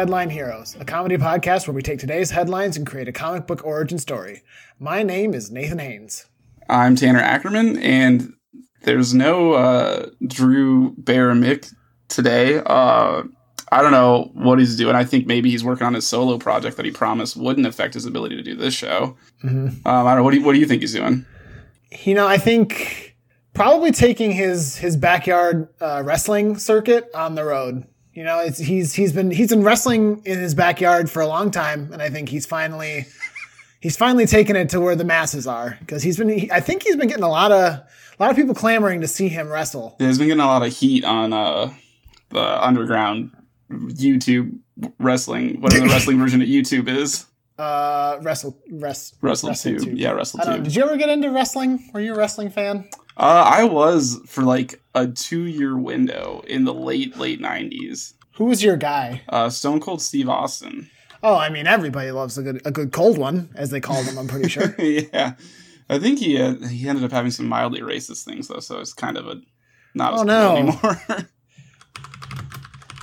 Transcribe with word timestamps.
and 0.00 0.08
welcome 0.08 0.28
to 0.28 0.30
Headline 0.30 0.30
Heroes, 0.30 0.76
a 0.80 0.84
comedy 0.84 1.16
podcast 1.18 1.66
where 1.66 1.74
we 1.74 1.82
take 1.82 1.98
today's 1.98 2.30
headlines 2.30 2.76
and 2.78 2.86
create 2.86 3.06
a 3.06 3.12
comic 3.12 3.46
book 3.46 3.62
origin 3.66 3.98
story. 3.98 4.42
My 4.78 5.02
name 5.02 5.34
is 5.34 5.50
Nathan 5.50 5.78
Haynes. 5.78 6.24
I'm 6.70 6.96
Tanner 6.96 7.18
Ackerman, 7.18 7.78
and 7.80 8.32
there's 8.82 9.12
no 9.12 9.52
uh, 9.52 10.06
Drew 10.26 10.94
Bear 10.96 11.32
Mick 11.32 11.74
today. 12.08 12.62
Uh, 12.64 13.24
I 13.72 13.82
don't 13.82 13.92
know 13.92 14.30
what 14.32 14.58
he's 14.58 14.74
doing. 14.74 14.96
I 14.96 15.04
think 15.04 15.26
maybe 15.26 15.50
he's 15.50 15.62
working 15.62 15.86
on 15.86 15.92
his 15.92 16.06
solo 16.06 16.38
project 16.38 16.78
that 16.78 16.86
he 16.86 16.92
promised 16.92 17.36
wouldn't 17.36 17.66
affect 17.66 17.92
his 17.92 18.06
ability 18.06 18.36
to 18.36 18.42
do 18.42 18.54
this 18.54 18.72
show. 18.72 19.18
Um, 19.42 19.82
I 19.84 20.02
don't 20.04 20.16
know. 20.16 20.22
What 20.22 20.30
do 20.30 20.38
you, 20.38 20.44
what 20.44 20.54
do 20.54 20.60
you 20.60 20.66
think 20.66 20.80
he's 20.80 20.94
doing? 20.94 21.26
You 22.04 22.14
know, 22.14 22.26
I 22.26 22.38
think 22.38 23.16
probably 23.52 23.92
taking 23.92 24.32
his 24.32 24.76
his 24.76 24.96
backyard 24.96 25.68
uh, 25.80 26.02
wrestling 26.04 26.56
circuit 26.56 27.10
on 27.14 27.34
the 27.34 27.44
road. 27.44 27.84
You 28.14 28.24
know, 28.24 28.40
it's, 28.40 28.58
he's 28.58 28.92
he's 28.92 29.12
been 29.12 29.30
he's 29.30 29.48
been 29.48 29.62
wrestling 29.62 30.22
in 30.24 30.38
his 30.38 30.54
backyard 30.54 31.08
for 31.10 31.20
a 31.20 31.26
long 31.26 31.50
time, 31.50 31.92
and 31.92 32.02
I 32.02 32.10
think 32.10 32.28
he's 32.28 32.44
finally 32.44 33.06
he's 33.80 33.96
finally 33.96 34.26
taken 34.26 34.56
it 34.56 34.68
to 34.70 34.80
where 34.80 34.96
the 34.96 35.04
masses 35.04 35.46
are 35.46 35.76
because 35.80 36.02
he's 36.02 36.16
been 36.16 36.28
he, 36.28 36.50
I 36.50 36.60
think 36.60 36.82
he's 36.82 36.96
been 36.96 37.08
getting 37.08 37.24
a 37.24 37.28
lot 37.30 37.52
of 37.52 37.74
a 37.74 37.86
lot 38.18 38.30
of 38.30 38.36
people 38.36 38.54
clamoring 38.54 39.00
to 39.02 39.08
see 39.08 39.28
him 39.28 39.48
wrestle. 39.48 39.96
Yeah, 40.00 40.08
he's 40.08 40.18
been 40.18 40.26
getting 40.26 40.42
a 40.42 40.46
lot 40.46 40.66
of 40.66 40.76
heat 40.76 41.04
on 41.04 41.32
uh, 41.32 41.72
the 42.30 42.66
underground 42.66 43.30
YouTube 43.70 44.58
wrestling, 44.98 45.60
whatever 45.60 45.86
the 45.86 45.92
wrestling 45.92 46.18
version 46.18 46.42
of 46.42 46.48
YouTube 46.48 46.88
is. 46.88 47.26
Uh, 47.58 48.18
wrestle 48.22 48.58
rest 48.70 49.16
Wrestle. 49.20 49.52
Yeah, 49.54 50.12
Wrestle 50.12 50.40
I 50.40 50.44
don't 50.44 50.52
know. 50.52 50.56
Tube. 50.56 50.64
Did 50.64 50.76
you 50.76 50.82
ever 50.82 50.96
get 50.96 51.10
into 51.10 51.30
wrestling? 51.30 51.90
Were 51.92 52.00
you 52.00 52.14
a 52.14 52.16
wrestling 52.16 52.48
fan? 52.48 52.88
Uh, 53.20 53.44
I 53.46 53.64
was 53.64 54.18
for 54.26 54.42
like 54.42 54.80
a 54.94 55.06
two 55.06 55.42
year 55.42 55.76
window 55.76 56.42
in 56.48 56.64
the 56.64 56.72
late, 56.72 57.18
late 57.18 57.38
90s. 57.38 58.14
Who 58.36 58.46
was 58.46 58.62
your 58.64 58.78
guy? 58.78 59.20
Uh, 59.28 59.50
Stone 59.50 59.80
Cold 59.80 60.00
Steve 60.00 60.28
Austin. 60.30 60.88
Oh, 61.22 61.36
I 61.36 61.50
mean, 61.50 61.66
everybody 61.66 62.10
loves 62.12 62.38
a 62.38 62.42
good 62.42 62.62
a 62.64 62.70
good 62.70 62.92
cold 62.92 63.18
one, 63.18 63.50
as 63.54 63.68
they 63.68 63.78
call 63.80 64.02
them. 64.04 64.16
I'm 64.18 64.26
pretty 64.26 64.48
sure. 64.48 64.74
yeah, 64.78 65.34
I 65.90 65.98
think 65.98 66.18
he 66.18 66.40
uh, 66.40 66.54
he 66.66 66.88
ended 66.88 67.04
up 67.04 67.12
having 67.12 67.30
some 67.30 67.46
mildly 67.46 67.82
racist 67.82 68.24
things 68.24 68.48
though, 68.48 68.60
so 68.60 68.78
it's 68.80 68.94
kind 68.94 69.18
of 69.18 69.26
a 69.28 69.42
not 69.94 70.14
Oh, 70.14 70.20
as 70.20 70.24
no. 70.24 70.48
cool 70.80 70.90
anymore. 70.90 71.28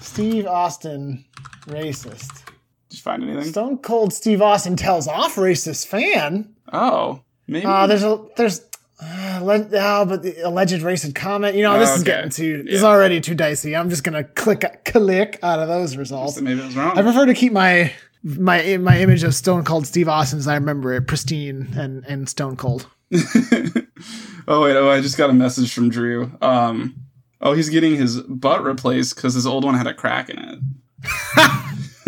Steve 0.02 0.48
Austin, 0.48 1.26
racist. 1.68 2.44
Did 2.90 2.98
you 2.98 3.02
find 3.04 3.24
anything? 3.24 3.52
Stone 3.52 3.78
Cold 3.80 4.14
Steve 4.14 4.42
Austin 4.42 4.76
tells 4.76 5.08
off 5.08 5.36
racist 5.36 5.86
fan. 5.86 6.56
Oh, 6.74 7.22
maybe. 7.48 7.68
Uh, 7.68 7.86
there's 7.86 8.04
a 8.04 8.26
there's. 8.36 8.62
Uh, 9.04 9.40
le- 9.44 9.70
oh, 9.74 10.06
but 10.06 10.24
the 10.24 10.40
alleged 10.42 10.82
racist 10.82 11.14
comment. 11.14 11.56
You 11.56 11.62
know, 11.62 11.78
this 11.78 11.90
is 11.92 12.02
Okay. 12.02 12.12
getting 12.14 12.32
too. 12.32 12.64
This 12.64 12.76
is 12.76 12.84
already 12.84 13.22
too 13.22 13.36
dicey. 13.36 13.76
I'm 13.76 13.92
just 13.92 14.04
gonna 14.04 14.24
click 14.24 14.64
click 14.86 15.38
out 15.44 15.60
of 15.60 15.68
those 15.68 15.96
results. 15.96 16.42
maybe 16.42 16.60
I 16.62 16.66
was 16.66 16.76
wrong. 16.76 16.98
I 16.98 17.04
prefer 17.04 17.28
to 17.28 17.36
keep 17.36 17.54
my 17.54 17.92
my 18.24 18.78
my 18.78 19.00
image 19.00 19.22
of 19.22 19.36
Stone 19.36 19.66
Cold 19.66 19.86
Steve 19.86 20.10
Austin 20.10 20.40
as 20.40 20.48
I 20.48 20.56
remember 20.56 20.94
it, 20.96 21.06
pristine 21.06 21.68
and 21.78 22.04
and 22.06 22.28
Stone 22.28 22.56
Cold. 22.56 22.88
oh 23.14 24.62
wait, 24.64 24.76
oh 24.76 24.90
I 24.90 25.00
just 25.02 25.16
got 25.18 25.30
a 25.30 25.34
message 25.34 25.72
from 25.74 25.90
Drew. 25.90 26.32
Um, 26.42 26.96
oh 27.40 27.54
he's 27.54 27.70
getting 27.70 27.96
his 27.98 28.20
butt 28.22 28.64
replaced 28.64 29.16
because 29.16 29.36
his 29.36 29.46
old 29.46 29.64
one 29.64 29.76
had 29.76 29.86
a 29.86 29.94
crack 29.94 30.30
in 30.30 30.40
it. 30.40 30.60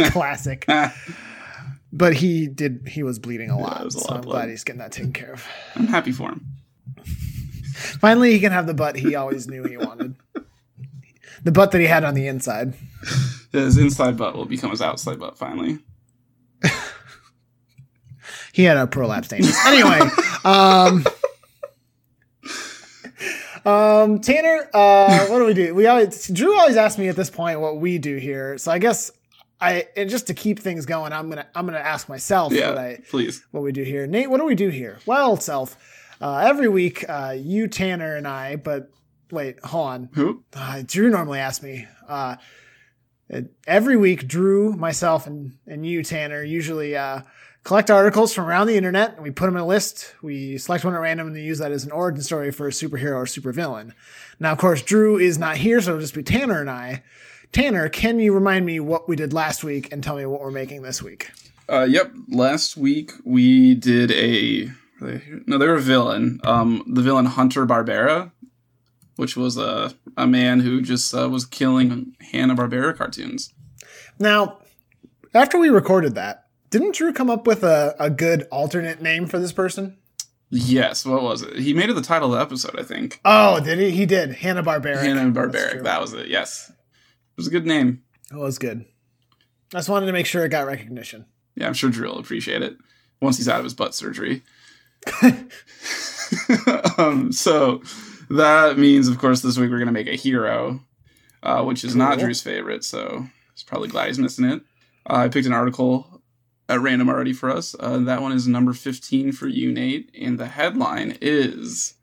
Classic. 0.12 0.66
but 1.94 2.14
he 2.16 2.48
did. 2.48 2.88
He 2.88 3.04
was 3.04 3.20
bleeding 3.20 3.52
a 3.52 3.60
lot, 3.60 3.82
it 3.82 3.86
was 3.86 3.94
a 3.96 4.00
lot 4.00 4.10
of 4.10 4.16
I'm 4.16 4.22
blood. 4.22 4.34
glad 4.34 4.50
he's 4.50 4.64
getting 4.64 4.80
that 4.80 4.92
taken 4.92 5.14
care 5.14 5.34
of. 5.34 5.46
I'm 5.76 5.86
happy 5.88 6.12
for 6.12 6.30
him. 6.30 6.46
Finally, 7.80 8.32
he 8.34 8.40
can 8.40 8.52
have 8.52 8.68
the 8.68 8.74
butt 8.74 8.96
he 8.96 9.16
always 9.16 9.48
knew 9.48 9.64
he 9.64 9.78
wanted. 9.78 10.16
The 11.44 11.52
butt 11.52 11.72
that 11.72 11.80
he 11.80 11.88
had 11.88 12.04
on 12.04 12.14
the 12.16 12.28
inside. 12.28 12.74
His 13.52 13.78
inside 13.78 14.18
butt 14.18 14.36
will 14.36 14.46
become 14.46 14.72
his 14.72 14.82
outside 14.82 15.20
butt 15.20 15.38
finally. 15.38 15.80
He 18.52 18.64
had 18.64 18.78
a 18.78 18.88
prolapse 18.88 19.32
anus. 19.32 19.56
Anyway, 19.66 20.00
um, 20.44 21.06
um, 23.66 24.20
Tanner, 24.20 24.70
uh, 24.74 25.28
what 25.28 25.40
do 25.40 25.46
we 25.46 25.54
do? 25.54 25.74
We 25.76 25.88
always 25.88 26.28
Drew 26.28 26.58
always 26.60 26.76
asks 26.76 26.98
me 26.98 27.08
at 27.08 27.16
this 27.16 27.30
point 27.30 27.60
what 27.62 27.78
we 27.78 27.98
do 28.00 28.18
here. 28.18 28.58
So 28.58 28.72
I 28.72 28.80
guess 28.80 29.12
I 29.62 29.88
and 29.96 30.10
just 30.10 30.28
to 30.28 30.34
keep 30.34 30.60
things 30.60 30.86
going, 30.86 31.14
I'm 31.14 31.30
gonna 31.30 31.48
I'm 31.56 31.66
gonna 31.66 31.78
ask 31.78 32.10
myself 32.10 32.54
Yeah, 32.54 32.70
what 32.70 32.78
I 32.78 33.00
please. 33.10 33.44
what 33.52 33.62
we 33.64 33.72
do 33.72 33.84
here. 33.84 34.08
Nate, 34.08 34.30
what 34.30 34.40
do 34.40 34.46
we 34.46 34.56
do 34.56 34.70
here? 34.70 35.00
Well, 35.06 35.38
self, 35.38 35.78
uh, 36.22 36.38
every 36.46 36.68
week, 36.68 37.06
uh, 37.08 37.36
you, 37.38 37.68
Tanner, 37.68 38.16
and 38.16 38.28
I, 38.28 38.56
but 38.56 38.92
wait, 39.32 39.64
hold 39.64 39.88
on. 39.88 40.10
Who? 40.14 40.44
Uh, 40.54 40.84
Drew 40.86 41.10
normally 41.10 41.40
asks 41.40 41.64
me. 41.64 41.88
Uh, 42.08 42.36
every 43.68 43.98
week, 43.98 44.28
Drew, 44.28 44.74
myself, 44.74 45.28
and, 45.28 45.54
and 45.68 45.86
you, 45.86 46.04
Tanner, 46.04 46.44
usually 46.44 46.96
uh, 46.96 47.22
collect 47.64 47.92
articles 47.92 48.34
from 48.34 48.46
around 48.46 48.68
the 48.68 48.78
internet 48.78 49.14
and 49.14 49.24
we 49.24 49.32
put 49.32 49.46
them 49.46 49.56
in 49.56 49.62
a 49.62 49.68
list. 49.68 50.14
We 50.22 50.58
select 50.58 50.84
one 50.84 50.96
at 50.96 51.02
random 51.02 51.28
and 51.28 51.36
we 51.36 51.44
use 51.44 51.60
that 51.60 51.72
as 51.72 51.86
an 51.86 51.92
origin 51.92 52.24
story 52.24 52.52
for 52.52 52.68
a 52.68 52.72
superhero 52.72 53.16
or 53.16 53.26
supervillain. 53.26 53.94
Now, 54.40 54.52
of 54.52 54.58
course, 54.58 54.82
Drew 54.82 55.18
is 55.18 55.38
not 55.38 55.58
here, 55.58 55.80
so 55.82 55.92
it'll 55.92 56.02
just 56.02 56.16
be 56.16 56.24
Tanner 56.24 56.62
and 56.62 56.70
I. 56.70 57.04
Tanner, 57.52 57.90
can 57.90 58.20
you 58.20 58.34
remind 58.34 58.66
me 58.66 58.80
what 58.80 59.10
we 59.10 59.16
did 59.16 59.34
last 59.34 59.64
week 59.64 59.92
and 59.92 60.04
tell 60.04 60.16
me 60.16 60.26
what 60.26 60.42
we're 60.42 60.52
making 60.52 60.82
this 60.82 61.02
week? 61.02 61.32
Uh, 61.68 61.86
yep. 61.88 62.12
Last 62.28 62.78
week 62.78 63.12
we 63.24 63.76
did 63.76 64.12
a 64.12 64.72
they 65.02 65.22
no, 65.46 65.58
they 65.58 65.68
were 65.68 65.76
a 65.76 65.82
villain. 65.82 66.40
Um, 66.44 66.84
the 66.88 67.02
villain 67.02 67.26
Hunter 67.26 67.66
Barbera, 67.66 68.32
which 69.16 69.36
was 69.38 69.58
a 69.58 69.94
a 70.18 70.28
man 70.28 70.62
who 70.62 70.82
just 70.82 71.14
uh, 71.14 71.30
was 71.30 71.46
killing 71.46 72.16
Hanna 72.32 72.56
Barbera 72.56 72.96
cartoons. 72.98 73.54
Now, 74.20 74.60
after 75.34 75.58
we 75.58 75.70
recorded 75.70 76.16
that, 76.16 76.46
didn't 76.70 76.96
Drew 76.96 77.14
come 77.14 77.30
up 77.30 77.48
with 77.48 77.64
a, 77.64 77.96
a 78.00 78.10
good 78.10 78.48
alternate 78.52 79.02
name 79.02 79.26
for 79.26 79.40
this 79.40 79.54
person? 79.54 79.98
Yes. 80.52 81.06
What 81.06 81.22
was 81.22 81.42
it? 81.42 81.58
He 81.60 81.74
made 81.74 81.90
it 81.90 81.94
the 81.94 82.02
title 82.02 82.34
of 82.34 82.40
the 82.40 82.44
episode, 82.44 82.80
I 82.80 82.84
think. 82.84 83.20
Oh, 83.24 83.60
did 83.60 83.80
he? 83.80 83.92
He 83.92 84.06
did. 84.06 84.34
Hanna 84.34 84.64
Barbera. 84.64 85.02
Hanna 85.02 85.32
Barbera. 85.32 85.84
That 85.84 86.02
was 86.02 86.14
it. 86.14 86.28
Yes. 86.28 86.70
It 86.70 87.38
was 87.38 87.48
a 87.48 87.52
good 87.52 87.66
name. 87.66 88.04
That 88.32 88.40
was 88.40 88.58
good. 88.58 88.86
I 89.74 89.78
just 89.78 89.90
wanted 89.90 90.08
to 90.08 90.12
make 90.12 90.26
sure 90.26 90.44
it 90.44 90.50
got 90.50 90.66
recognition. 90.66 91.26
Yeah, 91.56 91.68
I'm 91.68 91.74
sure 91.74 91.90
Drew 91.90 92.08
will 92.10 92.20
appreciate 92.20 92.64
it 92.64 92.78
once 93.22 93.38
he's 93.38 93.48
out 93.48 93.60
of 93.60 93.64
his 93.64 93.74
butt 93.76 93.94
surgery. 93.94 94.42
um, 96.98 97.32
so 97.32 97.82
that 98.30 98.78
means, 98.78 99.08
of 99.08 99.18
course, 99.18 99.42
this 99.42 99.58
week 99.58 99.70
we're 99.70 99.78
going 99.78 99.88
to 99.88 99.94
make 99.94 100.08
a 100.08 100.16
hero, 100.16 100.82
uh, 101.44 101.64
which 101.64 101.84
is 101.84 101.96
not 101.96 102.20
Drew's 102.20 102.42
favorite. 102.42 102.84
So 102.84 103.28
he's 103.54 103.64
probably 103.64 103.90
glad 103.90 104.08
he's 104.08 104.20
missing 104.20 104.46
it. 104.46 104.62
Uh, 105.10 105.16
I 105.16 105.28
picked 105.30 105.48
an 105.48 105.54
article 105.54 106.22
at 106.68 106.82
random 106.82 107.10
already 107.10 107.34
for 107.34 107.50
us. 107.50 107.76
Uh, 107.80 107.98
that 108.00 108.22
one 108.22 108.32
is 108.32 108.48
number 108.48 108.74
15 108.74 109.32
for 109.32 109.48
you, 109.48 109.72
Nate. 109.72 110.12
And 110.20 110.38
the 110.38 110.48
headline 110.48 111.18
is 111.22 111.96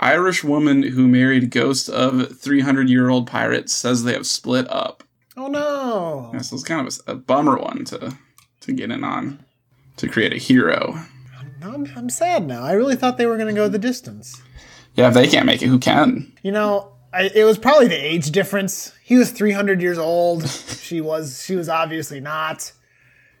Irish 0.00 0.44
woman 0.44 0.82
who 0.82 1.08
married 1.08 1.50
ghost 1.50 1.88
of 1.88 2.38
300 2.38 2.88
year 2.88 3.08
old 3.08 3.26
pirate 3.26 3.70
says 3.70 4.04
they 4.04 4.12
have 4.12 4.26
split 4.26 4.70
up. 4.70 5.02
Oh 5.36 5.46
no! 5.46 6.30
Yeah, 6.34 6.40
so 6.40 6.54
it's 6.56 6.64
kind 6.64 6.86
of 6.86 7.00
a, 7.06 7.12
a 7.12 7.14
bummer 7.14 7.56
one 7.56 7.84
to 7.86 8.18
to 8.60 8.72
get 8.72 8.90
in 8.90 9.04
on 9.04 9.44
to 9.96 10.08
create 10.08 10.32
a 10.32 10.38
hero. 10.38 11.00
No, 11.60 11.72
I'm, 11.72 11.90
I'm 11.96 12.08
sad 12.10 12.46
now. 12.46 12.62
I 12.62 12.72
really 12.72 12.96
thought 12.96 13.18
they 13.18 13.26
were 13.26 13.36
going 13.36 13.54
to 13.54 13.60
go 13.60 13.68
the 13.68 13.78
distance. 13.78 14.40
Yeah, 14.94 15.08
if 15.08 15.14
they 15.14 15.26
can't 15.26 15.46
make 15.46 15.62
it, 15.62 15.66
who 15.66 15.78
can? 15.78 16.32
You 16.42 16.52
know, 16.52 16.92
I, 17.12 17.30
it 17.34 17.44
was 17.44 17.58
probably 17.58 17.88
the 17.88 17.96
age 17.96 18.30
difference. 18.30 18.92
He 19.02 19.16
was 19.16 19.30
300 19.30 19.80
years 19.80 19.98
old. 19.98 20.48
she 20.48 21.00
was. 21.00 21.42
She 21.44 21.56
was 21.56 21.68
obviously 21.68 22.20
not. 22.20 22.72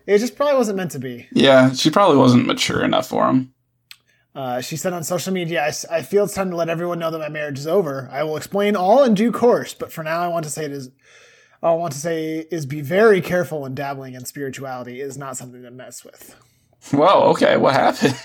It 0.06 0.18
just 0.18 0.36
probably 0.36 0.56
wasn't 0.56 0.78
meant 0.78 0.92
to 0.92 0.98
be. 0.98 1.28
Yeah, 1.32 1.72
she 1.72 1.90
probably 1.90 2.16
wasn't 2.16 2.46
mature 2.46 2.82
enough 2.82 3.08
for 3.08 3.28
him. 3.28 3.52
Uh, 4.34 4.60
she 4.60 4.76
said 4.76 4.92
on 4.92 5.04
social 5.04 5.32
media, 5.32 5.70
"I 5.90 6.02
feel 6.02 6.24
it's 6.24 6.34
time 6.34 6.50
to 6.50 6.56
let 6.56 6.68
everyone 6.68 6.98
know 6.98 7.10
that 7.10 7.18
my 7.18 7.28
marriage 7.28 7.58
is 7.58 7.66
over. 7.66 8.08
I 8.10 8.22
will 8.22 8.36
explain 8.36 8.76
all 8.76 9.02
in 9.04 9.14
due 9.14 9.32
course, 9.32 9.74
but 9.74 9.92
for 9.92 10.02
now, 10.04 10.20
I 10.20 10.28
want 10.28 10.44
to 10.44 10.50
say 10.50 10.64
it 10.64 10.72
is. 10.72 10.90
all 11.62 11.74
I 11.74 11.78
want 11.78 11.92
to 11.92 11.98
say 11.98 12.46
is 12.50 12.64
be 12.64 12.80
very 12.80 13.20
careful 13.20 13.62
when 13.62 13.74
dabbling 13.74 14.14
in 14.14 14.24
spirituality. 14.24 15.00
It 15.00 15.06
is 15.06 15.18
not 15.18 15.36
something 15.36 15.62
to 15.62 15.70
mess 15.70 16.04
with. 16.04 16.36
Whoa, 16.90 17.30
okay, 17.30 17.56
what 17.56 17.74
happened? 17.74 18.18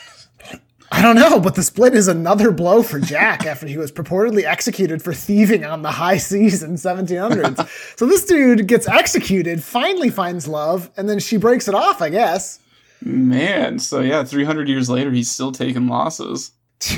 I 0.91 1.01
don't 1.01 1.15
know, 1.15 1.39
but 1.39 1.55
the 1.55 1.63
split 1.63 1.95
is 1.95 2.07
another 2.07 2.51
blow 2.51 2.83
for 2.83 2.99
Jack 2.99 3.45
after 3.47 3.65
he 3.65 3.77
was 3.77 3.91
purportedly 3.91 4.43
executed 4.43 5.01
for 5.01 5.13
thieving 5.13 5.65
on 5.65 5.81
the 5.81 5.91
high 5.91 6.17
seas 6.17 6.61
in 6.61 6.75
1700s. 6.75 7.97
so 7.97 8.05
this 8.05 8.25
dude 8.25 8.67
gets 8.67 8.87
executed, 8.87 9.63
finally 9.63 10.09
finds 10.09 10.47
love, 10.47 10.91
and 10.95 11.09
then 11.09 11.19
she 11.19 11.37
breaks 11.37 11.67
it 11.67 11.73
off, 11.73 12.01
I 12.01 12.09
guess. 12.09 12.59
Man, 13.01 13.79
so 13.79 14.01
yeah, 14.01 14.23
300 14.23 14.69
years 14.69 14.89
later, 14.89 15.11
he's 15.11 15.29
still 15.31 15.51
taking 15.51 15.87
losses. 15.87 16.51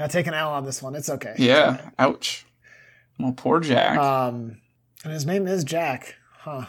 Now 0.00 0.06
take 0.06 0.26
an 0.26 0.32
L 0.32 0.50
on 0.52 0.64
this 0.64 0.82
one. 0.82 0.94
It's 0.94 1.10
okay. 1.10 1.34
Yeah, 1.36 1.90
ouch. 1.98 2.46
Well, 3.18 3.34
poor 3.36 3.60
Jack. 3.60 3.98
Um, 3.98 4.56
and 5.04 5.12
his 5.12 5.26
name 5.26 5.46
is 5.46 5.62
Jack. 5.62 6.14
Huh. 6.38 6.64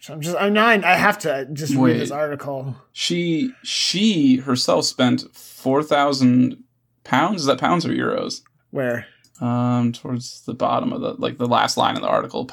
So 0.00 0.14
I'm 0.14 0.20
just 0.20 0.36
I'm 0.38 0.52
nine. 0.52 0.84
I 0.84 0.92
have 0.94 1.18
to 1.20 1.48
just 1.52 1.74
read 1.74 1.98
this 2.00 2.10
article. 2.10 2.76
she 2.92 3.52
she 3.62 4.36
herself 4.36 4.84
spent 4.84 5.24
4,000 5.34 6.62
pounds. 7.04 7.40
Is 7.42 7.46
that 7.46 7.58
pounds 7.58 7.84
or 7.84 7.90
euros? 7.90 8.42
Where? 8.70 9.06
Um, 9.40 9.92
towards 9.92 10.42
the 10.46 10.54
bottom 10.54 10.92
of 10.92 11.00
the 11.00 11.14
like 11.14 11.38
the 11.38 11.46
last 11.46 11.76
line 11.76 11.96
of 11.96 12.02
the 12.02 12.08
article, 12.08 12.48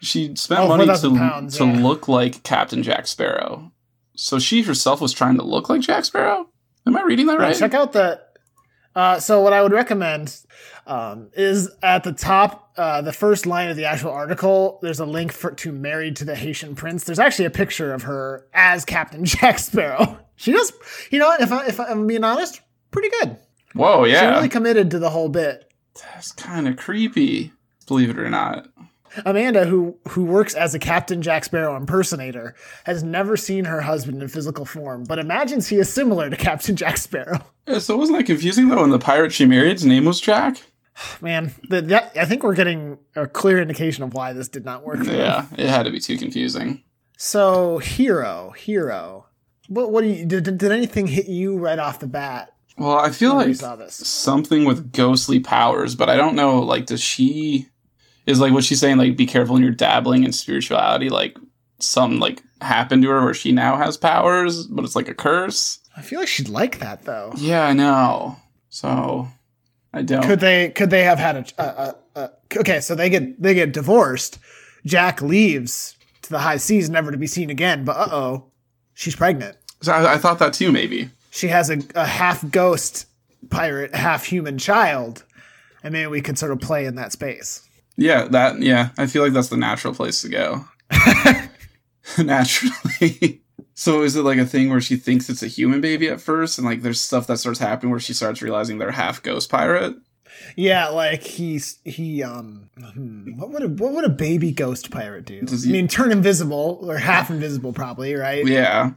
she 0.00 0.34
spent 0.36 0.60
Oh, 0.60 0.68
money 0.68 0.86
to 0.86 1.14
pounds, 1.16 1.56
to 1.58 1.64
yeah. 1.66 1.80
look 1.82 2.08
like 2.08 2.42
Captain 2.44 2.82
Jack 2.82 3.06
Sparrow. 3.06 3.72
So 4.16 4.38
she 4.38 4.62
herself 4.62 5.00
was 5.00 5.12
trying 5.12 5.36
to 5.36 5.42
look 5.44 5.68
like 5.68 5.82
Jack 5.82 6.04
Sparrow. 6.06 6.48
Am 6.86 6.96
I 6.96 7.02
reading 7.02 7.26
that 7.26 7.38
Yeah, 7.38 7.46
right? 7.46 7.56
Check 7.56 7.74
out 7.74 7.92
the. 7.92 8.20
Uh, 8.98 9.20
so 9.20 9.40
what 9.40 9.52
I 9.52 9.62
would 9.62 9.70
recommend 9.70 10.36
um, 10.84 11.30
is 11.34 11.70
at 11.84 12.02
the 12.02 12.12
top, 12.12 12.72
uh, 12.76 13.00
the 13.00 13.12
first 13.12 13.46
line 13.46 13.68
of 13.68 13.76
the 13.76 13.84
actual 13.84 14.10
article. 14.10 14.80
There's 14.82 14.98
a 14.98 15.06
link 15.06 15.30
for 15.30 15.52
to 15.52 15.70
"Married 15.70 16.16
to 16.16 16.24
the 16.24 16.34
Haitian 16.34 16.74
Prince." 16.74 17.04
There's 17.04 17.20
actually 17.20 17.44
a 17.44 17.50
picture 17.50 17.94
of 17.94 18.02
her 18.02 18.48
as 18.52 18.84
Captain 18.84 19.24
Jack 19.36 19.60
Sparrow. 19.60 20.18
She 20.34 20.50
does, 20.50 20.72
you 21.12 21.20
know, 21.20 21.32
if 21.38 21.52
I, 21.52 21.66
if 21.66 21.78
I'm 21.78 22.08
being 22.08 22.24
honest, 22.24 22.60
pretty 22.90 23.10
good. 23.20 23.36
Whoa, 23.74 24.02
yeah, 24.02 24.20
She 24.20 24.26
really 24.34 24.48
committed 24.48 24.90
to 24.90 24.98
the 24.98 25.10
whole 25.10 25.28
bit. 25.28 25.72
that's 25.94 26.32
kind 26.32 26.66
of 26.66 26.76
creepy. 26.76 27.52
Believe 27.86 28.10
it 28.10 28.18
or 28.18 28.28
not. 28.28 28.66
Amanda, 29.24 29.64
who 29.64 29.96
who 30.08 30.24
works 30.24 30.54
as 30.54 30.74
a 30.74 30.78
Captain 30.78 31.22
Jack 31.22 31.44
Sparrow 31.44 31.76
impersonator, 31.76 32.54
has 32.84 33.02
never 33.02 33.36
seen 33.36 33.64
her 33.64 33.80
husband 33.80 34.22
in 34.22 34.28
physical 34.28 34.64
form, 34.64 35.04
but 35.04 35.18
imagines 35.18 35.68
he 35.68 35.76
is 35.76 35.92
similar 35.92 36.30
to 36.30 36.36
Captain 36.36 36.76
Jack 36.76 36.96
Sparrow. 36.96 37.40
Yeah, 37.66 37.78
so 37.78 37.96
wasn't 37.96 38.18
that 38.18 38.24
confusing 38.24 38.68
though? 38.68 38.80
When 38.80 38.90
the 38.90 38.98
pirate 38.98 39.32
she 39.32 39.46
married's 39.46 39.84
name 39.84 40.04
was 40.04 40.20
Jack. 40.20 40.62
Man, 41.20 41.54
the, 41.68 41.82
that, 41.82 42.12
I 42.16 42.24
think 42.24 42.42
we're 42.42 42.54
getting 42.54 42.98
a 43.14 43.26
clear 43.26 43.60
indication 43.60 44.04
of 44.04 44.14
why 44.14 44.32
this 44.32 44.48
did 44.48 44.64
not 44.64 44.84
work. 44.84 44.98
Them. 44.98 45.14
Yeah, 45.14 45.46
it 45.56 45.68
had 45.68 45.84
to 45.84 45.90
be 45.90 46.00
too 46.00 46.18
confusing. 46.18 46.82
So, 47.16 47.78
hero, 47.78 48.50
hero. 48.50 49.26
What 49.68 49.90
what 49.90 50.02
do 50.02 50.08
you 50.08 50.24
did, 50.24 50.44
did 50.44 50.72
anything 50.72 51.06
hit 51.06 51.26
you 51.26 51.58
right 51.58 51.78
off 51.78 51.98
the 51.98 52.06
bat 52.06 52.54
Well, 52.78 52.96
I 52.96 53.10
feel 53.10 53.34
like 53.34 53.54
something 53.90 54.64
with 54.64 54.92
ghostly 54.92 55.40
powers, 55.40 55.94
but 55.94 56.08
I 56.08 56.16
don't 56.16 56.34
know. 56.34 56.60
Like, 56.60 56.86
does 56.86 57.02
she 57.02 57.68
is 58.28 58.40
like 58.40 58.52
what 58.52 58.62
she's 58.62 58.78
saying? 58.78 58.98
Like, 58.98 59.16
be 59.16 59.26
careful 59.26 59.54
when 59.54 59.62
you're 59.62 59.72
dabbling 59.72 60.24
in 60.24 60.32
spirituality. 60.32 61.08
Like, 61.08 61.36
some 61.80 62.18
like 62.18 62.42
happened 62.60 63.02
to 63.02 63.08
her 63.08 63.24
where 63.24 63.34
she 63.34 63.52
now 63.52 63.76
has 63.76 63.96
powers, 63.96 64.66
but 64.66 64.84
it's 64.84 64.96
like 64.96 65.08
a 65.08 65.14
curse. 65.14 65.78
I 65.96 66.02
feel 66.02 66.20
like 66.20 66.28
she'd 66.28 66.48
like 66.48 66.78
that 66.78 67.04
though. 67.04 67.32
Yeah, 67.36 67.66
I 67.66 67.72
know. 67.72 68.36
So 68.68 69.28
I 69.92 70.02
don't. 70.02 70.22
Could 70.22 70.40
they 70.40 70.70
could 70.70 70.90
they 70.90 71.04
have 71.04 71.18
had 71.18 71.52
a, 71.58 72.34
okay? 72.56 72.80
So 72.80 72.94
they 72.94 73.08
get 73.08 73.40
they 73.40 73.54
get 73.54 73.72
divorced. 73.72 74.38
Jack 74.84 75.22
leaves 75.22 75.96
to 76.22 76.30
the 76.30 76.40
high 76.40 76.56
seas, 76.56 76.90
never 76.90 77.10
to 77.10 77.16
be 77.16 77.26
seen 77.26 77.50
again. 77.50 77.84
But 77.84 77.96
uh 77.96 78.08
oh, 78.10 78.44
she's 78.94 79.16
pregnant. 79.16 79.56
So 79.80 79.92
I, 79.92 80.14
I 80.14 80.18
thought 80.18 80.38
that 80.40 80.52
too. 80.52 80.70
Maybe. 80.70 81.10
She 81.30 81.48
has 81.48 81.70
a, 81.70 81.78
a 81.94 82.06
half 82.06 82.48
ghost 82.50 83.06
pirate, 83.50 83.94
half 83.94 84.24
human 84.24 84.58
child, 84.58 85.24
and 85.82 85.92
maybe 85.92 86.08
we 86.08 86.20
could 86.20 86.38
sort 86.38 86.52
of 86.52 86.60
play 86.60 86.84
in 86.84 86.96
that 86.96 87.12
space. 87.12 87.67
Yeah, 87.98 88.28
that. 88.28 88.62
Yeah, 88.62 88.90
I 88.96 89.06
feel 89.06 89.24
like 89.24 89.32
that's 89.32 89.48
the 89.48 89.56
natural 89.56 89.92
place 89.92 90.22
to 90.22 90.28
go. 90.28 90.64
Naturally. 92.24 93.42
so 93.74 94.02
is 94.02 94.14
it 94.14 94.22
like 94.22 94.38
a 94.38 94.46
thing 94.46 94.70
where 94.70 94.80
she 94.80 94.96
thinks 94.96 95.28
it's 95.28 95.42
a 95.42 95.48
human 95.48 95.80
baby 95.80 96.08
at 96.08 96.20
first, 96.20 96.58
and 96.58 96.66
like 96.66 96.82
there's 96.82 97.00
stuff 97.00 97.26
that 97.26 97.38
starts 97.38 97.58
happening 97.58 97.90
where 97.90 98.00
she 98.00 98.14
starts 98.14 98.40
realizing 98.40 98.78
they're 98.78 98.92
half 98.92 99.20
ghost 99.20 99.50
pirate? 99.50 99.96
Yeah, 100.54 100.88
like 100.88 101.22
he's 101.22 101.80
he 101.84 102.22
um 102.22 102.70
hmm, 102.78 103.36
what 103.36 103.50
would 103.50 103.62
a 103.64 103.68
what 103.68 103.92
would 103.92 104.04
a 104.04 104.10
baby 104.10 104.52
ghost 104.52 104.92
pirate 104.92 105.24
do? 105.24 105.42
Does 105.42 105.66
I 105.66 105.70
mean 105.70 105.88
turn 105.88 106.12
invisible 106.12 106.78
or 106.82 106.98
half 106.98 107.30
invisible 107.30 107.72
probably, 107.72 108.14
right? 108.14 108.46
Yeah. 108.46 108.92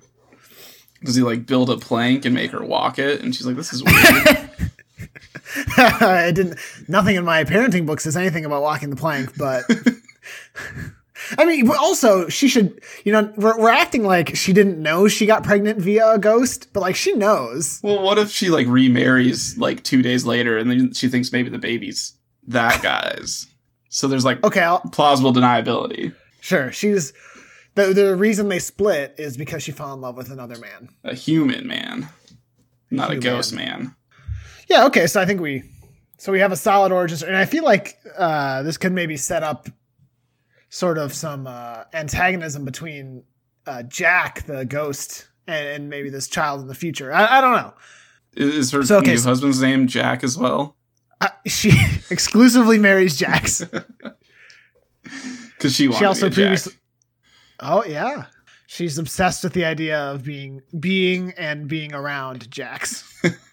Does 1.03 1.15
he 1.15 1.23
like 1.23 1.47
build 1.47 1.71
a 1.71 1.77
plank 1.77 2.25
and 2.25 2.35
make 2.35 2.51
her 2.51 2.63
walk 2.63 2.99
it? 2.99 3.21
And 3.21 3.35
she's 3.35 3.47
like, 3.47 3.55
"This 3.55 3.73
is 3.73 3.83
weird." 3.83 4.49
I 5.77 6.31
didn't 6.33 6.57
nothing 6.87 7.15
in 7.15 7.25
my 7.25 7.43
parenting 7.43 7.85
book 7.85 7.99
says 7.99 8.15
anything 8.17 8.45
about 8.45 8.61
walking 8.61 8.89
the 8.89 8.95
plank, 8.95 9.37
but 9.37 9.63
I 11.37 11.45
mean, 11.45 11.67
but 11.67 11.77
also 11.77 12.27
she 12.29 12.47
should, 12.47 12.81
you 13.03 13.11
know, 13.11 13.31
we're, 13.37 13.57
we're 13.59 13.69
acting 13.69 14.03
like 14.03 14.35
she 14.35 14.53
didn't 14.53 14.81
know 14.81 15.07
she 15.07 15.25
got 15.25 15.43
pregnant 15.43 15.79
via 15.79 16.13
a 16.13 16.19
ghost, 16.19 16.67
but 16.73 16.79
like 16.81 16.95
she 16.95 17.13
knows. 17.13 17.79
well, 17.83 18.01
what 18.01 18.17
if 18.17 18.29
she 18.31 18.49
like 18.49 18.67
remarries 18.67 19.57
like 19.57 19.83
two 19.83 20.01
days 20.01 20.25
later, 20.25 20.57
and 20.57 20.69
then 20.69 20.93
she 20.93 21.07
thinks 21.07 21.31
maybe 21.31 21.49
the 21.49 21.59
baby's 21.59 22.13
that 22.47 22.81
guy's? 22.81 23.47
So 23.89 24.07
there's 24.07 24.25
like 24.25 24.43
Okay, 24.43 24.61
I'll, 24.61 24.79
plausible 24.79 25.33
deniability. 25.33 26.13
sure. 26.39 26.71
She's 26.71 27.13
the 27.75 27.93
the 27.93 28.15
reason 28.15 28.49
they 28.49 28.59
split 28.59 29.15
is 29.17 29.37
because 29.37 29.61
she 29.63 29.71
fell 29.71 29.93
in 29.93 30.01
love 30.01 30.17
with 30.17 30.31
another 30.31 30.57
man. 30.57 30.89
A 31.03 31.13
human 31.13 31.67
man, 31.67 32.09
not 32.89 33.09
a 33.11 33.13
Human. 33.13 33.19
ghost 33.23 33.53
man. 33.53 33.95
Yeah, 34.71 34.85
okay, 34.85 35.05
so 35.07 35.19
I 35.21 35.25
think 35.25 35.41
we 35.41 35.63
so 36.17 36.31
we 36.31 36.39
have 36.39 36.51
a 36.51 36.55
solid 36.55 36.91
origin 36.93 37.17
story, 37.17 37.31
and 37.33 37.37
I 37.37 37.45
feel 37.45 37.63
like 37.65 37.97
uh, 38.17 38.63
this 38.63 38.77
could 38.77 38.93
maybe 38.93 39.17
set 39.17 39.43
up 39.43 39.67
sort 40.69 40.97
of 40.97 41.13
some 41.13 41.45
uh, 41.45 41.83
antagonism 41.93 42.63
between 42.63 43.23
uh, 43.67 43.83
Jack, 43.83 44.43
the 44.43 44.63
ghost, 44.65 45.27
and, 45.47 45.67
and 45.67 45.89
maybe 45.89 46.09
this 46.09 46.27
child 46.29 46.61
in 46.61 46.67
the 46.67 46.75
future. 46.75 47.11
I, 47.13 47.39
I 47.39 47.41
don't 47.41 47.55
know. 47.57 47.73
Is 48.37 48.71
her 48.71 48.81
So, 48.83 48.99
okay, 48.99 49.11
new 49.11 49.17
so- 49.17 49.29
husband's 49.29 49.61
name 49.61 49.87
Jack 49.87 50.23
as 50.23 50.37
well? 50.37 50.77
Uh, 51.19 51.27
she 51.45 51.71
exclusively 52.09 52.77
marries 52.79 53.17
Jacks. 53.17 53.63
Because 55.57 55.75
she 55.75 55.91
She 55.91 56.05
also 56.05 56.29
to 56.29 56.35
be 56.35 56.41
a 56.43 56.45
Jack. 56.45 56.63
previously. 56.63 56.73
Oh 57.59 57.83
yeah, 57.85 58.25
she's 58.67 58.97
obsessed 58.97 59.43
with 59.43 59.53
the 59.53 59.65
idea 59.65 59.99
of 59.99 60.23
being 60.23 60.61
being 60.79 61.33
and 61.37 61.67
being 61.67 61.93
around 61.93 62.49
Jacks. 62.49 63.03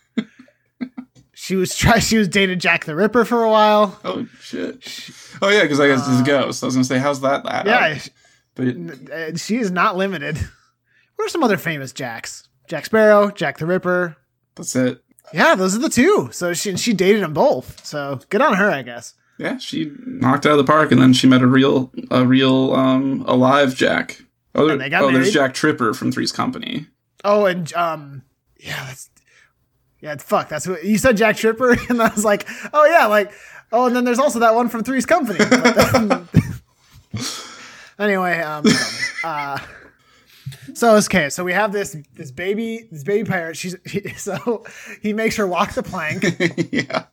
she 1.48 1.56
was 1.56 1.74
try. 1.74 1.98
She 1.98 2.18
was 2.18 2.28
dated 2.28 2.60
Jack 2.60 2.84
the 2.84 2.94
Ripper 2.94 3.24
for 3.24 3.42
a 3.42 3.50
while. 3.50 3.98
Oh 4.04 4.26
shit! 4.40 4.86
Oh 5.40 5.48
yeah, 5.48 5.62
because 5.62 5.80
I 5.80 5.88
guess 5.88 6.00
it's 6.06 6.18
Uh, 6.18 6.22
a 6.22 6.26
ghost. 6.26 6.62
I 6.62 6.66
was 6.66 6.74
gonna 6.74 6.84
say, 6.84 6.98
how's 6.98 7.22
that? 7.22 7.46
add 7.46 7.66
Yeah, 7.66 7.98
but 8.54 9.10
Uh, 9.10 9.36
she 9.38 9.56
is 9.56 9.70
not 9.70 9.96
limited. 9.96 10.38
What 11.16 11.24
are 11.26 11.30
some 11.30 11.42
other 11.42 11.56
famous 11.56 11.92
Jacks? 11.92 12.46
Jack 12.68 12.84
Sparrow, 12.86 13.30
Jack 13.32 13.58
the 13.58 13.66
Ripper. 13.66 14.16
that's 14.54 14.76
it. 14.76 15.02
Yeah, 15.32 15.54
those 15.56 15.74
are 15.74 15.80
the 15.80 15.88
two. 15.88 16.28
So 16.32 16.52
she 16.54 16.76
she 16.76 16.92
dated 16.92 17.22
them 17.24 17.32
both. 17.32 17.84
So 17.84 18.20
good 18.28 18.40
on 18.42 18.54
her, 18.54 18.70
I 18.70 18.82
guess. 18.82 19.14
Yeah, 19.38 19.56
she 19.58 19.90
knocked 20.06 20.46
out 20.46 20.52
of 20.52 20.58
the 20.58 20.70
park, 20.72 20.92
and 20.92 21.00
then 21.00 21.12
she 21.14 21.26
met 21.26 21.42
a 21.42 21.46
real, 21.46 21.90
a 22.10 22.24
real, 22.26 22.72
um, 22.74 23.24
alive 23.26 23.74
Jack. 23.74 24.22
Oh, 24.54 24.64
there- 24.66 24.72
And 24.74 24.80
they 24.80 24.88
got 24.88 25.02
oh 25.02 25.10
there's. 25.12 25.32
Jack 25.32 25.54
Tripper 25.54 25.92
from 25.94 26.12
Three's 26.12 26.32
Company. 26.32 26.86
Oh, 27.24 27.46
and 27.46 27.72
um, 27.74 28.22
yeah, 28.60 28.84
that's 28.86 29.10
yeah, 30.00 30.16
fuck. 30.16 30.48
That's 30.48 30.66
what 30.66 30.84
you 30.84 30.98
said, 30.98 31.16
Jack 31.16 31.36
Tripper, 31.36 31.72
and 31.88 32.02
I 32.02 32.08
was 32.08 32.24
like, 32.24 32.46
oh 32.72 32.84
yeah, 32.86 33.06
like 33.06 33.32
oh, 33.72 33.86
and 33.86 33.96
then 33.96 34.04
there's 34.04 34.18
also 34.18 34.38
that 34.40 34.54
one 34.54 34.68
from 34.68 34.84
Three's 34.84 35.06
Company. 35.06 35.38
Then- 35.44 36.28
anyway, 37.98 38.40
um, 38.40 38.64
uh, 39.24 39.58
so 40.74 40.96
it's 40.96 41.08
okay. 41.08 41.30
So 41.30 41.44
we 41.44 41.52
have 41.52 41.72
this 41.72 41.96
this 42.14 42.30
baby 42.30 42.88
this 42.90 43.04
baby 43.04 43.28
pirate. 43.28 43.56
She's 43.56 43.76
he, 43.86 44.08
so 44.10 44.64
he 45.02 45.12
makes 45.12 45.36
her 45.36 45.46
walk 45.46 45.72
the 45.74 45.82
plank, 45.82 46.24
yeah, 46.72 47.06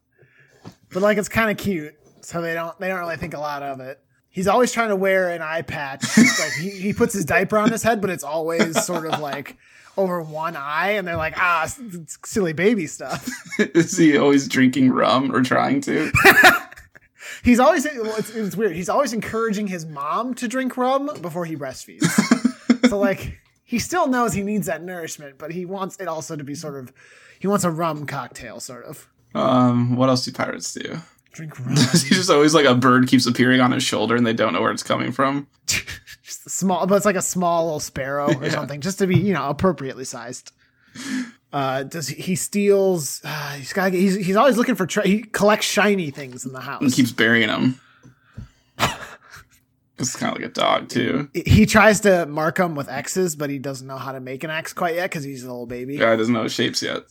but 0.92 1.01
like 1.01 1.18
it's 1.18 1.30
kind 1.30 1.50
of 1.51 1.58
cute. 1.58 1.96
So 2.22 2.42
they 2.42 2.54
don't 2.54 2.77
they 2.80 2.88
don't 2.88 3.00
really 3.00 3.18
think 3.18 3.34
a 3.34 3.39
lot 3.39 3.63
of 3.63 3.80
it. 3.80 4.00
He's 4.36 4.48
always 4.48 4.74
trying 4.74 4.89
to 4.89 4.98
wear 4.98 5.30
an 5.30 5.42
eye 5.42 5.62
patch. 5.62 6.04
like 6.18 6.51
he, 6.60 6.70
he 6.70 6.92
puts 6.92 7.13
his 7.13 7.24
diaper 7.24 7.58
on 7.58 7.72
his 7.72 7.84
head, 7.84 8.01
but 8.01 8.10
it's 8.10 8.24
always 8.25 8.84
sort 8.84 9.06
of 9.06 9.22
like 9.22 9.56
over 9.96 10.22
one 10.22 10.58
eye, 10.58 10.92
and 10.92 11.08
they're 11.08 11.15
like, 11.15 11.38
ah, 11.38 11.74
silly 12.25 12.51
baby 12.51 12.86
stuff. 12.86 13.30
is 13.60 13.96
he 13.96 14.18
always 14.18 14.50
drinking 14.50 14.92
rum 14.92 15.34
or 15.34 15.42
trying 15.42 15.80
to? 15.82 16.12
He's 17.46 17.62
always 17.62 17.86
well, 17.86 18.13
it's, 18.18 18.30
it's 18.36 18.58
weird. 18.58 18.75
He's 18.75 18.89
always 18.89 19.13
encouraging 19.13 19.68
his 19.68 19.86
mom 19.86 20.34
to 20.34 20.50
drink 20.50 20.75
rum 20.75 21.10
before 21.22 21.46
he 21.46 21.56
breastfeeds. 21.56 22.04
so 22.89 23.00
like 23.00 23.39
he 23.63 23.80
still 23.80 24.08
knows 24.08 24.34
he 24.34 24.44
needs 24.44 24.68
that 24.68 24.84
nourishment, 24.84 25.38
but 25.38 25.51
he 25.51 25.63
wants 25.65 25.96
it 26.01 26.10
also 26.10 26.36
to 26.36 26.44
be 26.44 26.56
sort 26.56 26.75
of 26.75 26.92
he 27.39 27.48
wants 27.48 27.63
a 27.63 27.72
rum 27.72 28.06
cocktail, 28.06 28.60
sort 28.60 28.84
of. 28.84 29.08
um, 29.34 29.96
what 29.96 30.10
else 30.10 30.25
do 30.25 30.34
pirates 30.34 30.74
do? 30.74 31.00
Drink 31.36 31.60
rum. 31.65 31.75
He's 31.75 32.04
just 32.10 32.30
always 32.30 32.54
like 32.56 32.65
a 32.65 32.74
bird 32.74 33.08
keeps 33.08 33.25
appearing 33.27 33.60
on 33.62 33.72
his 33.72 33.84
shoulder, 33.84 34.15
and 34.15 34.25
they 34.25 34.34
don't 34.34 34.54
know 34.54 34.62
where 34.62 34.72
it's 34.72 34.84
coming 34.84 35.12
from. 35.12 35.48
just 35.68 36.46
a 36.46 36.50
small, 36.50 36.88
but 36.88 36.96
it's 36.96 37.06
like 37.06 37.15
a 37.18 37.22
small 37.22 37.65
little 37.65 37.80
sparrow 37.80 38.34
or 38.34 38.34
Yeah. 38.46 38.50
something, 38.51 38.80
just 38.82 39.00
to 39.00 39.08
be 39.08 39.18
you 39.18 39.34
know 39.34 39.50
appropriately 39.50 40.06
sized. 40.06 40.51
Uh, 41.51 41.84
does 41.84 42.08
he, 42.08 42.22
he 42.22 42.36
steals? 42.36 43.22
Uh, 43.24 43.51
he's 43.56 43.74
got. 43.74 43.92
He's 43.94 44.15
he's 44.15 44.36
always 44.38 44.58
looking 44.58 44.75
for. 44.75 44.86
Tre- 44.86 45.06
he 45.08 45.22
collects 45.24 45.65
shiny 45.65 46.10
things 46.10 46.46
in 46.46 46.54
the 46.54 46.62
house. 46.62 46.82
and 46.82 46.92
keeps 46.94 47.12
burying 47.12 47.48
them. 47.50 47.80
It's 49.98 50.13
kind 50.13 50.36
of 50.36 50.42
like 50.42 50.50
a 50.51 50.54
dog 50.54 50.89
too. 50.89 51.30
he 51.34 51.65
tries 51.65 52.01
to 52.01 52.25
mark 52.25 52.58
them 52.58 52.75
with 52.75 52.89
X's, 52.89 53.38
but 53.38 53.50
he 53.50 53.60
doesn't 53.60 53.88
know 53.88 53.96
how 53.98 54.12
to 54.12 54.20
make 54.20 54.44
an 54.44 54.50
X 54.50 54.74
quite 54.74 54.96
yet 54.96 55.10
because 55.10 55.24
he's 55.24 55.44
a 55.44 55.48
little 55.48 55.65
baby. 55.65 55.96
Guy 55.98 56.18
doesn't 56.18 56.34
know 56.34 56.50
shapes 56.50 56.82
yet. 56.84 57.04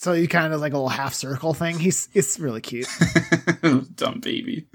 So 0.00 0.14
he 0.14 0.26
kind 0.26 0.54
of 0.54 0.62
like 0.62 0.72
a 0.72 0.76
little 0.76 0.88
half 0.88 1.12
circle 1.12 1.52
thing. 1.52 1.78
He's 1.78 2.08
it's 2.14 2.40
really 2.40 2.62
cute. 2.62 2.88
Dumb 3.96 4.20
baby. 4.20 4.66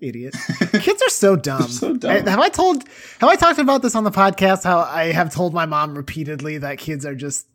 Idiot. 0.00 0.36
Kids 0.72 1.02
are 1.02 1.08
so 1.10 1.34
dumb. 1.34 1.62
so 1.68 1.96
dumb. 1.96 2.10
I- 2.10 2.30
have 2.30 2.38
I 2.38 2.48
told 2.48 2.84
have 3.18 3.28
I 3.28 3.34
talked 3.34 3.58
about 3.58 3.82
this 3.82 3.96
on 3.96 4.04
the 4.04 4.12
podcast 4.12 4.62
how 4.62 4.78
I 4.78 5.06
have 5.12 5.34
told 5.34 5.52
my 5.54 5.66
mom 5.66 5.96
repeatedly 5.96 6.58
that 6.58 6.78
kids 6.78 7.04
are 7.04 7.16
just 7.16 7.46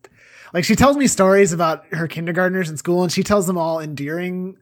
like 0.54 0.66
she 0.66 0.76
tells 0.76 0.98
me 0.98 1.08
stories 1.08 1.54
about 1.54 1.86
her 1.94 2.06
kindergartners 2.08 2.70
in 2.70 2.76
school 2.76 3.02
and 3.04 3.12
she 3.14 3.24
tells 3.24 3.48
them 3.48 3.58
all 3.58 3.80
endearing 3.80 4.58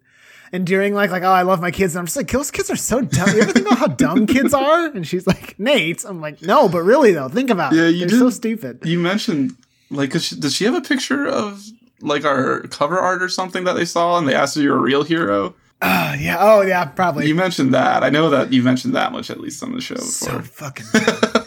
endearing, 0.53 0.93
like 0.93 1.09
like 1.09 1.23
oh 1.23 1.31
I 1.31 1.41
love 1.41 1.59
my 1.59 1.71
kids. 1.71 1.95
And 1.95 2.01
I'm 2.01 2.05
just 2.05 2.17
like 2.17 2.29
those 2.31 2.51
kids 2.51 2.69
are 2.69 2.75
so 2.75 3.01
dumb. 3.01 3.29
You 3.35 3.41
ever 3.41 3.51
think 3.51 3.65
about 3.65 3.79
how 3.79 3.87
dumb 3.87 4.27
kids 4.27 4.53
are? 4.53 4.85
And 4.87 5.07
she's 5.07 5.25
like 5.25 5.59
Nate. 5.59 6.05
I'm 6.05 6.21
like 6.21 6.39
no, 6.43 6.69
but 6.69 6.83
really 6.83 7.13
though, 7.13 7.29
think 7.29 7.49
about 7.49 7.73
Yeah, 7.73 7.85
it. 7.85 7.95
you 7.95 8.05
They're 8.07 8.19
so 8.19 8.29
stupid. 8.29 8.81
You 8.85 8.99
mentioned 8.99 9.55
like 9.89 10.13
she, 10.19 10.35
does 10.35 10.53
she 10.55 10.65
have 10.65 10.75
a 10.75 10.81
picture 10.81 11.25
of 11.27 11.63
like 12.05 12.25
our 12.25 12.61
cover 12.61 12.99
art 12.99 13.21
or 13.21 13.29
something 13.29 13.63
that 13.65 13.73
they 13.73 13.85
saw, 13.85 14.17
and 14.17 14.27
they 14.27 14.35
asked 14.35 14.57
if 14.57 14.63
you're 14.63 14.77
a 14.77 14.81
real 14.81 15.03
hero? 15.03 15.55
Uh, 15.81 16.15
yeah. 16.19 16.37
Oh 16.39 16.61
yeah, 16.61 16.85
probably. 16.85 17.27
You 17.27 17.35
mentioned 17.35 17.73
that. 17.73 18.03
I 18.03 18.09
know 18.09 18.29
that 18.29 18.53
you 18.53 18.63
mentioned 18.63 18.95
that 18.95 19.11
much 19.11 19.29
at 19.29 19.39
least 19.39 19.61
on 19.61 19.73
the 19.73 19.81
show 19.81 19.95
so 19.97 20.39
fucking. 20.41 20.85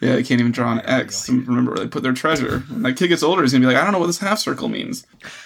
Yeah, 0.00 0.14
they 0.14 0.22
can't 0.22 0.40
even 0.40 0.52
draw 0.52 0.72
an 0.72 0.80
X 0.84 1.28
remember 1.28 1.72
where 1.72 1.80
they 1.80 1.88
put 1.88 2.04
their 2.04 2.12
treasure. 2.12 2.60
When 2.60 2.82
that 2.82 2.96
kid 2.96 3.08
gets 3.08 3.22
older, 3.22 3.42
he's 3.42 3.52
gonna 3.52 3.62
be 3.62 3.66
like, 3.66 3.76
I 3.76 3.82
don't 3.82 3.92
know 3.92 3.98
what 3.98 4.06
this 4.06 4.18
half 4.18 4.38
circle 4.38 4.68
means. 4.68 5.04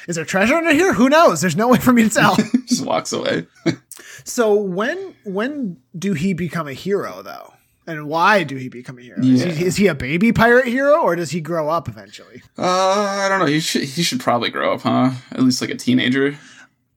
Is 0.08 0.16
there 0.16 0.26
treasure 0.26 0.54
under 0.54 0.72
here? 0.72 0.92
Who 0.92 1.08
knows? 1.08 1.40
There's 1.40 1.56
no 1.56 1.68
way 1.68 1.78
for 1.78 1.92
me 1.92 2.02
to 2.02 2.10
tell. 2.10 2.36
Just 2.66 2.84
walks 2.84 3.12
away. 3.12 3.46
so 4.24 4.54
when 4.54 5.14
when 5.24 5.78
do 5.98 6.12
he 6.12 6.34
become 6.34 6.68
a 6.68 6.74
hero 6.74 7.22
though? 7.22 7.54
And 7.86 8.06
why 8.06 8.44
do 8.44 8.56
he 8.56 8.68
become 8.68 8.98
a 8.98 9.02
hero? 9.02 9.18
Is, 9.20 9.42
he, 9.42 9.64
is 9.64 9.76
he 9.76 9.86
a 9.88 9.94
baby 9.94 10.32
pirate 10.32 10.66
hero 10.66 11.00
or 11.02 11.16
does 11.16 11.30
he 11.32 11.40
grow 11.40 11.68
up 11.68 11.88
eventually? 11.88 12.42
Uh, 12.56 12.62
I 12.64 13.28
don't 13.28 13.40
know. 13.40 13.46
He 13.46 13.58
should 13.60 13.82
he 13.82 14.02
should 14.04 14.20
probably 14.20 14.50
grow 14.50 14.74
up, 14.74 14.82
huh? 14.82 15.10
At 15.32 15.40
least 15.42 15.60
like 15.60 15.70
a 15.70 15.74
teenager. 15.74 16.36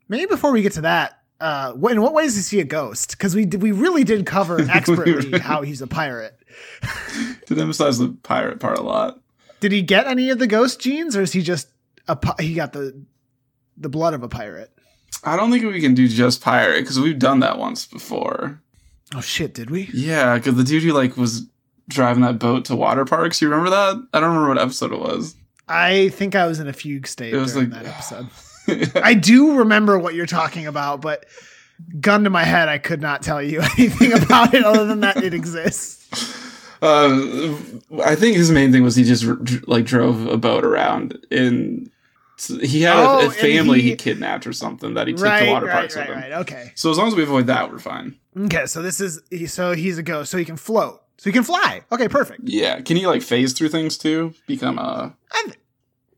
Maybe 0.08 0.28
before 0.28 0.52
we 0.52 0.62
get 0.62 0.74
to 0.74 0.82
that, 0.82 1.20
uh, 1.42 1.74
in 1.90 2.02
what 2.02 2.14
ways 2.14 2.38
is 2.38 2.50
he 2.50 2.60
a 2.60 2.64
ghost? 2.64 3.12
Because 3.12 3.34
we 3.36 3.46
did- 3.46 3.62
we 3.64 3.72
really 3.72 4.04
did 4.04 4.26
cover 4.28 4.60
expertly 4.70 5.40
how 5.40 5.64
he's 5.64 5.82
a 5.82 5.88
pirate. 5.88 6.38
Did 7.48 7.60
emphasize 7.60 7.98
the 7.98 8.16
pirate 8.24 8.60
part 8.62 8.78
a 8.78 8.82
lot. 8.82 9.20
Did 9.60 9.72
he 9.74 9.82
get 9.82 10.08
any 10.08 10.30
of 10.30 10.40
the 10.40 10.48
ghost 10.48 10.80
genes, 10.80 11.16
or 11.18 11.22
is 11.22 11.34
he 11.34 11.42
just 11.42 11.68
a 12.08 12.18
he 12.42 12.54
got 12.54 12.72
the 12.74 13.02
the 13.78 13.90
blood 13.90 14.14
of 14.14 14.24
a 14.24 14.30
pirate? 14.30 14.72
I 15.24 15.36
don't 15.36 15.52
think 15.52 15.66
we 15.66 15.82
can 15.82 15.94
do 15.96 16.08
just 16.08 16.42
pirate 16.42 16.82
because 16.82 17.00
we've 17.00 17.20
done 17.20 17.40
that 17.42 17.58
once 17.58 17.86
before. 17.86 18.62
Oh 19.16 19.22
shit! 19.22 19.54
Did 19.54 19.70
we? 19.70 19.90
Yeah, 19.94 20.36
because 20.38 20.56
the 20.56 20.64
dude 20.64 20.84
who 20.84 20.92
like 20.92 21.16
was 21.18 21.48
driving 21.88 22.24
that 22.24 22.38
boat 22.40 22.66
to 22.66 22.76
water 22.76 23.06
parks. 23.06 23.42
You 23.42 23.48
remember 23.50 23.70
that? 23.70 24.08
I 24.14 24.20
don't 24.20 24.30
remember 24.30 24.50
what 24.50 24.60
episode 24.62 24.92
it 24.92 25.00
was. 25.00 25.36
I 25.68 26.10
think 26.10 26.36
I 26.36 26.46
was 26.48 26.60
in 26.60 26.68
a 26.68 26.74
fugue 26.74 27.08
state 27.08 27.34
It 27.34 27.38
was 27.38 27.54
during 27.54 27.70
like- 27.72 27.84
that 27.84 27.94
episode. 27.94 28.28
I 29.04 29.14
do 29.14 29.58
remember 29.58 29.98
what 29.98 30.16
you're 30.16 30.26
talking 30.26 30.68
about, 30.68 31.00
but 31.02 31.26
gun 32.00 32.24
to 32.24 32.30
my 32.30 32.44
head, 32.44 32.68
I 32.68 32.78
could 32.78 33.02
not 33.02 33.22
tell 33.22 33.42
you 33.42 33.62
anything 33.78 34.12
about 34.14 34.54
it 34.54 34.64
other 34.64 34.86
than 34.86 35.02
that 35.02 35.24
it 35.24 35.34
exists. 35.34 36.04
Uh, 36.82 37.56
I 38.04 38.16
think 38.16 38.36
his 38.38 38.52
main 38.52 38.72
thing 38.72 38.84
was 38.84 38.96
he 38.96 39.04
just 39.04 39.26
like 39.68 39.86
drove 39.86 40.26
a 40.28 40.38
boat 40.38 40.66
around 40.66 41.18
in. 41.32 41.90
He 42.38 42.82
had 42.82 42.98
a- 42.98 43.00
Oh, 43.00 43.20
a, 43.20 43.24
and 43.26 43.34
family 43.34 43.82
he, 43.82 43.90
he- 43.92 43.96
kidnapped 43.96 44.46
or 44.48 44.54
something 44.54 44.94
that 44.96 45.08
he 45.08 45.14
took 45.14 45.24
right, 45.26 45.46
to 45.46 45.52
water 45.52 45.66
right, 45.68 45.74
parks 45.74 45.96
right, 45.96 46.10
with 46.10 46.18
him. 46.18 46.24
right. 46.24 46.40
Okay, 46.42 46.72
So 46.76 46.92
as 46.92 46.98
long 46.98 47.08
as 47.08 47.16
we 47.16 47.24
avoid 47.24 47.48
that, 47.48 47.72
we're 47.72 47.80
fine. 47.80 48.16
okay. 48.38 48.66
So 48.66 48.82
this 48.82 49.00
is 49.00 49.22
so 49.48 49.74
he's 49.74 49.98
a 49.98 50.04
ghost, 50.04 50.32
so 50.32 50.38
he 50.38 50.44
can 50.46 50.58
float, 50.58 51.02
so 51.18 51.30
he 51.30 51.34
can 51.34 51.44
fly. 51.44 51.82
Okay, 51.92 52.08
perfect. 52.10 52.42
Yeah. 52.44 52.82
Can 52.82 52.98
he 52.98 53.08
like 53.08 53.22
phase 53.22 53.54
through 53.54 53.70
things 53.70 53.98
too? 53.98 54.34
Become 54.48 54.78
a 54.80 55.16
I 55.32 55.42
th- 55.46 55.58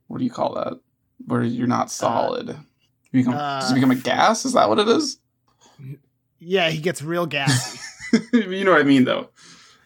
what 0.07 0.17
do 0.19 0.23
you 0.23 0.31
call 0.31 0.55
that? 0.55 0.79
Where 1.25 1.43
you're 1.43 1.67
not 1.67 1.91
solid. 1.91 2.49
You 3.11 3.21
become 3.21 3.33
does 3.33 3.69
uh, 3.71 3.73
it 3.73 3.75
become 3.75 3.91
a 3.91 3.95
gas? 3.95 4.45
Is 4.45 4.53
that 4.53 4.69
what 4.69 4.79
it 4.79 4.87
is? 4.87 5.17
yeah, 6.39 6.69
he 6.69 6.79
gets 6.79 7.01
real 7.01 7.25
gassy. 7.25 7.79
you 8.33 8.63
know 8.63 8.71
what 8.71 8.81
I 8.81 8.83
mean 8.83 9.03
though. 9.03 9.29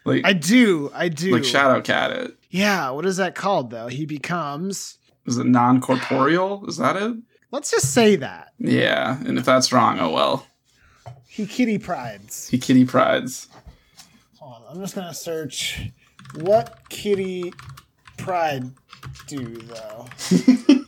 Like 0.06 0.26
I 0.26 0.34
do, 0.34 0.92
I 0.94 1.10
do. 1.10 1.32
like 1.32 1.44
Shadowcat. 1.44 2.12
It 2.12 2.38
Yeah, 2.50 2.90
what 2.92 3.06
is 3.06 3.18
that 3.18 3.36
called 3.36 3.70
though? 3.70 3.88
He 3.88 4.06
becomes. 4.06 4.98
Is 5.26 5.38
it 5.38 5.46
non 5.46 5.82
corporeal? 5.82 6.66
Is 6.68 6.78
that 6.78 6.96
it? 6.98 7.16
Let's 7.52 7.70
just 7.72 7.94
say 7.94 8.16
that 8.18 8.54
Yeah. 8.60 9.20
And 9.26 9.38
if 9.38 9.46
that's 9.46 9.72
wrong, 9.74 10.00
oh 10.00 10.10
well. 10.12 10.48
he 11.28 11.46
Kitty 11.46 11.78
Prydes. 11.80 12.50
He 12.50 12.58
Kitty 12.58 12.86
Prydes. 12.86 13.48
Hold 14.40 14.64
on, 14.68 14.76
I'm 14.76 14.82
just 14.82 14.96
gonna 14.96 15.14
search 15.14 15.92
what 16.36 16.80
Kitty 16.90 17.54
Pryde 18.18 18.72
do 19.28 19.56
though. 19.58 20.08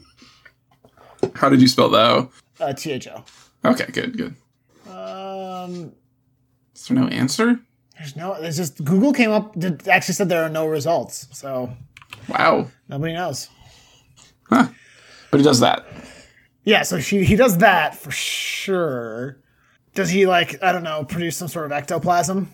How 1.36 1.50
did 1.50 1.62
you 1.62 1.68
spell 1.68 1.90
that? 1.90 2.30
Uh, 2.60 2.74
T 2.74 2.92
H 2.92 3.08
O. 3.08 3.24
Okay, 3.66 3.86
good, 3.92 4.18
good. 4.18 4.36
Um, 4.92 5.94
Is 6.76 6.88
there 6.88 6.98
no 6.98 7.08
answer? 7.08 7.60
there's 7.98 8.16
no. 8.16 8.40
There's 8.42 8.58
just 8.58 8.84
Google 8.84 9.14
came 9.14 9.32
up. 9.32 9.58
Did, 9.58 9.88
actually 9.88 10.16
said 10.16 10.30
there 10.30 10.44
are 10.44 10.50
no 10.50 10.66
results, 10.66 11.28
so 11.32 11.72
Wow. 12.28 12.68
nobody 12.90 13.14
knows. 13.14 13.50
But 15.34 15.40
he 15.40 15.44
does 15.46 15.62
that. 15.62 15.88
Yeah, 16.64 16.84
so 16.84 17.00
she 17.00 17.26
he 17.26 17.36
does 17.36 17.58
that 17.58 17.96
for 17.96 18.12
sure. 18.12 19.40
Does 19.96 20.12
he 20.12 20.28
like 20.28 20.62
I 20.62 20.72
don't 20.72 20.84
know 20.84 21.06
produce 21.06 21.38
some 21.38 21.48
sort 21.48 21.66
of 21.66 21.72
ectoplasm? 21.72 22.54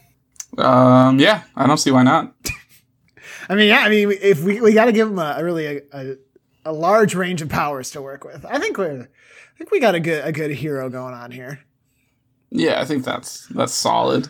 Um, 0.58 1.20
yeah, 1.20 1.44
I 1.58 1.68
don't 1.68 1.78
see 1.78 1.92
why 1.92 2.04
not. 2.04 2.34
I 3.50 3.56
mean, 3.56 3.68
yeah, 3.68 3.80
I 3.80 3.90
mean, 3.90 4.14
if 4.22 4.42
we 4.44 4.62
we 4.62 4.72
got 4.72 4.86
to 4.86 4.94
give 4.94 5.10
him 5.10 5.20
a, 5.20 5.36
a 5.40 5.44
really 5.44 5.66
a, 5.66 5.82
a, 5.92 6.16
a 6.64 6.72
large 6.72 7.16
range 7.16 7.42
of 7.42 7.50
powers 7.50 7.92
to 7.92 8.02
work 8.02 8.24
with. 8.24 8.46
I 8.46 8.60
think 8.60 8.78
we're 8.78 9.02
I 9.02 9.58
think 9.58 9.72
we 9.72 9.82
got 9.82 9.94
a 9.94 10.00
good 10.00 10.24
a 10.24 10.32
good 10.32 10.52
hero 10.52 10.90
going 10.90 11.14
on 11.14 11.32
here. 11.32 11.60
Yeah, 12.50 12.80
I 12.80 12.86
think 12.86 13.04
that's 13.04 13.46
that's 13.48 13.74
solid. 13.74 14.30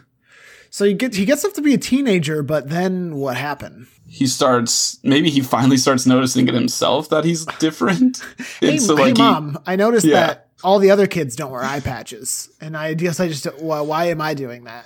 So 0.69 0.85
he 0.85 0.93
gets 0.93 1.17
he 1.17 1.25
gets 1.25 1.43
up 1.45 1.53
to 1.53 1.61
be 1.61 1.73
a 1.73 1.77
teenager, 1.77 2.43
but 2.43 2.69
then 2.69 3.15
what 3.15 3.35
happened? 3.37 3.87
He 4.07 4.27
starts 4.27 4.99
maybe 5.03 5.29
he 5.29 5.41
finally 5.41 5.77
starts 5.77 6.05
noticing 6.05 6.47
it 6.47 6.53
himself 6.53 7.09
that 7.09 7.25
he's 7.25 7.45
different. 7.59 8.21
Hey, 8.59 8.71
And 8.71 8.81
so, 8.81 8.95
hey 8.95 9.03
like, 9.03 9.17
he- 9.17 9.23
mom, 9.23 9.57
I 9.65 9.75
noticed 9.75 10.05
Yeah. 10.05 10.27
that 10.27 10.47
all 10.63 10.79
the 10.79 10.91
other 10.91 11.07
kids 11.07 11.35
don't 11.35 11.51
wear 11.51 11.63
eye 11.63 11.79
patches, 11.79 12.49
and 12.59 12.75
I 12.75 12.93
guess 12.93 13.19
I 13.19 13.27
just 13.29 13.45
why, 13.61 13.81
why 13.81 14.05
am 14.05 14.19
I 14.21 14.33
doing 14.33 14.65
that? 14.65 14.85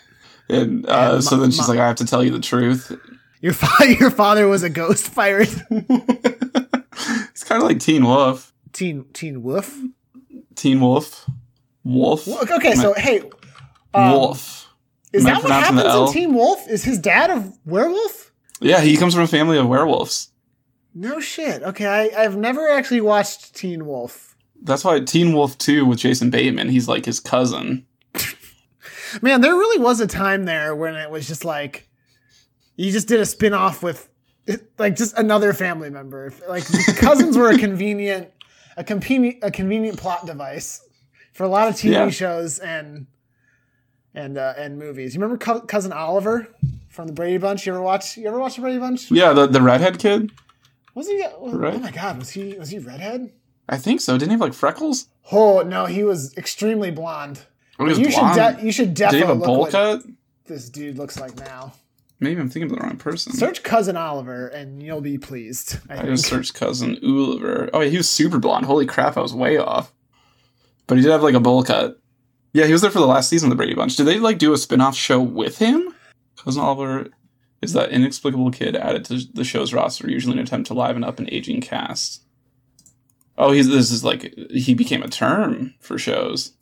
and 0.50 0.86
uh, 0.88 1.12
and 1.16 1.24
so 1.24 1.38
then 1.38 1.52
she's 1.52 1.62
mo- 1.68 1.74
like, 1.74 1.80
I 1.80 1.88
have 1.88 1.96
to 1.98 2.06
tell 2.06 2.24
you 2.24 2.32
the 2.32 2.40
truth. 2.42 2.92
Your 3.42 3.54
father, 3.54 3.86
your 4.00 4.12
father 4.12 4.48
was 4.48 4.62
a 4.64 4.70
ghost 4.70 5.14
pirate. 5.16 5.54
it's 5.72 7.44
kind 7.44 7.62
of 7.62 7.68
like 7.68 7.80
Teen 7.80 8.06
Wolf. 8.06 8.54
Teen 8.74 9.06
Teen 9.14 9.44
Wolf. 9.44 9.78
Teen 10.56 10.80
Wolf. 10.80 11.30
Wolf. 11.84 12.28
Well, 12.28 12.46
Okay, 12.54 12.76
so 12.76 12.94
hey, 12.94 13.22
um, 13.94 14.12
Wolf. 14.12 14.63
Is 15.14 15.26
Am 15.26 15.30
I 15.30 15.34
that 15.42 15.44
what 15.44 15.52
happens 15.52 16.10
in 16.10 16.14
Teen 16.14 16.34
Wolf? 16.34 16.68
Is 16.68 16.84
his 16.84 16.98
dad 16.98 17.30
a 17.30 17.54
werewolf? 17.66 18.32
Yeah, 18.60 18.82
he 18.82 18.98
comes 18.98 19.14
from 19.14 19.24
a 19.24 19.28
family 19.28 19.58
of 19.58 19.68
werewolves. 19.68 20.30
No 20.96 21.20
shit. 21.20 21.64
Okay, 21.64 21.86
I, 21.86 22.24
I've 22.24 22.36
never 22.36 22.68
actually 22.70 23.02
watched 23.02 23.56
Teen 23.56 23.86
Wolf. 23.86 24.36
That's 24.62 24.84
why 24.84 25.00
Teen 25.02 25.34
Wolf 25.34 25.58
Too 25.58 25.86
with 25.86 26.00
Jason 26.00 26.30
Bateman, 26.30 26.70
he's 26.70 26.88
like 26.88 27.06
his 27.06 27.20
cousin. 27.20 27.86
Man, 29.22 29.42
there 29.42 29.54
really 29.54 29.82
was 29.84 30.00
a 30.00 30.08
time 30.08 30.46
there 30.46 30.76
when 30.76 30.96
it 30.96 31.10
was 31.12 31.28
just 31.28 31.46
like 31.46 31.88
you 32.76 32.92
just 32.92 33.08
did 33.08 33.20
a 33.20 33.26
spin-off 33.26 33.84
with 33.84 34.10
like 34.80 34.96
just 34.96 35.18
another 35.18 35.54
family 35.54 35.90
member. 35.90 36.34
Like 36.48 36.64
cousins 36.98 37.38
were 37.38 37.50
a 37.52 37.58
convenient 37.58 38.30
a 38.78 38.84
convenient 38.84 39.38
a 39.44 39.52
convenient 39.52 39.98
plot 40.00 40.26
device 40.26 40.82
for 41.34 41.44
a 41.44 41.48
lot 41.48 41.68
of 41.68 41.76
TV 41.76 41.92
Yeah. 41.92 42.10
shows 42.10 42.58
and 42.60 43.06
and 44.16 44.38
uh, 44.38 44.54
and 44.58 44.78
movies. 44.78 45.16
You 45.16 45.22
remember 45.22 45.44
Co- 45.44 45.62
cousin 45.62 45.92
Oliver 45.92 46.48
from 46.90 47.08
the 47.08 47.14
Brady 47.14 47.38
Bunch? 47.38 47.66
You 47.66 47.74
ever 47.74 47.82
watch 47.82 48.18
you 48.18 48.28
ever 48.28 48.40
watch 48.40 48.56
the 48.56 48.62
Brady 48.62 48.80
Bunch? 48.80 49.10
Yeah, 49.12 49.34
the, 49.34 49.48
the 49.48 49.62
redhead 49.62 50.00
kid? 50.00 50.32
Was 50.96 51.08
he 51.08 51.16
was, 51.40 51.54
Right. 51.54 51.74
Oh 51.74 51.80
my 51.80 51.92
god, 51.92 52.20
was 52.20 52.30
he 52.32 52.54
was 52.54 52.70
he 52.70 52.80
redhead? 52.80 53.32
I 53.70 53.78
think 53.78 54.02
so. 54.02 54.14
Didn't 54.18 54.30
he 54.30 54.34
have 54.34 54.42
like 54.42 54.54
freckles? 54.54 55.08
Oh 55.32 55.62
no, 55.62 55.86
he 55.86 56.04
was 56.04 56.36
extremely 56.38 56.92
blonde. 56.92 57.42
Or 57.80 57.88
he 57.88 57.92
was 57.92 58.00
You 58.00 58.10
blonde? 58.10 58.36
should 58.36 58.58
de- 58.60 58.66
you 58.66 58.72
should 58.72 58.94
definitely 58.94 59.20
Did 59.20 59.26
he 59.26 59.28
have 59.34 59.42
a 59.42 59.46
bowl 59.46 59.60
what 59.62 59.72
cut? 59.72 60.04
this 60.46 60.70
dude 60.70 60.98
looks 60.98 61.20
like 61.20 61.36
now. 61.38 61.74
Maybe 62.20 62.40
I'm 62.40 62.48
thinking 62.50 62.72
of 62.72 62.78
the 62.78 62.84
wrong 62.84 62.98
person. 62.98 63.34
Search 63.34 63.64
cousin 63.64 63.98
Oliver 63.98 64.48
and 64.50 64.82
you'll 64.84 65.02
be 65.02 65.18
pleased. 65.18 65.78
I, 65.90 66.02
I 66.02 66.06
just 66.06 66.26
searched 66.28 66.54
cousin 66.54 66.98
Oliver. 67.04 67.70
Oh 67.74 67.82
yeah, 67.82 67.90
he 67.90 67.98
was 67.98 68.08
super 68.08 68.38
blonde. 68.40 68.66
Holy 68.66 68.86
crap, 68.86 69.18
I 69.18 69.22
was 69.22 69.34
way 69.34 69.58
off. 69.58 69.92
But 70.88 70.98
he 70.98 71.02
did 71.02 71.12
have 71.12 71.24
like 71.24 71.34
a 71.34 71.40
bowl 71.40 71.64
cut. 71.64 72.00
Yeah, 72.54 72.66
he 72.66 72.72
was 72.72 72.82
there 72.82 72.92
for 72.92 73.00
the 73.00 73.08
last 73.08 73.30
season 73.30 73.48
of 73.48 73.50
the 73.52 73.56
Brady 73.56 73.74
Bunch. 73.74 73.96
Did 73.96 74.06
they 74.06 74.20
like 74.20 74.38
do 74.38 74.54
a 74.54 74.58
spin-off 74.58 74.96
show 74.96 75.20
with 75.22 75.58
him? 75.58 75.94
Cousin 76.38 76.62
Oliver 76.62 77.08
is 77.62 77.74
that 77.74 77.90
inexplicable 77.90 78.52
kid 78.52 78.76
added 78.76 79.06
to 79.06 79.22
the 79.34 79.44
show's 79.44 79.74
roster, 79.74 80.10
usually 80.10 80.34
in 80.34 80.40
an 80.40 80.46
attempt 80.46 80.68
to 80.68 80.74
liven 80.74 81.04
up 81.04 81.20
an 81.20 81.30
aging 81.32 81.62
cast. 81.62 82.22
Oh, 83.38 83.52
he's 83.52 83.68
this 83.68 83.92
is 83.92 84.04
like 84.04 84.36
he 84.52 84.76
became 84.76 85.02
a 85.02 85.08
term 85.08 85.74
for 85.80 85.98
shows. 85.98 86.54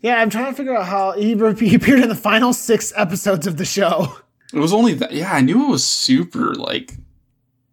Yeah, 0.00 0.20
I'm 0.20 0.30
trying 0.30 0.50
to 0.50 0.56
figure 0.56 0.76
out 0.76 0.86
how 0.86 1.12
he, 1.12 1.34
he 1.68 1.74
appeared 1.76 2.00
in 2.00 2.08
the 2.08 2.14
final 2.16 2.52
six 2.52 2.92
episodes 2.96 3.46
of 3.46 3.56
the 3.56 3.64
show. 3.64 4.16
It 4.52 4.58
was 4.58 4.72
only 4.72 4.94
that. 4.94 5.12
Yeah, 5.12 5.32
I 5.32 5.40
knew 5.40 5.64
it 5.64 5.70
was 5.70 5.84
super 5.84 6.54
like 6.54 6.94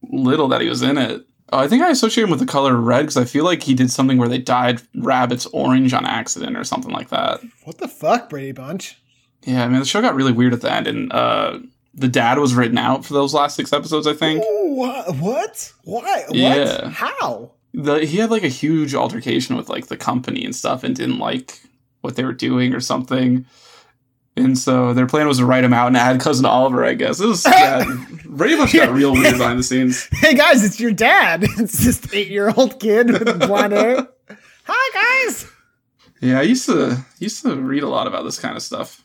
little 0.03 0.47
that 0.49 0.61
he 0.61 0.69
was 0.69 0.81
in 0.81 0.97
it. 0.97 1.25
I 1.51 1.67
think 1.67 1.83
I 1.83 1.89
associate 1.89 2.23
him 2.23 2.29
with 2.29 2.39
the 2.39 2.45
color 2.45 2.75
red 2.75 3.01
because 3.01 3.17
I 3.17 3.25
feel 3.25 3.43
like 3.43 3.63
he 3.63 3.73
did 3.73 3.91
something 3.91 4.17
where 4.17 4.29
they 4.29 4.37
dyed 4.37 4.81
rabbits 4.95 5.45
orange 5.47 5.93
on 5.93 6.05
accident 6.05 6.57
or 6.57 6.63
something 6.63 6.91
like 6.91 7.09
that. 7.09 7.41
What 7.63 7.77
the 7.79 7.87
fuck, 7.87 8.29
Brady 8.29 8.51
Bunch? 8.51 9.01
Yeah, 9.43 9.63
I 9.63 9.67
mean 9.67 9.79
the 9.79 9.85
show 9.85 10.01
got 10.01 10.15
really 10.15 10.33
weird 10.33 10.53
at 10.53 10.61
the 10.61 10.71
end, 10.71 10.87
and 10.87 11.11
uh, 11.13 11.59
the 11.93 12.07
dad 12.07 12.37
was 12.37 12.53
written 12.53 12.77
out 12.77 13.05
for 13.05 13.13
those 13.13 13.33
last 13.33 13.55
six 13.55 13.73
episodes. 13.73 14.05
I 14.05 14.13
think. 14.13 14.43
What? 14.45 15.15
What? 15.15 15.73
Why? 15.83 16.23
What? 16.27 16.35
Yeah. 16.35 16.89
How? 16.89 17.51
the 17.73 18.05
he 18.05 18.17
had 18.17 18.31
like 18.31 18.43
a 18.43 18.49
huge 18.49 18.95
altercation 18.95 19.55
with 19.55 19.69
like 19.69 19.87
the 19.87 19.97
company 19.97 20.43
and 20.43 20.55
stuff 20.55 20.83
and 20.83 20.95
didn't 20.95 21.19
like 21.19 21.59
what 22.01 22.15
they 22.15 22.23
were 22.23 22.33
doing 22.33 22.73
or 22.73 22.79
something. 22.79 23.45
And 24.35 24.57
so 24.57 24.93
their 24.93 25.07
plan 25.07 25.27
was 25.27 25.39
to 25.39 25.45
write 25.45 25.63
him 25.63 25.73
out 25.73 25.87
and 25.87 25.97
add 25.97 26.19
cousin 26.21 26.45
Oliver, 26.45 26.85
I 26.85 26.93
guess. 26.93 27.19
It 27.19 27.25
was 27.25 27.45
yeah, 27.45 27.83
Brady 28.25 28.55
Bunch 28.55 28.73
got 28.73 28.93
real 28.93 29.11
weird 29.11 29.37
behind 29.37 29.59
the 29.59 29.63
scenes. 29.63 30.07
Hey 30.13 30.33
guys, 30.33 30.63
it's 30.63 30.79
your 30.79 30.91
dad. 30.91 31.43
It's 31.57 31.83
this 31.83 32.13
eight 32.13 32.29
year 32.29 32.51
old 32.55 32.79
kid 32.79 33.11
with 33.11 33.39
blonde 33.39 33.73
hair. 33.73 34.07
Hi 34.65 35.25
guys. 35.27 35.45
Yeah, 36.21 36.39
I 36.39 36.43
used 36.43 36.65
to 36.67 37.03
used 37.19 37.41
to 37.43 37.55
read 37.55 37.83
a 37.83 37.89
lot 37.89 38.07
about 38.07 38.23
this 38.23 38.39
kind 38.39 38.55
of 38.55 38.63
stuff. 38.63 39.03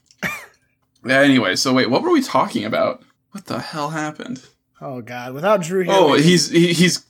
Yeah, 1.06 1.20
anyway, 1.20 1.56
so 1.56 1.72
wait, 1.74 1.90
what 1.90 2.02
were 2.02 2.10
we 2.10 2.22
talking 2.22 2.64
about? 2.64 3.02
What 3.32 3.46
the 3.46 3.58
hell 3.58 3.90
happened? 3.90 4.42
Oh 4.80 5.00
god, 5.00 5.34
without 5.34 5.62
Drew 5.62 5.82
here. 5.82 5.92
Oh, 5.94 6.14
he's 6.14 6.50
he, 6.50 6.72
he's 6.72 7.04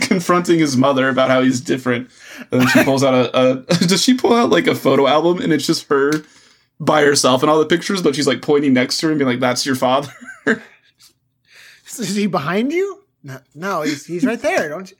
confronting 0.00 0.58
his 0.58 0.76
mother 0.76 1.08
about 1.08 1.30
how 1.30 1.42
he's 1.42 1.60
different. 1.60 2.10
And 2.50 2.60
then 2.60 2.68
she 2.68 2.84
pulls 2.84 3.02
out 3.04 3.14
a, 3.14 3.38
a 3.38 3.54
does 3.86 4.02
she 4.02 4.14
pull 4.14 4.34
out 4.34 4.50
like 4.50 4.66
a 4.66 4.74
photo 4.74 5.06
album 5.06 5.40
and 5.42 5.52
it's 5.52 5.66
just 5.66 5.88
her 5.88 6.24
by 6.80 7.02
herself 7.02 7.42
in 7.42 7.48
all 7.48 7.58
the 7.58 7.66
pictures, 7.66 8.02
but 8.02 8.14
she's 8.14 8.26
like 8.26 8.42
pointing 8.42 8.72
next 8.72 8.98
to 8.98 9.06
her 9.06 9.12
and 9.12 9.18
being 9.18 9.30
like, 9.30 9.40
"That's 9.40 9.64
your 9.64 9.76
father." 9.76 10.12
is 11.86 12.16
he 12.16 12.26
behind 12.26 12.72
you? 12.72 13.04
No, 13.22 13.38
no, 13.54 13.82
he's 13.82 14.06
he's 14.06 14.24
right 14.24 14.40
there. 14.40 14.68
Don't 14.68 14.90
you, 14.90 14.96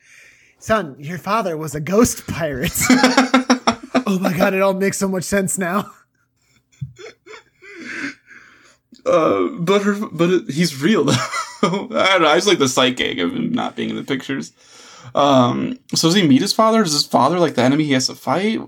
son? 0.59 0.97
Your 0.99 1.19
father 1.19 1.57
was 1.57 1.75
a 1.75 1.81
ghost 1.81 2.27
pirate. 2.27 2.73
oh 4.07 4.19
my 4.21 4.37
god, 4.37 4.55
it 4.55 4.63
all 4.63 4.75
makes 4.75 4.99
so 4.99 5.09
much 5.09 5.25
sense 5.25 5.59
now. 5.59 5.91
uh, 9.07 9.49
but 9.59 9.83
her, 9.83 9.95
but 10.13 10.31
it, 10.31 10.51
he's 10.51 10.81
real 10.81 11.05
though. 11.05 11.13
I 11.63 11.69
don't 11.69 12.23
know. 12.23 12.29
I 12.29 12.37
just 12.37 12.47
like 12.47 12.59
the 12.59 12.69
sight 12.69 12.97
gag 12.97 13.19
of 13.19 13.35
him 13.35 13.53
not 13.53 13.77
being 13.77 13.91
in 13.91 13.97
the 13.97 14.05
pictures. 14.05 14.53
Um, 15.15 15.79
so 15.95 16.09
does 16.09 16.15
he 16.15 16.27
meet 16.27 16.43
his 16.43 16.53
father? 16.53 16.83
Is 16.83 16.93
his 16.93 17.07
father 17.07 17.39
like 17.39 17.55
the 17.55 17.63
enemy 17.63 17.85
he 17.85 17.93
has 17.93 18.07
to 18.07 18.15
fight? 18.15 18.61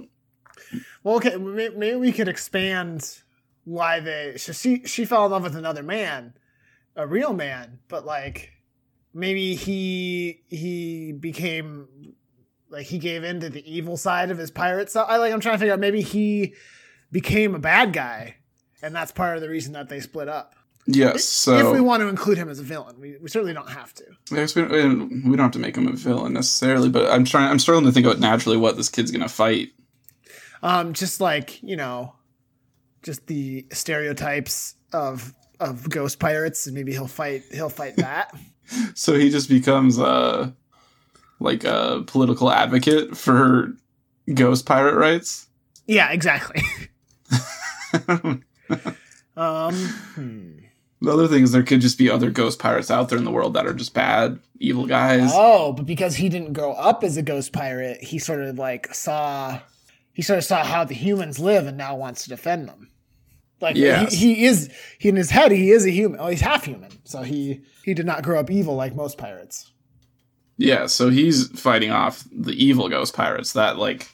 Well, 1.06 1.18
okay, 1.18 1.36
maybe 1.36 1.94
we 1.94 2.10
could 2.10 2.26
expand 2.26 3.22
why 3.62 4.00
they. 4.00 4.38
So 4.38 4.52
she 4.52 4.82
she 4.86 5.04
fell 5.04 5.24
in 5.24 5.30
love 5.30 5.44
with 5.44 5.54
another 5.54 5.84
man, 5.84 6.34
a 6.96 7.06
real 7.06 7.32
man, 7.32 7.78
but 7.86 8.04
like 8.04 8.50
maybe 9.14 9.54
he 9.54 10.40
he 10.48 11.12
became 11.12 11.86
like 12.70 12.86
he 12.86 12.98
gave 12.98 13.22
in 13.22 13.38
to 13.38 13.48
the 13.48 13.62
evil 13.72 13.96
side 13.96 14.32
of 14.32 14.38
his 14.38 14.50
pirate 14.50 14.90
side. 14.90 15.06
I 15.08 15.18
like 15.18 15.32
I'm 15.32 15.38
trying 15.38 15.54
to 15.54 15.58
figure 15.60 15.74
out 15.74 15.78
maybe 15.78 16.02
he 16.02 16.54
became 17.12 17.54
a 17.54 17.60
bad 17.60 17.92
guy, 17.92 18.38
and 18.82 18.92
that's 18.92 19.12
part 19.12 19.36
of 19.36 19.42
the 19.42 19.48
reason 19.48 19.74
that 19.74 19.88
they 19.88 20.00
split 20.00 20.28
up. 20.28 20.56
Yes. 20.88 21.22
So 21.22 21.56
if 21.56 21.72
we 21.72 21.80
want 21.80 22.00
to 22.00 22.08
include 22.08 22.36
him 22.36 22.48
as 22.48 22.58
a 22.58 22.64
villain, 22.64 22.98
we, 22.98 23.16
we 23.18 23.28
certainly 23.28 23.54
don't 23.54 23.70
have 23.70 23.94
to. 23.94 24.04
Guess 24.30 24.56
we, 24.56 24.64
we 24.64 25.36
don't 25.36 25.38
have 25.38 25.52
to 25.52 25.60
make 25.60 25.76
him 25.76 25.86
a 25.86 25.92
villain 25.92 26.32
necessarily, 26.32 26.88
but 26.88 27.08
I'm 27.12 27.24
trying. 27.24 27.48
I'm 27.48 27.60
struggling 27.60 27.86
to 27.86 27.92
think 27.92 28.08
out 28.08 28.18
naturally 28.18 28.56
what 28.56 28.76
this 28.76 28.88
kid's 28.88 29.12
gonna 29.12 29.28
fight. 29.28 29.68
Um, 30.62 30.92
just 30.92 31.20
like 31.20 31.62
you 31.62 31.76
know, 31.76 32.14
just 33.02 33.26
the 33.26 33.66
stereotypes 33.72 34.74
of 34.92 35.34
of 35.60 35.88
ghost 35.88 36.18
pirates, 36.18 36.66
and 36.66 36.74
maybe 36.74 36.92
he'll 36.92 37.06
fight 37.08 37.44
he'll 37.52 37.68
fight 37.68 37.96
that. 37.96 38.34
So 38.94 39.14
he 39.14 39.30
just 39.30 39.48
becomes 39.48 39.98
a 39.98 40.54
like 41.40 41.64
a 41.64 42.02
political 42.06 42.50
advocate 42.50 43.16
for 43.16 43.74
ghost 44.32 44.66
pirate 44.66 44.94
rights. 44.94 45.46
yeah, 45.86 46.10
exactly. 46.12 46.62
Um, 49.36 49.74
hmm. 49.74 50.50
The 51.02 51.12
other 51.12 51.28
thing 51.28 51.42
is 51.42 51.52
there 51.52 51.62
could 51.62 51.82
just 51.82 51.98
be 51.98 52.08
other 52.10 52.30
ghost 52.30 52.58
pirates 52.58 52.90
out 52.90 53.10
there 53.10 53.18
in 53.18 53.24
the 53.24 53.30
world 53.30 53.52
that 53.52 53.66
are 53.66 53.74
just 53.74 53.92
bad, 53.92 54.38
evil 54.58 54.86
guys. 54.86 55.30
oh, 55.34 55.74
but 55.74 55.84
because 55.84 56.16
he 56.16 56.30
didn't 56.30 56.54
grow 56.54 56.72
up 56.72 57.04
as 57.04 57.18
a 57.18 57.22
ghost 57.22 57.52
pirate, 57.52 58.02
he 58.02 58.18
sort 58.18 58.40
of 58.40 58.58
like 58.58 58.94
saw 58.94 59.60
he 60.16 60.22
sort 60.22 60.38
of 60.38 60.44
saw 60.44 60.64
how 60.64 60.82
the 60.82 60.94
humans 60.94 61.38
live 61.38 61.66
and 61.66 61.76
now 61.76 61.94
wants 61.94 62.22
to 62.22 62.30
defend 62.30 62.66
them. 62.68 62.90
Like 63.60 63.76
Yes. 63.76 64.14
he, 64.14 64.34
he 64.34 64.44
is 64.46 64.70
he 64.98 65.10
in 65.10 65.16
his 65.16 65.28
head 65.30 65.52
he 65.52 65.70
is 65.70 65.84
a 65.84 65.90
human. 65.90 66.18
Oh, 66.18 66.28
he's 66.28 66.40
half 66.40 66.64
human, 66.64 66.90
so 67.04 67.20
he 67.22 67.60
he 67.84 67.92
did 67.94 68.06
not 68.06 68.22
grow 68.22 68.40
up 68.40 68.50
evil 68.50 68.74
like 68.76 68.94
most 68.94 69.18
pirates. 69.18 69.70
Yeah, 70.56 70.86
so 70.86 71.10
he's 71.10 71.48
fighting 71.60 71.90
off 71.90 72.24
the 72.32 72.52
evil 72.52 72.88
ghost 72.88 73.14
pirates 73.14 73.52
that 73.52 73.76
like 73.76 74.08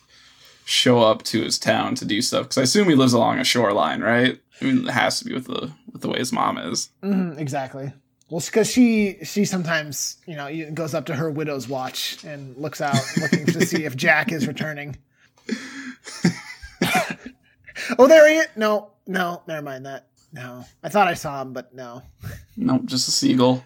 show 0.64 1.00
up 1.00 1.22
to 1.24 1.42
his 1.42 1.56
town 1.58 1.94
to 1.96 2.04
do 2.04 2.20
stuff. 2.20 2.44
Because 2.44 2.58
I 2.58 2.62
assume 2.62 2.88
he 2.88 2.96
lives 2.96 3.12
along 3.12 3.38
a 3.38 3.44
shoreline, 3.44 4.00
right? 4.00 4.40
I 4.60 4.64
mean, 4.64 4.88
it 4.88 4.92
has 4.92 5.18
to 5.20 5.24
be 5.24 5.34
with 5.34 5.46
the 5.46 5.72
with 5.92 6.02
the 6.02 6.08
way 6.08 6.18
his 6.18 6.32
mom 6.32 6.58
is. 6.58 6.90
hmm 7.00 7.32
exactly. 7.38 7.92
Well, 8.28 8.40
because 8.44 8.70
she 8.70 9.18
she 9.24 9.44
sometimes 9.44 10.16
you 10.26 10.34
know 10.36 10.70
goes 10.72 10.94
up 10.94 11.06
to 11.06 11.14
her 11.14 11.30
widow's 11.30 11.68
watch 11.68 12.18
and 12.24 12.56
looks 12.56 12.80
out 12.80 13.00
looking 13.20 13.46
to 13.46 13.64
see 13.66 13.84
if 13.84 13.94
Jack 13.96 14.32
is 14.32 14.46
returning. 14.48 14.96
oh, 17.98 18.06
there 18.06 18.28
he 18.28 18.36
is. 18.36 18.48
No, 18.56 18.92
no, 19.06 19.42
never 19.46 19.62
mind 19.62 19.86
that. 19.86 20.08
No, 20.32 20.64
I 20.82 20.88
thought 20.88 21.08
I 21.08 21.14
saw 21.14 21.42
him, 21.42 21.52
but 21.52 21.74
no. 21.74 22.02
Nope, 22.56 22.86
just 22.86 23.08
a 23.08 23.10
seagull. 23.10 23.64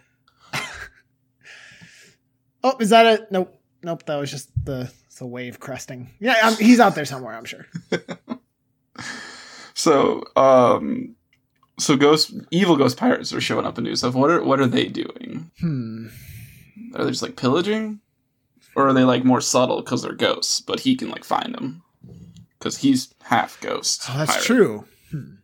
Oh, 2.64 2.76
is 2.80 2.90
that 2.90 3.06
it? 3.06 3.30
Nope, 3.30 3.60
nope. 3.84 4.04
That 4.06 4.16
was 4.16 4.30
just 4.30 4.50
the 4.64 4.92
the 5.18 5.26
wave 5.26 5.60
cresting. 5.60 6.10
Yeah, 6.18 6.36
um 6.42 6.56
he's 6.56 6.80
out 6.80 6.94
there 6.96 7.04
somewhere. 7.04 7.34
I'm 7.34 7.44
sure. 7.44 7.66
So, 9.76 10.24
um, 10.36 11.14
so 11.78 11.98
ghost 11.98 12.32
evil 12.50 12.76
ghost 12.76 12.96
pirates 12.96 13.34
are 13.34 13.42
showing 13.42 13.66
up 13.66 13.76
and 13.76 13.86
new 13.86 13.94
stuff. 13.94 14.14
What 14.14 14.30
are 14.30 14.42
what 14.42 14.58
are 14.58 14.66
they 14.66 14.86
doing? 14.86 15.50
Hmm. 15.60 16.06
Are 16.94 17.04
they 17.04 17.10
just 17.10 17.22
like 17.22 17.36
pillaging, 17.36 18.00
or 18.74 18.88
are 18.88 18.94
they 18.94 19.04
like 19.04 19.22
more 19.24 19.42
subtle 19.42 19.82
because 19.82 20.00
they're 20.02 20.14
ghosts, 20.14 20.62
but 20.62 20.80
he 20.80 20.96
can 20.96 21.10
like 21.10 21.24
find 21.24 21.54
them 21.54 21.82
because 22.66 22.78
he's 22.78 23.14
half 23.22 23.60
ghost. 23.60 24.02
Oh, 24.10 24.18
that's 24.18 24.32
pirate. 24.32 24.44
true. 24.44 24.84
Hmm. 25.10 25.34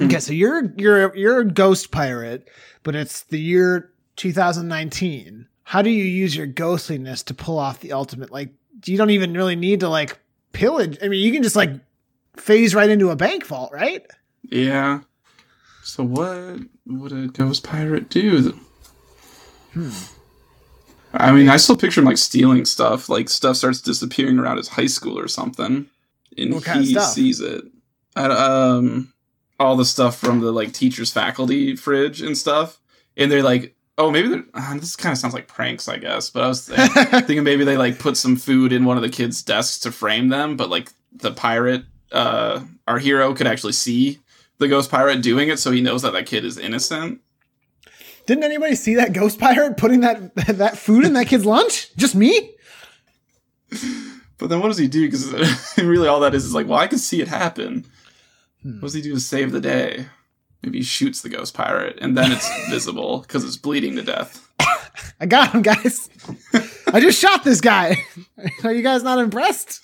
Okay, 0.00 0.20
so 0.20 0.32
you're 0.32 0.72
you're 0.76 1.16
you're 1.16 1.40
a 1.40 1.44
ghost 1.44 1.90
pirate, 1.90 2.48
but 2.84 2.94
it's 2.94 3.22
the 3.24 3.40
year 3.40 3.90
2019. 4.16 5.48
How 5.64 5.82
do 5.82 5.90
you 5.90 6.04
use 6.04 6.36
your 6.36 6.46
ghostliness 6.46 7.24
to 7.24 7.34
pull 7.34 7.58
off 7.58 7.80
the 7.80 7.92
ultimate? 7.92 8.30
Like, 8.30 8.50
you 8.84 8.96
don't 8.96 9.10
even 9.10 9.34
really 9.34 9.56
need 9.56 9.80
to 9.80 9.88
like 9.88 10.18
pillage. 10.52 10.96
I 11.02 11.08
mean, 11.08 11.20
you 11.20 11.32
can 11.32 11.42
just 11.42 11.56
like 11.56 11.70
phase 12.36 12.74
right 12.74 12.88
into 12.88 13.10
a 13.10 13.16
bank 13.16 13.44
vault, 13.44 13.72
right? 13.72 14.06
Yeah. 14.44 15.00
So 15.82 16.04
what 16.04 16.60
would 16.86 17.12
a 17.12 17.26
ghost 17.26 17.64
pirate 17.64 18.08
do? 18.08 18.58
Hmm. 19.72 19.90
I 21.12 21.32
mean, 21.32 21.48
I 21.48 21.56
still 21.56 21.76
picture 21.76 22.00
him 22.00 22.06
like 22.06 22.18
stealing 22.18 22.64
stuff. 22.64 23.08
Like 23.08 23.28
stuff 23.28 23.56
starts 23.56 23.80
disappearing 23.80 24.38
around 24.38 24.58
his 24.58 24.68
high 24.68 24.86
school 24.86 25.18
or 25.18 25.26
something, 25.26 25.86
and 26.36 26.54
What 26.54 26.64
kind 26.64 26.80
of 26.80 26.84
he 26.86 26.92
stuff? 26.92 27.12
sees 27.12 27.40
it. 27.40 27.64
I, 28.16 28.24
um, 28.26 29.12
all 29.60 29.76
the 29.76 29.84
stuff 29.84 30.18
from 30.18 30.40
the 30.40 30.52
like 30.52 30.72
teachers' 30.72 31.12
faculty 31.12 31.76
fridge 31.76 32.20
and 32.22 32.36
stuff, 32.36 32.80
and 33.16 33.30
they're 33.30 33.42
like, 33.42 33.74
oh, 33.96 34.10
maybe 34.10 34.28
they're. 34.28 34.44
Uh, 34.54 34.74
this 34.78 34.96
kind 34.96 35.12
of 35.12 35.18
sounds 35.18 35.34
like 35.34 35.48
pranks, 35.48 35.88
I 35.88 35.98
guess. 35.98 36.30
But 36.30 36.44
I 36.44 36.48
was 36.48 36.68
thinking 36.68 37.42
maybe 37.44 37.64
they 37.64 37.76
like 37.76 37.98
put 37.98 38.16
some 38.16 38.36
food 38.36 38.72
in 38.72 38.84
one 38.84 38.96
of 38.96 39.02
the 39.02 39.08
kids' 39.08 39.42
desks 39.42 39.78
to 39.80 39.92
frame 39.92 40.28
them, 40.28 40.56
but 40.56 40.68
like 40.68 40.90
the 41.12 41.32
pirate, 41.32 41.84
uh, 42.12 42.60
our 42.86 42.98
hero 42.98 43.34
could 43.34 43.46
actually 43.46 43.72
see 43.72 44.18
the 44.58 44.68
ghost 44.68 44.90
pirate 44.90 45.22
doing 45.22 45.48
it, 45.48 45.58
so 45.58 45.70
he 45.70 45.80
knows 45.80 46.02
that 46.02 46.12
that 46.12 46.26
kid 46.26 46.44
is 46.44 46.58
innocent. 46.58 47.20
Didn't 48.26 48.44
anybody 48.44 48.74
see 48.74 48.94
that 48.96 49.12
ghost 49.12 49.38
pirate 49.38 49.76
putting 49.76 50.00
that 50.00 50.34
that 50.58 50.76
food 50.78 51.04
in 51.04 51.12
that 51.14 51.28
kid's 51.28 51.46
lunch? 51.46 51.94
Just 51.96 52.14
me? 52.14 52.52
But 54.38 54.48
then 54.48 54.60
what 54.60 54.68
does 54.68 54.78
he 54.78 54.88
do? 54.88 55.06
Because 55.06 55.76
really, 55.78 56.08
all 56.08 56.20
that 56.20 56.34
is 56.34 56.44
is 56.44 56.54
like, 56.54 56.66
well, 56.66 56.78
I 56.78 56.86
can 56.86 56.98
see 56.98 57.20
it 57.20 57.28
happen. 57.28 57.84
Hmm. 58.62 58.74
What 58.74 58.88
does 58.88 58.94
he 58.94 59.02
do 59.02 59.14
to 59.14 59.20
save 59.20 59.52
the 59.52 59.60
day? 59.60 60.06
Maybe 60.62 60.78
he 60.78 60.84
shoots 60.84 61.22
the 61.22 61.28
ghost 61.28 61.54
pirate, 61.54 61.98
and 62.00 62.16
then 62.16 62.32
it's 62.32 62.48
visible 62.70 63.20
because 63.20 63.44
it's 63.44 63.56
bleeding 63.56 63.96
to 63.96 64.02
death. 64.02 64.44
I 65.20 65.26
got 65.26 65.52
him, 65.52 65.62
guys. 65.62 66.08
I 66.92 67.00
just 67.00 67.20
shot 67.20 67.44
this 67.44 67.60
guy. 67.60 68.04
Are 68.64 68.72
you 68.72 68.82
guys 68.82 69.02
not 69.02 69.18
impressed? 69.18 69.80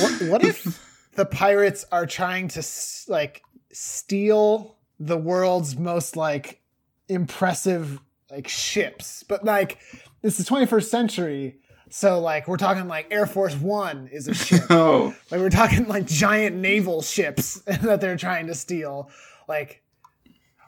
what, 0.00 0.12
what 0.22 0.44
if 0.44 1.10
the 1.14 1.26
pirates 1.26 1.84
are 1.90 2.06
trying 2.06 2.48
to 2.48 2.62
like 3.08 3.42
steal 3.72 4.76
the 4.98 5.16
world's 5.16 5.76
most 5.76 6.16
like 6.16 6.60
impressive 7.08 8.00
like 8.30 8.48
ships, 8.48 9.24
but 9.24 9.44
like 9.44 9.78
it's 10.22 10.38
the 10.38 10.44
21st 10.44 10.84
century, 10.84 11.59
so 11.90 12.20
like 12.20 12.48
we're 12.48 12.56
talking 12.56 12.88
like 12.88 13.08
Air 13.10 13.26
Force 13.26 13.54
One 13.56 14.08
is 14.12 14.28
a 14.28 14.34
ship. 14.34 14.62
Oh, 14.70 15.14
Like 15.30 15.40
we're 15.40 15.50
talking 15.50 15.86
like 15.88 16.06
giant 16.06 16.56
naval 16.56 17.02
ships 17.02 17.60
that 17.66 18.00
they're 18.00 18.16
trying 18.16 18.46
to 18.46 18.54
steal, 18.54 19.10
like 19.48 19.82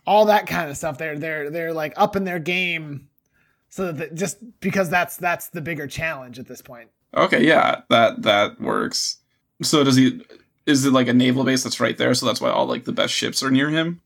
all 0.06 0.26
that 0.26 0.46
kind 0.46 0.68
of 0.70 0.76
stuff. 0.76 0.98
They're 0.98 1.18
they're 1.18 1.50
they're 1.50 1.72
like 1.72 1.94
up 1.96 2.16
in 2.16 2.24
their 2.24 2.38
game, 2.38 3.08
so 3.68 3.92
that 3.92 4.14
just 4.14 4.38
because 4.60 4.90
that's 4.90 5.16
that's 5.16 5.48
the 5.48 5.60
bigger 5.60 5.86
challenge 5.86 6.38
at 6.38 6.46
this 6.46 6.60
point. 6.62 6.90
okay, 7.14 7.46
yeah, 7.46 7.82
that 7.88 8.22
that 8.22 8.60
works. 8.60 9.18
So 9.62 9.84
does 9.84 9.96
he? 9.96 10.24
Is 10.66 10.84
it 10.84 10.92
like 10.92 11.08
a 11.08 11.12
naval 11.12 11.44
base 11.44 11.62
that's 11.64 11.80
right 11.80 11.96
there? 11.96 12.14
So 12.14 12.26
that's 12.26 12.40
why 12.40 12.50
all 12.50 12.66
like 12.66 12.84
the 12.84 12.92
best 12.92 13.12
ships 13.14 13.42
are 13.42 13.50
near 13.50 13.70
him. 13.70 14.00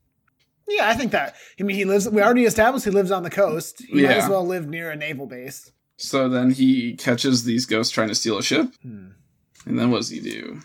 Yeah, 0.69 0.89
I 0.89 0.95
think 0.95 1.13
that. 1.13 1.35
I 1.61 1.63
mean, 1.63 1.77
he 1.77 1.85
lives. 1.85 2.09
We 2.09 2.21
already 2.23 2.45
established 2.45 2.85
he 2.85 2.91
lives 2.91 3.11
on 3.11 3.23
the 3.23 3.31
coast. 3.31 3.83
He 3.87 4.03
might 4.03 4.17
as 4.17 4.29
well 4.29 4.45
live 4.45 4.67
near 4.67 4.91
a 4.91 4.97
naval 4.97 5.27
base. 5.27 5.71
So 5.97 6.29
then 6.29 6.51
he 6.51 6.95
catches 6.97 7.45
these 7.45 7.67
ghosts 7.67 7.93
trying 7.93 8.09
to 8.09 8.15
steal 8.15 8.39
a 8.39 8.43
ship, 8.43 8.69
Hmm. 8.83 9.09
and 9.65 9.79
then 9.79 9.91
what 9.91 9.99
does 9.99 10.11
he 10.11 10.21
do? 10.21 10.61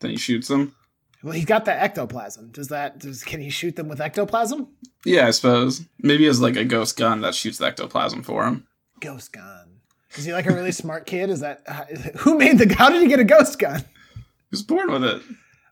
Then 0.00 0.10
he 0.10 0.16
shoots 0.16 0.48
them. 0.48 0.74
Well, 1.22 1.32
he's 1.32 1.44
got 1.44 1.64
the 1.64 1.72
ectoplasm. 1.72 2.50
Does 2.50 2.68
that? 2.68 2.98
Does 2.98 3.22
can 3.22 3.40
he 3.40 3.48
shoot 3.50 3.76
them 3.76 3.88
with 3.88 4.00
ectoplasm? 4.00 4.68
Yeah, 5.04 5.26
I 5.28 5.30
suppose. 5.30 5.82
Maybe 6.00 6.24
he 6.24 6.26
has 6.26 6.40
like 6.40 6.56
a 6.56 6.64
ghost 6.64 6.96
gun 6.98 7.20
that 7.20 7.34
shoots 7.34 7.58
the 7.58 7.66
ectoplasm 7.66 8.22
for 8.24 8.44
him. 8.44 8.66
Ghost 9.00 9.32
gun. 9.32 9.68
Is 10.16 10.24
he 10.24 10.32
like 10.32 10.46
a 10.46 10.52
really 10.52 10.72
smart 10.82 11.06
kid? 11.06 11.30
Is 11.30 11.40
that 11.40 11.62
uh, 11.66 11.84
who 12.18 12.36
made 12.36 12.58
the? 12.58 12.74
How 12.74 12.90
did 12.90 13.02
he 13.02 13.08
get 13.08 13.20
a 13.20 13.24
ghost 13.24 13.58
gun? 13.58 13.80
He 13.80 14.24
was 14.50 14.62
born 14.62 14.90
with 14.90 15.04
it. 15.04 15.22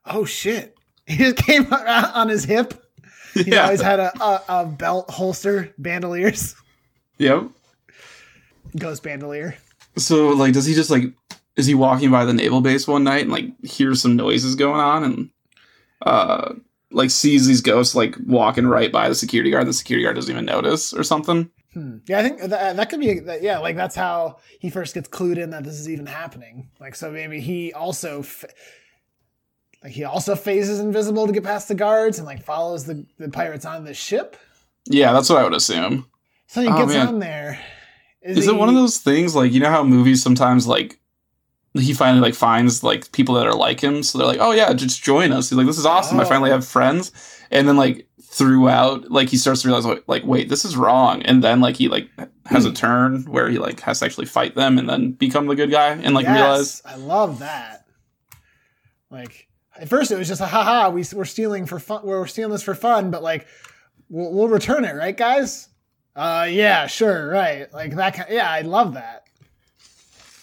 Oh 0.07 0.25
shit! 0.25 0.77
He 1.07 1.17
just 1.17 1.37
came 1.37 1.67
out 1.73 2.15
on 2.15 2.29
his 2.29 2.45
hip. 2.45 2.73
He 3.35 3.51
yeah. 3.51 3.65
always 3.65 3.81
had 3.81 3.99
a, 3.99 4.13
a, 4.23 4.43
a 4.49 4.67
belt 4.67 5.11
holster, 5.11 5.75
bandoliers, 5.77 6.55
Yep. 7.19 7.49
Ghost 8.79 9.03
bandolier. 9.03 9.57
So 9.97 10.29
like, 10.31 10.53
does 10.53 10.67
he 10.67 10.75
just 10.75 10.91
like? 10.91 11.05
Is 11.57 11.67
he 11.67 11.75
walking 11.75 12.11
by 12.11 12.25
the 12.25 12.33
naval 12.33 12.61
base 12.61 12.87
one 12.89 13.05
night 13.05 13.23
and 13.23 13.33
like 13.33 13.47
hears 13.65 14.01
some 14.01 14.17
noises 14.17 14.55
going 14.55 14.81
on 14.81 15.05
and 15.05 15.31
uh 16.07 16.55
like 16.93 17.11
sees 17.11 17.47
these 17.47 17.61
ghosts 17.61 17.95
like 17.95 18.17
walking 18.27 18.67
right 18.67 18.91
by 18.91 19.09
the 19.09 19.15
security 19.15 19.51
guard? 19.51 19.63
And 19.63 19.69
the 19.69 19.75
security 19.75 20.05
guard 20.05 20.17
doesn't 20.17 20.31
even 20.33 20.45
notice 20.45 20.93
or 20.93 21.03
something. 21.03 21.51
Hmm. 21.75 21.99
Yeah, 22.09 22.19
I 22.19 22.23
think 22.23 22.41
that, 22.41 22.77
that 22.77 22.91
could 22.91 22.99
be. 22.99 23.21
That, 23.21 23.43
yeah, 23.43 23.59
like 23.59 23.77
that's 23.77 23.95
how 23.95 24.39
he 24.59 24.71
first 24.71 24.95
gets 24.95 25.09
clued 25.09 25.39
in 25.39 25.51
that 25.51 25.63
this 25.63 25.79
is 25.79 25.89
even 25.89 26.07
happening. 26.07 26.69
Like, 26.81 26.97
so 26.97 27.13
maybe 27.13 27.41
he 27.41 27.73
also, 27.73 28.21
f- 28.21 28.45
like, 29.85 29.93
he 29.93 30.03
also 30.03 30.35
phases 30.35 30.81
invisible 30.81 31.29
to 31.29 31.33
get 31.33 31.45
past 31.45 31.69
the 31.69 31.77
guards 31.77 32.19
and 32.19 32.27
like 32.27 32.43
follows 32.43 32.87
the, 32.87 33.07
the 33.19 33.29
pirates 33.29 33.65
on 33.65 33.85
the 33.85 33.95
ship. 33.95 34.37
Yeah, 34.87 35.13
that's 35.13 35.31
what 35.31 35.39
I 35.39 35.45
would 35.45 35.55
assume. 35.55 36.07
So 36.49 36.61
he 36.63 36.67
Oh, 36.67 36.77
gets 36.77 36.93
man. 36.93 37.07
on 37.07 37.19
there. 37.21 37.61
Is 38.23 38.47
it 38.47 38.55
one 38.57 38.69
of 38.69 38.75
those 38.75 38.99
things 38.99 39.35
like 39.35 39.53
you 39.53 39.61
know 39.61 39.71
how 39.71 39.83
movies 39.83 40.23
sometimes 40.23 40.67
like 40.67 40.99
he 41.75 41.95
finally 41.95 42.21
like 42.21 42.35
finds 42.35 42.83
like 42.83 43.11
people 43.13 43.35
that 43.37 43.47
are 43.47 43.55
like 43.55 43.81
him, 43.81 44.03
so 44.03 44.19
they're 44.19 44.27
like, 44.27 44.41
oh 44.41 44.51
yeah, 44.53 44.73
just 44.75 45.03
join 45.03 45.33
us. 45.33 45.49
He's 45.51 45.57
like, 45.57 45.67
this 45.67 45.79
is 45.79 45.87
awesome. 45.87 46.19
I 46.21 46.25
Oh. 46.25 46.27
finally 46.27 46.51
have 46.51 46.67
friends, 46.67 47.13
and 47.51 47.67
then 47.69 47.77
like 47.77 48.07
throughout, 48.23 49.11
like 49.11 49.29
he 49.29 49.37
starts 49.37 49.63
to 49.63 49.69
realize 49.69 49.85
like, 49.87 50.05
like 50.07 50.25
wait, 50.25 50.49
this 50.49 50.65
is 50.65 50.77
wrong, 50.77 51.23
and 51.23 51.43
then 51.45 51.61
like 51.61 51.77
he 51.77 51.89
like 51.89 52.09
has 52.47 52.65
Hmm. 52.65 52.71
a 52.71 52.75
turn 52.75 53.23
where 53.25 53.49
he 53.49 53.59
like 53.59 53.81
has 53.81 54.01
to 54.01 54.05
actually 54.05 54.27
fight 54.27 54.55
them 54.55 54.79
and 54.79 54.89
then 54.89 55.13
become 55.13 55.47
the 55.47 55.55
good 55.57 55.71
guy 55.71 55.91
and 55.93 56.15
like 56.15 56.27
realize 56.27 56.83
I 56.85 56.97
love 56.97 57.39
that. 57.39 57.87
Like 59.11 59.49
at 59.77 59.89
first 59.89 60.11
it 60.11 60.19
was 60.19 60.29
just 60.29 60.41
a 60.41 60.47
haha, 60.47 60.91
we 60.91 61.05
we're 61.15 61.25
stealing 61.25 61.67
for 61.67 61.79
fun. 61.79 62.03
We're 62.05 62.27
stealing 62.27 62.53
this 62.53 62.63
for 62.63 62.75
fun, 62.75 63.11
but 63.11 63.23
like 63.23 63.47
we'll, 64.09 64.33
we'll 64.33 64.49
return 64.49 64.85
it, 64.85 64.95
right, 64.95 65.17
guys? 65.17 65.69
Uh, 66.17 66.47
yeah, 66.51 66.87
sure, 66.87 67.29
right. 67.29 67.73
Like 67.73 67.95
that. 67.97 68.15
Kind, 68.15 68.29
yeah, 68.31 68.51
I 68.51 68.63
love 68.63 68.95
that. 68.95 69.25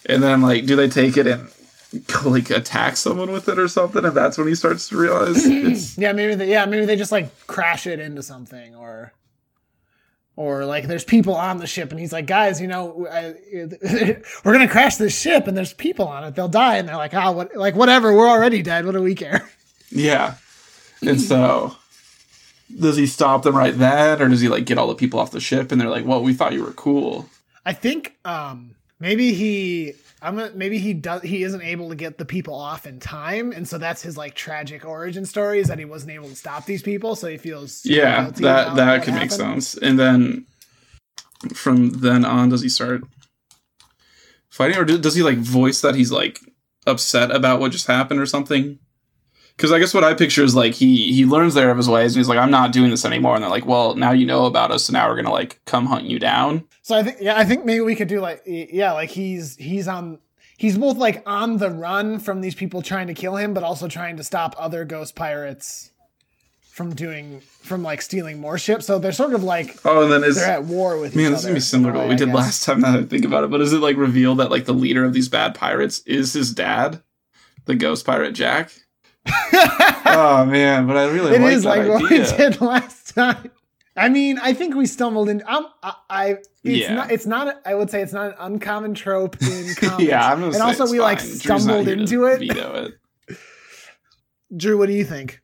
and 0.06 0.22
then 0.22 0.40
like 0.42 0.64
do 0.66 0.76
they 0.76 0.88
take 0.88 1.16
it 1.16 1.26
and 1.26 1.48
like 2.24 2.50
attack 2.50 2.96
someone 2.96 3.30
with 3.30 3.48
it 3.48 3.58
or 3.58 3.68
something, 3.68 4.04
and 4.04 4.14
that's 4.16 4.36
when 4.38 4.46
he 4.48 4.54
starts 4.54 4.88
to 4.88 4.96
realize 4.96 5.36
it's 5.46 5.96
Yeah, 5.98 6.12
maybe 6.12 6.34
they, 6.34 6.50
yeah, 6.50 6.64
maybe 6.66 6.84
they 6.86 6.96
just 6.96 7.12
like 7.12 7.46
crash 7.46 7.86
it 7.86 8.00
into 8.00 8.22
something, 8.22 8.74
or 8.74 9.12
or 10.36 10.64
like 10.64 10.86
there's 10.86 11.04
people 11.04 11.34
on 11.34 11.58
the 11.58 11.66
ship, 11.66 11.90
and 11.90 11.98
he's 11.98 12.12
like, 12.12 12.26
guys, 12.26 12.60
you 12.60 12.68
know, 12.68 13.06
I, 13.10 13.34
we're 14.44 14.52
gonna 14.52 14.68
crash 14.68 14.96
this 14.96 15.18
ship, 15.18 15.46
and 15.46 15.56
there's 15.56 15.72
people 15.72 16.06
on 16.08 16.24
it, 16.24 16.34
they'll 16.34 16.48
die, 16.48 16.76
and 16.76 16.88
they're 16.88 16.96
like, 16.96 17.14
oh, 17.14 17.32
what, 17.32 17.56
like 17.56 17.74
whatever, 17.74 18.14
we're 18.14 18.28
already 18.28 18.62
dead. 18.62 18.84
What 18.86 18.92
do 18.92 19.02
we 19.02 19.14
care? 19.14 19.48
Yeah. 19.90 20.34
And 21.00 21.20
so 21.20 21.74
does 22.78 22.96
he 22.96 23.06
stop 23.06 23.42
them 23.42 23.56
right 23.56 23.76
then 23.76 24.20
or 24.20 24.28
does 24.28 24.40
he 24.40 24.48
like 24.48 24.64
get 24.66 24.78
all 24.78 24.88
the 24.88 24.94
people 24.94 25.18
off 25.20 25.30
the 25.30 25.40
ship 25.40 25.70
and 25.72 25.80
they're 25.80 25.88
like, 25.88 26.04
"Well, 26.06 26.22
we 26.22 26.34
thought 26.34 26.52
you 26.52 26.64
were 26.64 26.72
cool." 26.72 27.28
I 27.64 27.72
think 27.72 28.16
um 28.24 28.74
maybe 29.00 29.32
he 29.34 29.92
I'm 30.20 30.36
gonna, 30.36 30.50
maybe 30.54 30.78
he 30.78 30.94
does 30.94 31.22
he 31.22 31.44
isn't 31.44 31.62
able 31.62 31.88
to 31.90 31.94
get 31.94 32.18
the 32.18 32.24
people 32.24 32.54
off 32.54 32.86
in 32.86 32.98
time, 32.98 33.52
and 33.52 33.68
so 33.68 33.78
that's 33.78 34.02
his 34.02 34.16
like 34.16 34.34
tragic 34.34 34.84
origin 34.84 35.24
story 35.24 35.60
is 35.60 35.68
that 35.68 35.78
he 35.78 35.84
wasn't 35.84 36.10
able 36.12 36.28
to 36.28 36.34
stop 36.36 36.66
these 36.66 36.82
people, 36.82 37.14
so 37.14 37.28
he 37.28 37.36
feels 37.36 37.82
Yeah, 37.86 38.30
that 38.30 38.74
that 38.76 39.04
could 39.04 39.14
make 39.14 39.30
happened. 39.30 39.62
sense. 39.62 39.74
And 39.76 39.98
then 39.98 40.46
from 41.54 41.90
then 42.00 42.24
on 42.24 42.48
does 42.48 42.62
he 42.62 42.68
start 42.68 43.02
fighting 44.50 44.76
or 44.76 44.84
do- 44.84 44.98
does 44.98 45.14
he 45.14 45.22
like 45.22 45.38
voice 45.38 45.80
that 45.82 45.94
he's 45.94 46.10
like 46.10 46.40
upset 46.86 47.30
about 47.30 47.60
what 47.60 47.70
just 47.72 47.86
happened 47.86 48.18
or 48.20 48.26
something? 48.26 48.78
Cuz 49.58 49.72
I 49.72 49.78
guess 49.78 49.92
what 49.92 50.04
I 50.04 50.14
picture 50.14 50.42
is 50.44 50.54
like 50.54 50.74
he 50.74 51.12
he 51.12 51.26
learns 51.26 51.54
there 51.54 51.70
of 51.70 51.76
his 51.76 51.88
ways 51.88 52.14
and 52.14 52.20
he's 52.20 52.28
like 52.28 52.38
I'm 52.38 52.50
not 52.50 52.72
doing 52.72 52.90
this 52.90 53.04
anymore 53.04 53.34
and 53.34 53.42
they're 53.42 53.50
like, 53.50 53.66
"Well, 53.66 53.94
now 53.96 54.12
you 54.12 54.24
know 54.24 54.46
about 54.46 54.70
us, 54.70 54.84
so 54.84 54.92
now 54.92 55.08
we're 55.08 55.16
going 55.16 55.24
to 55.26 55.32
like 55.32 55.60
come 55.66 55.86
hunt 55.86 56.04
you 56.04 56.18
down." 56.18 56.64
So 56.82 56.96
I 56.96 57.02
think 57.02 57.18
yeah, 57.20 57.36
I 57.36 57.44
think 57.44 57.64
maybe 57.64 57.80
we 57.80 57.94
could 57.96 58.08
do 58.08 58.20
like 58.20 58.42
yeah, 58.46 58.92
like 58.92 59.10
he's 59.10 59.56
he's 59.56 59.88
on 59.88 60.18
he's 60.56 60.78
both 60.78 60.96
like 60.96 61.22
on 61.26 61.58
the 61.58 61.70
run 61.70 62.18
from 62.18 62.40
these 62.40 62.54
people 62.54 62.82
trying 62.82 63.08
to 63.08 63.14
kill 63.14 63.36
him, 63.36 63.52
but 63.52 63.62
also 63.64 63.88
trying 63.88 64.16
to 64.18 64.24
stop 64.24 64.54
other 64.58 64.84
ghost 64.84 65.14
pirates 65.16 65.90
from 66.78 66.94
doing 66.94 67.40
from 67.40 67.82
like 67.82 68.00
stealing 68.00 68.38
more 68.38 68.56
ships. 68.58 68.86
So 68.86 69.00
they're 69.00 69.10
sort 69.10 69.34
of 69.34 69.42
like 69.42 69.76
Oh, 69.84 70.04
and 70.04 70.12
then 70.12 70.22
is 70.22 70.36
they're 70.36 70.48
at 70.48 70.64
war 70.64 70.98
with 71.00 71.16
Man, 71.16 71.32
this 71.32 71.40
is 71.40 71.46
gonna 71.46 71.54
be 71.54 71.60
similar 71.60 71.92
to 71.92 71.98
what 71.98 72.08
we 72.08 72.14
did 72.14 72.28
last 72.28 72.64
time. 72.64 72.80
Now 72.80 72.92
that 72.92 73.00
I 73.00 73.04
think 73.04 73.24
about 73.24 73.42
it, 73.42 73.50
but 73.50 73.60
is 73.60 73.72
it 73.72 73.80
like 73.80 73.96
revealed 73.96 74.38
that 74.38 74.52
like 74.52 74.66
the 74.66 74.72
leader 74.72 75.04
of 75.04 75.12
these 75.12 75.28
bad 75.28 75.56
pirates 75.56 76.00
is 76.06 76.32
his 76.34 76.54
dad, 76.54 77.02
the 77.64 77.74
ghost 77.74 78.06
pirate 78.06 78.32
Jack? 78.32 78.70
Oh 79.30 80.44
man, 80.48 80.86
but 80.86 80.96
I 80.96 81.04
really 81.06 81.34
It 81.36 81.40
like 81.40 81.52
is 81.52 81.64
like 81.64 81.88
what 81.88 82.02
we 82.02 82.08
did 82.18 82.60
last 82.60 83.14
time. 83.14 83.50
I 83.96 84.08
mean, 84.08 84.38
I 84.38 84.52
think 84.54 84.74
we 84.76 84.86
stumbled 84.86 85.28
in. 85.28 85.42
Um, 85.46 85.66
I, 85.82 85.94
I 86.08 86.28
it's 86.30 86.88
Yeah. 86.88 86.94
not. 86.94 87.10
It's 87.10 87.26
not. 87.26 87.60
I 87.66 87.74
would 87.74 87.90
say 87.90 88.00
it's 88.02 88.12
not 88.12 88.28
an 88.30 88.34
uncommon 88.38 88.94
trope 88.94 89.40
in 89.42 89.74
comics. 89.76 90.04
yeah, 90.08 90.32
I'm 90.32 90.42
and 90.44 90.54
say 90.54 90.60
also 90.60 90.84
it's 90.84 90.92
we 90.92 91.00
like 91.00 91.18
fine. 91.20 91.28
Not 91.30 91.38
stumbled 91.60 91.88
into 91.88 92.24
it. 92.26 92.42
It. 92.42 92.94
Drew, 94.56 94.78
what 94.78 94.86
do 94.86 94.92
you 94.94 95.04
think? 95.04 95.40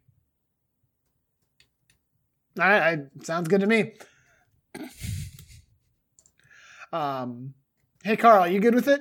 Right, 2.56 2.80
I, 2.92 2.98
sounds 3.24 3.48
good 3.48 3.60
to 3.62 3.66
me. 3.66 3.94
Um, 6.92 7.54
hey 8.04 8.16
Carl, 8.16 8.46
you 8.46 8.60
good 8.60 8.74
with 8.74 8.86
it? 8.86 9.00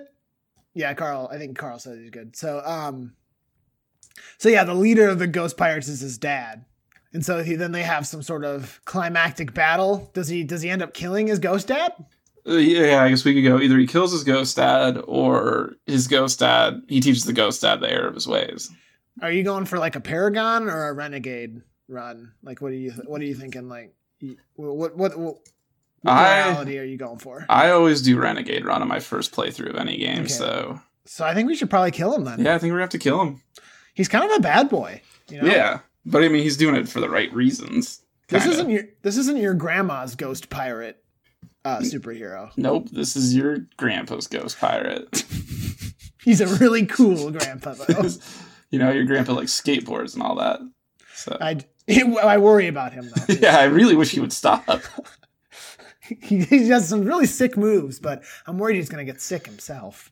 Yeah, 0.74 0.96
Carl. 0.96 1.30
I 1.32 1.38
think 1.38 1.56
Carl 1.58 1.78
said 1.78 2.00
he's 2.00 2.10
good. 2.10 2.36
So, 2.36 2.60
um, 2.66 3.14
so 4.38 4.50
yeah, 4.50 4.64
the 4.64 4.74
leader 4.76 5.08
of 5.10 5.20
the 5.20 5.28
Ghost 5.28 5.58
Pirates 5.58 5.88
is 5.88 6.00
his 6.02 6.18
dad, 6.18 6.66
and 7.14 7.26
so 7.26 7.44
he 7.44 7.56
then 7.56 7.72
they 7.72 7.84
have 7.84 8.06
some 8.08 8.22
sort 8.24 8.44
of 8.46 8.80
climactic 8.86 9.54
battle. 9.54 10.10
Does 10.14 10.28
he 10.28 10.44
does 10.44 10.62
he 10.62 10.70
end 10.70 10.82
up 10.82 10.94
killing 10.94 11.28
his 11.28 11.40
ghost 11.40 11.68
dad? 11.68 11.94
Uh, 12.46 12.54
yeah, 12.56 13.02
I 13.04 13.10
guess 13.10 13.24
we 13.24 13.34
could 13.34 13.48
go. 13.48 13.60
Either 13.60 13.78
he 13.78 13.88
kills 13.88 14.12
his 14.12 14.24
ghost 14.26 14.58
dad, 14.58 14.98
or 15.08 15.76
his 15.86 16.08
ghost 16.08 16.40
dad. 16.40 16.82
He 16.90 17.00
teaches 17.00 17.24
the 17.24 17.34
ghost 17.34 17.62
dad 17.62 17.80
the 17.80 17.90
error 17.92 18.08
of 18.08 18.16
his 18.16 18.28
ways. 18.28 18.70
Are 19.22 19.32
you 19.32 19.44
going 19.44 19.66
for 19.66 19.78
like 19.80 19.96
a 19.96 20.02
Paragon 20.02 20.68
or 20.70 20.88
a 20.88 20.94
Renegade 20.94 21.62
run? 21.88 22.34
Like, 22.44 22.62
what 22.62 22.72
are 22.72 22.76
you 22.76 22.92
what 22.92 23.22
are 23.22 23.26
you 23.26 23.36
thinking? 23.36 23.70
Like, 23.70 23.96
what 24.56 24.76
what 24.76 24.98
what, 24.98 25.18
what 25.20 25.38
I- 26.06 26.50
morality 26.50 26.80
are 26.80 26.84
you 26.84 26.98
going 26.98 27.20
for? 27.20 27.46
I 27.48 27.70
always 27.70 28.02
do 28.02 28.20
renegade 28.20 28.66
run 28.66 28.82
on 28.82 28.88
my 28.90 29.00
first 29.00 29.32
playthrough 29.34 29.70
of 29.70 29.76
any 29.78 29.98
game, 29.98 30.20
Okay. 30.24 30.28
so 30.28 30.82
So 31.06 31.26
I 31.26 31.34
think 31.34 31.48
we 31.48 31.56
should 31.56 31.70
probably 31.70 31.92
kill 31.92 32.14
him 32.14 32.26
then. 32.26 32.42
yeah, 32.44 32.56
I 32.56 32.58
think 32.58 32.72
we're 32.72 32.78
gonna 32.80 32.84
have 32.84 32.90
to 32.90 32.98
kill 33.00 33.22
him. 33.22 33.42
He's 33.94 34.08
kind 34.08 34.30
of 34.30 34.38
a 34.38 34.42
bad 34.42 34.70
boy. 34.70 35.02
You 35.30 35.42
know? 35.42 35.48
Yeah, 35.48 35.80
but 36.06 36.24
I 36.24 36.28
mean, 36.28 36.44
he's 36.44 36.58
doing 36.58 36.76
it 36.76 36.90
for 36.90 37.00
the 37.00 37.10
right 37.10 37.32
reasons. 37.34 38.02
This 38.30 38.46
isn't 38.46 38.70
your 38.70 38.84
this 39.04 39.18
isn't 39.18 39.38
your 39.38 39.54
grandma's 39.54 40.16
ghost 40.16 40.50
pirate 40.50 41.04
uh, 41.66 41.80
superhero. 41.80 42.52
Nope, 42.58 42.90
this 42.92 43.16
is 43.16 43.36
your 43.36 43.60
grandpa's 43.78 44.28
ghost 44.28 44.60
pirate. 44.60 45.24
He's 46.24 46.42
a 46.42 46.48
really 46.58 46.86
cool 46.86 47.32
grandpa 47.32 47.74
though. 47.74 48.10
you 48.70 48.80
know, 48.80 48.92
your 48.92 49.06
grandpa 49.06 49.34
likes 49.34 49.60
skateboards 49.60 50.14
and 50.14 50.24
all 50.24 50.36
that. 50.36 50.60
So 51.14 51.38
I 51.40 51.60
I 52.22 52.38
worry 52.38 52.68
about 52.68 52.94
him 52.94 53.10
though. 53.16 53.34
yeah, 53.34 53.58
I 53.58 53.66
really 53.66 53.96
wish 53.96 54.12
he 54.12 54.20
would 54.20 54.34
stop. 54.34 54.64
he, 56.22 56.44
he 56.44 56.68
does 56.68 56.88
some 56.88 57.04
really 57.04 57.26
sick 57.26 57.58
moves, 57.58 58.00
but 58.00 58.24
I'm 58.48 58.58
worried 58.58 58.76
he's 58.76 58.90
gonna 58.90 59.06
get 59.06 59.22
sick 59.22 59.46
himself. 59.46 60.12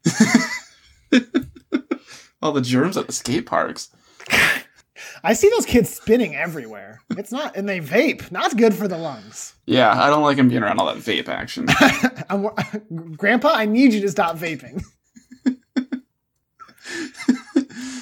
All 2.42 2.52
the 2.52 2.62
germs 2.62 2.98
at 2.98 3.08
the 3.08 3.14
skate 3.14 3.46
parks. 3.46 3.90
I 5.24 5.34
see 5.34 5.50
those 5.50 5.66
kids 5.66 5.90
spinning 5.90 6.36
everywhere. 6.36 7.02
It's 7.12 7.32
not, 7.32 7.56
and 7.56 7.68
they 7.68 7.80
vape. 7.80 8.32
Not 8.32 8.56
good 8.58 8.74
for 8.74 8.88
the 8.88 8.98
lungs. 8.98 9.54
Yeah, 9.66 9.92
I 9.92 10.10
don't 10.10 10.22
like 10.24 10.38
him 10.38 10.50
being 10.50 10.62
around 10.64 10.80
all 10.80 10.88
that 10.94 10.98
vape 10.98 11.28
action. 11.28 11.68
Grandpa, 13.18 13.52
I 13.54 13.66
need 13.66 13.94
you 13.94 14.02
to 14.02 14.10
stop 14.10 14.38
vaping. 14.38 14.84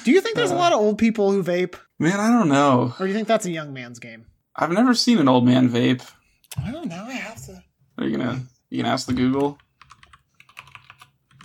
do 0.04 0.10
you 0.12 0.20
think 0.20 0.36
there's 0.36 0.50
a 0.50 0.54
Uh. 0.54 0.58
lot 0.58 0.72
of 0.72 0.80
old 0.80 0.98
people 0.98 1.30
who 1.32 1.42
vape, 1.42 1.74
Man, 1.98 2.18
I 2.18 2.28
don't 2.30 2.48
know. 2.48 2.94
or 2.98 3.06
do 3.06 3.08
you 3.08 3.14
think 3.14 3.28
that's 3.28 3.46
a 3.46 3.50
young 3.50 3.72
man's 3.72 3.98
game? 3.98 4.26
I've 4.56 4.70
never 4.72 4.94
seen 4.94 5.18
an 5.18 5.28
old 5.28 5.44
man 5.44 5.68
vape. 5.68 6.02
I 6.62 6.70
don't 6.70 6.88
know. 6.88 7.04
I 7.06 7.12
have 7.12 7.44
to. 7.46 7.62
Are 7.98 8.04
you 8.06 8.16
gonna 8.16 8.40
you 8.70 8.82
gonna 8.82 8.92
ask 8.92 9.06
the 9.06 9.12
Google? 9.12 9.58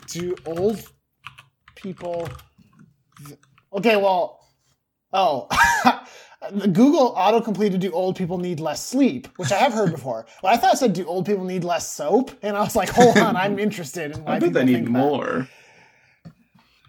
Do 0.08 0.36
old 0.46 0.82
people? 1.76 2.28
Okay, 3.74 3.96
well, 3.98 4.46
oh, 5.14 5.48
Google 6.72 7.14
autocompleted 7.16 7.80
do 7.80 7.92
old 7.92 8.16
people 8.16 8.38
need 8.38 8.60
less 8.60 8.86
sleep, 8.86 9.28
which 9.38 9.52
I 9.52 9.58
have 9.58 9.74
heard 9.74 9.92
before. 9.92 10.26
Well, 10.44 10.54
I 10.54 10.58
thought 10.58 10.76
it 10.76 10.78
said 10.78 10.94
do 10.94 11.06
old 11.06 11.26
people 11.26 11.44
need 11.44 11.64
less 11.64 11.92
soap, 11.92 12.32
and 12.42 12.56
I 12.56 12.62
was 12.62 12.76
like, 12.76 12.90
hold 12.90 13.18
on, 13.18 13.36
I'm 13.36 13.58
interested 13.60 14.12
in 14.16 14.24
why 14.24 14.36
I 14.36 14.40
bet 14.40 14.50
people 14.50 14.60
they 14.62 14.66
need 14.66 14.74
think 14.74 14.86
that. 14.88 14.92
more. 14.92 15.48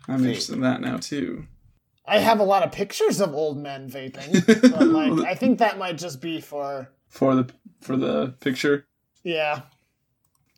I'm 0.08 0.24
interested 0.24 0.54
in 0.54 0.60
that 0.60 0.80
now 0.80 0.98
too. 0.98 1.46
I 2.08 2.18
have 2.18 2.38
a 2.38 2.44
lot 2.44 2.62
of 2.62 2.70
pictures 2.70 3.20
of 3.20 3.34
old 3.34 3.58
men 3.58 3.90
vaping, 3.90 4.46
but 4.70 4.86
like 4.86 5.26
I 5.28 5.34
think 5.34 5.58
that 5.58 5.76
might 5.78 5.98
just 5.98 6.20
be 6.20 6.40
for 6.40 6.88
For 7.08 7.34
the 7.34 7.50
for 7.80 7.96
the 7.96 8.34
picture. 8.40 8.86
yeah. 9.24 9.62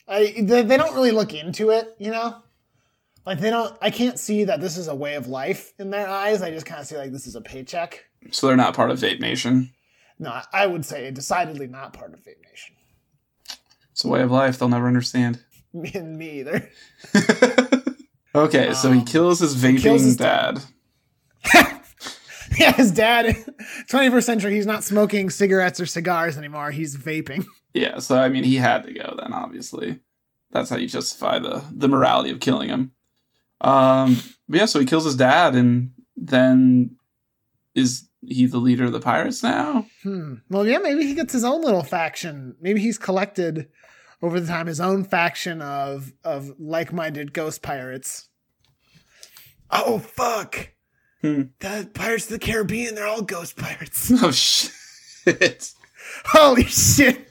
I 0.06 0.34
they, 0.40 0.62
they 0.62 0.76
don't 0.76 0.94
really 0.94 1.10
look 1.10 1.32
into 1.34 1.70
it, 1.70 1.94
you 1.98 2.10
know. 2.10 2.36
Like 3.28 3.40
they 3.40 3.50
don't. 3.50 3.76
I 3.82 3.90
can't 3.90 4.18
see 4.18 4.44
that 4.44 4.60
this 4.60 4.78
is 4.78 4.88
a 4.88 4.94
way 4.94 5.14
of 5.14 5.26
life 5.26 5.74
in 5.78 5.90
their 5.90 6.08
eyes. 6.08 6.40
I 6.40 6.50
just 6.50 6.64
kind 6.64 6.80
of 6.80 6.86
see 6.86 6.96
like 6.96 7.12
this 7.12 7.26
is 7.26 7.34
a 7.36 7.42
paycheck. 7.42 8.04
So 8.30 8.46
they're 8.46 8.56
not 8.56 8.72
part 8.74 8.90
of 8.90 8.98
Vape 8.98 9.20
Nation. 9.20 9.70
No, 10.18 10.40
I- 10.52 10.66
would 10.66 10.84
say 10.86 11.10
decidedly 11.10 11.66
not 11.66 11.92
part 11.92 12.14
of 12.14 12.20
Vape 12.20 12.42
Nation. 12.50 12.74
It's 13.92 14.02
a 14.02 14.08
way 14.08 14.22
of 14.22 14.30
life 14.30 14.58
they'll 14.58 14.70
never 14.70 14.86
understand. 14.88 15.40
Me 15.74 15.90
and 15.94 16.16
me 16.16 16.40
either. 16.40 16.70
okay, 18.34 18.72
so 18.72 18.90
he 18.92 19.00
Um, 19.00 19.04
kills 19.04 19.40
his 19.40 19.54
vaping 19.54 19.82
kills 19.82 20.02
his 20.02 20.16
dad. 20.16 20.60
Yeah, 22.58 22.72
his 22.72 22.90
dad, 22.90 23.36
21st 23.90 24.22
century, 24.24 24.54
he's 24.54 24.66
not 24.66 24.82
smoking 24.82 25.28
cigarettes 25.28 25.78
or 25.80 25.86
cigars 25.86 26.38
anymore. 26.38 26.70
He's 26.70 26.96
vaping. 26.96 27.44
Yeah, 27.74 27.98
so 27.98 28.16
I 28.16 28.30
mean 28.30 28.42
he 28.42 28.56
had 28.56 28.84
to 28.84 28.92
go 28.92 29.14
then, 29.20 29.34
obviously. 29.34 30.00
That's 30.50 30.70
how 30.70 30.76
you 30.76 30.88
justify 30.88 31.38
the 31.38 31.62
the 31.70 31.88
morality 31.88 32.30
of 32.30 32.40
killing 32.40 32.70
him. 32.70 32.92
Um 33.60 34.16
but 34.48 34.60
yeah, 34.60 34.66
so 34.66 34.80
he 34.80 34.86
kills 34.86 35.04
his 35.04 35.16
dad 35.16 35.54
and 35.54 35.90
then 36.16 36.96
is 37.74 38.08
he 38.26 38.46
the 38.46 38.58
leader 38.58 38.84
of 38.84 38.92
the 38.92 39.00
pirates 39.00 39.42
now? 39.42 39.86
Hmm. 40.02 40.34
Well, 40.50 40.66
yeah, 40.66 40.78
maybe 40.78 41.06
he 41.06 41.14
gets 41.14 41.32
his 41.32 41.44
own 41.44 41.62
little 41.62 41.82
faction. 41.84 42.56
Maybe 42.60 42.80
he's 42.80 42.98
collected 42.98 43.68
over 44.22 44.40
the 44.40 44.46
time 44.46 44.66
his 44.66 44.80
own 44.80 45.04
faction 45.04 45.62
of 45.62 46.12
of 46.24 46.52
like-minded 46.58 47.32
ghost 47.32 47.62
pirates. 47.62 48.28
Oh 49.70 49.98
fuck! 49.98 50.70
Hmm. 51.20 51.42
The 51.58 51.90
Pirates 51.92 52.24
of 52.24 52.30
the 52.30 52.38
Caribbean, 52.38 52.94
they're 52.94 53.06
all 53.06 53.22
ghost 53.22 53.56
pirates. 53.56 54.10
Oh 54.22 54.30
shit. 54.30 55.72
Holy 56.24 56.64
shit! 56.64 57.30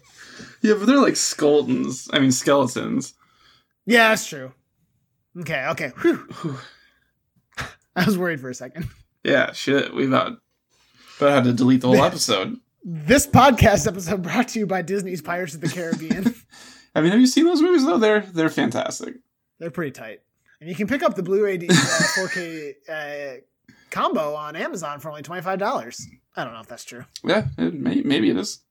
Yeah, 0.62 0.76
but 0.76 0.86
they're 0.86 1.02
like 1.02 1.16
skeletons. 1.16 2.08
I 2.14 2.20
mean 2.20 2.32
skeletons. 2.32 3.16
Yeah, 3.86 4.10
that's 4.10 4.28
true. 4.28 4.52
Okay, 5.40 5.66
okay. 5.70 5.92
Whew. 6.02 6.16
Whew. 6.42 6.58
I 7.96 8.06
was 8.06 8.18
worried 8.18 8.40
for 8.40 8.50
a 8.50 8.56
second. 8.56 8.90
Yeah, 9.24 9.52
shit. 9.52 9.94
We've 9.94 10.08
about 10.08 10.38
about 11.20 11.32
had 11.32 11.44
to 11.46 11.54
delete 11.54 11.82
the 11.82 11.88
whole 11.88 12.04
episode. 12.04 12.58
This 12.84 13.28
podcast 13.28 13.88
episode 13.88 14.22
brought 14.22 14.48
to 14.50 14.60
you 14.60 14.66
by 14.68 14.82
Disney's 14.82 15.22
Pirates 15.22 15.56
of 15.56 15.62
the 15.62 15.68
Caribbean. 15.70 16.34
I 16.96 17.02
mean, 17.02 17.12
have 17.12 17.20
you 17.20 17.28
seen 17.28 17.46
those 17.46 17.62
movies 17.62 17.86
though? 17.86 17.98
They're 17.98 18.22
they're 18.22 18.50
fantastic. 18.50 19.16
They're 19.60 19.72
pretty 19.72 19.92
tight. 19.92 20.22
And 20.60 20.70
you 20.70 20.76
can 20.76 20.88
pick 20.88 21.04
up 21.04 21.16
the 21.16 21.24
Blu-ray 21.24 21.58
uh, 21.58 21.60
4K 21.60 22.74
uh, 22.90 23.42
combo 23.92 24.34
on 24.34 24.56
Amazon 24.56 25.00
for 25.00 25.10
only 25.10 25.22
$25. 25.22 26.02
I 26.36 26.44
don't 26.44 26.54
know 26.54 26.60
if 26.60 26.68
that's 26.68 26.84
true. 26.84 27.06
Yeah, 27.24 27.46
it 27.60 27.76
may, 27.76 28.02
maybe 28.02 28.30
it 28.32 28.38
is. 28.38 28.62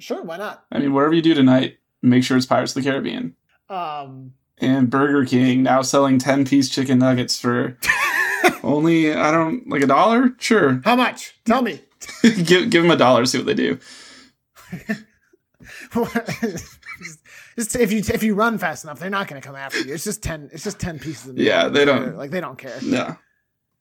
Sure, 0.00 0.22
why 0.24 0.38
not? 0.38 0.64
I 0.72 0.80
mean, 0.80 0.92
whatever 0.92 1.14
you 1.14 1.22
do 1.22 1.34
tonight, 1.34 1.78
make 2.02 2.24
sure 2.24 2.36
it's 2.36 2.46
Pirates 2.46 2.74
of 2.74 2.82
the 2.82 2.90
Caribbean. 2.90 3.36
Um, 3.68 4.32
And 4.58 4.88
Burger 4.88 5.24
King 5.26 5.62
now 5.62 5.82
selling 5.82 6.18
ten 6.18 6.44
piece 6.46 6.68
chicken 6.70 6.98
nuggets 6.98 7.38
for 7.38 7.76
only 8.62 9.12
I 9.12 9.30
don't 9.30 9.68
like 9.68 9.82
a 9.82 9.86
dollar. 9.86 10.34
Sure, 10.38 10.80
how 10.84 10.96
much? 10.96 11.34
Tell 11.44 11.62
me. 11.62 11.80
give 12.22 12.70
give 12.70 12.82
them 12.82 12.90
a 12.90 12.96
dollar, 12.96 13.26
see 13.26 13.38
what 13.38 13.46
they 13.46 13.54
do. 13.54 13.78
just 17.56 17.76
if 17.76 17.92
you 17.92 17.98
if 17.98 18.22
you 18.22 18.34
run 18.34 18.58
fast 18.58 18.84
enough, 18.84 18.98
they're 18.98 19.10
not 19.10 19.28
going 19.28 19.40
to 19.40 19.46
come 19.46 19.56
after 19.56 19.80
you. 19.80 19.92
It's 19.94 20.04
just 20.04 20.22
10 20.22 20.50
it's 20.52 20.64
just 20.64 20.78
10 20.80 20.98
pieces 20.98 21.28
of 21.30 21.34
meat. 21.36 21.44
Yeah, 21.44 21.68
they 21.68 21.84
don't- 21.84 22.16
like 22.16 22.30
they 22.30 22.40
don't 22.40 22.58
care. 22.58 22.78
Yeah, 22.82 23.16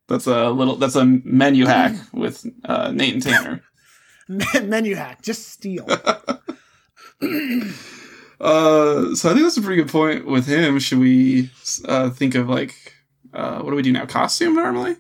that's 0.08 0.28
a 0.28 0.50
little 0.50 0.76
that's 0.76 0.96
a 0.96 1.06
menu 1.06 1.66
hack 1.66 1.96
with 2.14 2.46
uh, 2.66 2.92
Nate 2.92 3.14
and 3.14 3.24
Tanner. 3.24 3.64
Menu 4.64 4.96
hack, 4.96 5.22
just 5.22 5.50
steal. 5.50 5.88
Uh, 8.39 9.15
so 9.15 9.30
I 9.30 9.34
think 9.34 9.45
that's 9.45 9.58
a 9.58 9.62
pretty 9.62 9.82
good 9.82 9.91
point 9.91 10.26
with 10.26 10.45
him. 10.45 10.80
Should 10.80 11.00
we 11.00 11.50
uh, 11.86 12.10
think 12.10 12.36
of 12.36 12.50
like 12.50 12.93
uh, 13.34 13.60
what 13.62 13.69
do 13.69 13.76
we 13.76 13.82
do 13.82 13.91
now? 13.91 14.06
Costume 14.06 14.56
normally? 14.56 14.95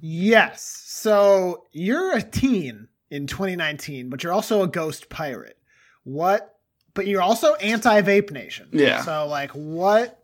Yes. 0.00 0.82
So 0.86 1.64
you're 1.72 2.16
a 2.16 2.22
teen 2.22 2.88
in 3.10 3.26
2019, 3.26 4.10
but 4.10 4.22
you're 4.22 4.32
also 4.32 4.62
a 4.62 4.66
ghost 4.66 5.08
pirate. 5.08 5.58
What? 6.04 6.56
But 6.94 7.06
you're 7.06 7.22
also 7.22 7.54
anti-vape 7.54 8.32
nation. 8.32 8.68
Yeah. 8.72 9.02
So 9.02 9.26
like, 9.26 9.50
what? 9.52 10.22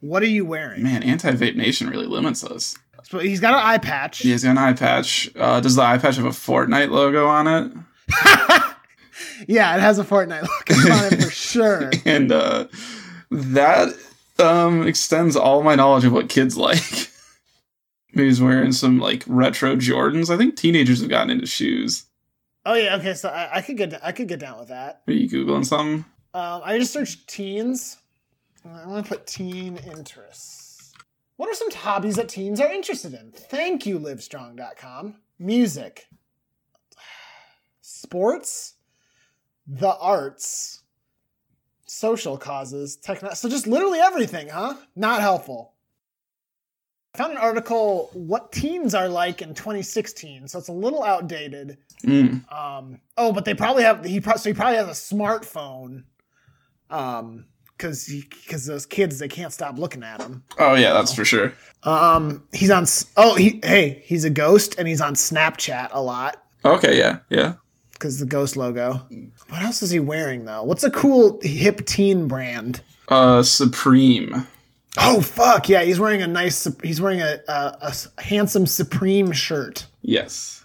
What 0.00 0.22
are 0.22 0.26
you 0.26 0.44
wearing? 0.44 0.82
Man, 0.82 1.02
anti 1.02 1.32
vape 1.32 1.56
nation 1.56 1.88
really 1.88 2.06
limits 2.06 2.44
us. 2.44 2.76
So 3.04 3.18
he's 3.18 3.40
got 3.40 3.54
an 3.54 3.60
eye 3.60 3.78
patch. 3.78 4.24
Yeah, 4.24 4.32
he's 4.32 4.44
got 4.44 4.50
an 4.50 4.58
eye 4.58 4.72
patch. 4.72 5.30
Uh, 5.36 5.60
does 5.60 5.76
the 5.76 5.82
eye 5.82 5.98
patch 5.98 6.16
have 6.16 6.24
a 6.24 6.30
Fortnite 6.30 6.90
logo 6.90 7.26
on 7.26 7.46
it? 7.46 7.72
yeah, 9.46 9.76
it 9.76 9.80
has 9.80 9.98
a 9.98 10.04
Fortnite 10.04 10.42
look 10.42 10.70
on 10.90 11.12
it 11.12 11.22
for 11.24 11.30
sure. 11.30 11.90
and 12.04 12.32
uh, 12.32 12.66
that 13.30 13.94
um, 14.38 14.86
extends 14.86 15.36
all 15.36 15.62
my 15.62 15.74
knowledge 15.74 16.04
of 16.04 16.12
what 16.12 16.28
kids 16.28 16.56
like. 16.68 17.10
Maybe 18.12 18.28
he's 18.28 18.40
wearing 18.40 18.72
some 18.72 18.98
like 19.00 19.24
retro 19.26 19.76
Jordans. 19.76 20.32
I 20.32 20.36
think 20.36 20.56
teenagers 20.56 21.00
have 21.00 21.10
gotten 21.10 21.30
into 21.30 21.46
shoes. 21.46 22.04
Oh 22.64 22.74
yeah. 22.74 22.96
Okay. 22.96 23.14
So 23.14 23.28
I, 23.28 23.56
I 23.56 23.60
could 23.60 23.76
get 23.76 24.04
I 24.04 24.12
could 24.12 24.28
get 24.28 24.38
down 24.40 24.58
with 24.58 24.68
that. 24.68 25.02
Are 25.06 25.12
you 25.12 25.28
googling 25.28 25.66
something? 25.66 26.04
Um, 26.32 26.62
I 26.64 26.78
just 26.78 26.92
searched 26.92 27.28
teens. 27.28 27.98
I 28.64 28.86
want 28.86 29.04
to 29.04 29.08
put 29.08 29.26
teen 29.26 29.76
interests. 29.76 30.92
What 31.36 31.48
are 31.50 31.54
some 31.54 31.70
hobbies 31.72 32.16
that 32.16 32.28
teens 32.28 32.60
are 32.60 32.72
interested 32.72 33.12
in? 33.12 33.32
Thank 33.32 33.84
you, 33.84 33.98
Livestrong.com. 33.98 35.16
Music, 35.38 36.06
sports, 37.80 38.74
the 39.66 39.96
arts, 39.96 40.82
social 41.86 42.36
causes, 42.36 42.96
techno. 42.96 43.34
So 43.34 43.48
just 43.48 43.66
literally 43.66 44.00
everything, 44.00 44.48
huh? 44.48 44.74
Not 44.94 45.20
helpful. 45.20 45.72
I 47.14 47.18
found 47.18 47.32
an 47.32 47.38
article 47.38 48.10
what 48.12 48.50
teens 48.50 48.94
are 48.94 49.08
like 49.08 49.40
in 49.40 49.54
2016, 49.54 50.48
so 50.48 50.58
it's 50.58 50.68
a 50.68 50.72
little 50.72 51.04
outdated. 51.04 51.78
Mm. 52.04 52.50
Um, 52.52 53.00
oh, 53.16 53.32
but 53.32 53.44
they 53.44 53.54
probably 53.54 53.84
have 53.84 54.04
he 54.04 54.20
pro- 54.20 54.36
so 54.36 54.50
he 54.50 54.54
probably 54.54 54.76
has 54.76 54.88
a 54.88 55.14
smartphone. 55.14 56.04
Um, 56.90 57.46
because 57.76 58.06
because 58.06 58.66
those 58.66 58.86
kids 58.86 59.18
they 59.18 59.26
can't 59.26 59.52
stop 59.52 59.78
looking 59.78 60.04
at 60.04 60.20
him. 60.20 60.44
Oh 60.58 60.74
yeah, 60.74 60.92
that's 60.92 61.12
for 61.12 61.24
sure. 61.24 61.52
Um, 61.82 62.46
he's 62.52 62.70
on. 62.70 62.86
Oh, 63.16 63.34
he 63.34 63.60
hey, 63.64 64.02
he's 64.04 64.24
a 64.24 64.30
ghost 64.30 64.76
and 64.78 64.86
he's 64.86 65.00
on 65.00 65.14
Snapchat 65.14 65.88
a 65.92 66.00
lot 66.00 66.44
Okay, 66.64 66.96
yeah, 66.98 67.18
yeah. 67.28 67.54
Because 67.94 68.18
the 68.18 68.26
ghost 68.26 68.56
logo. 68.56 69.00
What 69.48 69.62
else 69.62 69.82
is 69.82 69.90
he 69.90 70.00
wearing 70.00 70.44
though? 70.44 70.62
What's 70.62 70.84
a 70.84 70.90
cool 70.90 71.40
hip 71.42 71.86
teen 71.86 72.28
brand? 72.28 72.80
Uh, 73.08 73.42
Supreme. 73.42 74.46
Oh 74.98 75.20
fuck 75.20 75.68
yeah, 75.68 75.82
he's 75.82 75.98
wearing 75.98 76.22
a 76.22 76.26
nice. 76.26 76.66
He's 76.82 77.00
wearing 77.00 77.20
a 77.20 77.40
a 77.48 77.94
handsome 78.22 78.66
Supreme 78.66 79.32
shirt 79.32 79.86
Yes. 80.02 80.64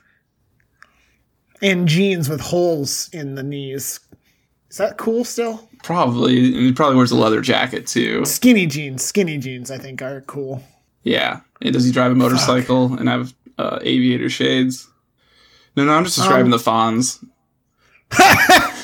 and 1.62 1.88
jeans 1.88 2.30
with 2.30 2.42
holes 2.42 3.10
in 3.12 3.36
the 3.36 3.44
knees. 3.44 4.00
Is 4.70 4.78
that 4.78 4.98
cool 4.98 5.24
still? 5.24 5.68
Probably. 5.84 6.36
He 6.54 6.72
probably 6.74 6.96
wears 6.98 7.12
a 7.12 7.16
leather 7.16 7.42
jacket 7.42 7.88
too. 7.88 8.24
Skinny 8.26 8.68
jeans, 8.68 9.04
skinny 9.04 9.38
jeans, 9.40 9.72
I 9.72 9.78
think 9.80 10.02
are 10.02 10.22
cool. 10.22 10.64
Yeah. 11.04 11.42
And 11.62 11.74
does 11.74 11.86
he 11.86 11.92
drive 11.92 12.12
a 12.12 12.16
motorcycle 12.16 12.94
and 12.94 13.10
have 13.10 13.34
uh, 13.58 13.80
aviator 13.82 14.30
shades? 14.30 14.88
No, 15.80 15.86
no, 15.86 15.94
I'm 15.94 16.04
just 16.04 16.18
describing 16.18 16.52
Um, 16.52 16.52
the 16.52 16.58
Fonz. 16.58 17.24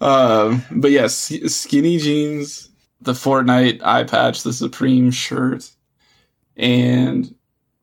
Um, 0.00 0.62
but 0.70 0.92
yes, 0.92 1.32
skinny 1.52 1.98
jeans, 1.98 2.70
the 3.00 3.12
Fortnite 3.14 3.80
eye 3.82 4.04
patch, 4.04 4.44
the 4.44 4.52
Supreme 4.52 5.10
shirt, 5.10 5.68
and 6.56 7.34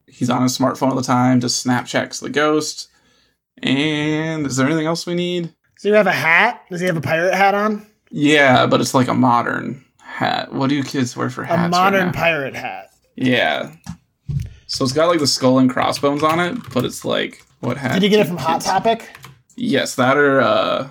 he's 0.07 0.29
on 0.29 0.43
his 0.43 0.57
smartphone 0.57 0.91
all 0.91 0.95
the 0.95 1.01
time. 1.03 1.41
Just 1.41 1.65
Snapchats 1.65 2.21
the 2.21 2.29
ghost. 2.29 2.87
And 3.61 4.45
is 4.47 4.55
there 4.55 4.65
anything 4.65 4.85
else 4.87 5.05
we 5.05 5.13
need? 5.13 5.53
Does 5.75 5.83
he 5.83 5.89
have 5.89 6.07
a 6.07 6.11
hat? 6.13 6.61
Does 6.69 6.79
he 6.79 6.87
have 6.87 6.95
a 6.97 7.01
pirate 7.01 7.33
hat 7.33 7.53
on? 7.53 7.85
Yeah, 8.11 8.65
but 8.65 8.79
it's 8.79 8.93
like 8.93 9.09
a 9.09 9.13
modern 9.13 9.83
hat. 9.99 10.53
What 10.53 10.69
do 10.69 10.75
you 10.75 10.83
kids 10.83 11.17
wear 11.17 11.29
for 11.29 11.43
A 11.43 11.47
hats? 11.47 11.59
right 11.63 11.69
modern 11.71 12.05
now? 12.07 12.11
pirate 12.13 12.55
hat. 12.55 12.91
Yeah. 13.17 13.73
So 14.67 14.85
it's 14.85 14.93
got 14.93 15.07
like 15.09 15.19
the 15.19 15.27
skull 15.27 15.59
and 15.59 15.69
crossbones 15.69 16.23
on 16.23 16.39
it, 16.39 16.57
but 16.73 16.85
it's 16.85 17.03
like 17.03 17.44
what 17.59 17.77
hat? 17.77 17.93
Did 17.93 18.03
you 18.03 18.09
get 18.09 18.19
it 18.19 18.27
from 18.27 18.37
Hot 18.37 18.61
Topic? 18.61 19.09
Yes, 19.55 19.95
that 19.95 20.17
or 20.17 20.41
uh, 20.41 20.89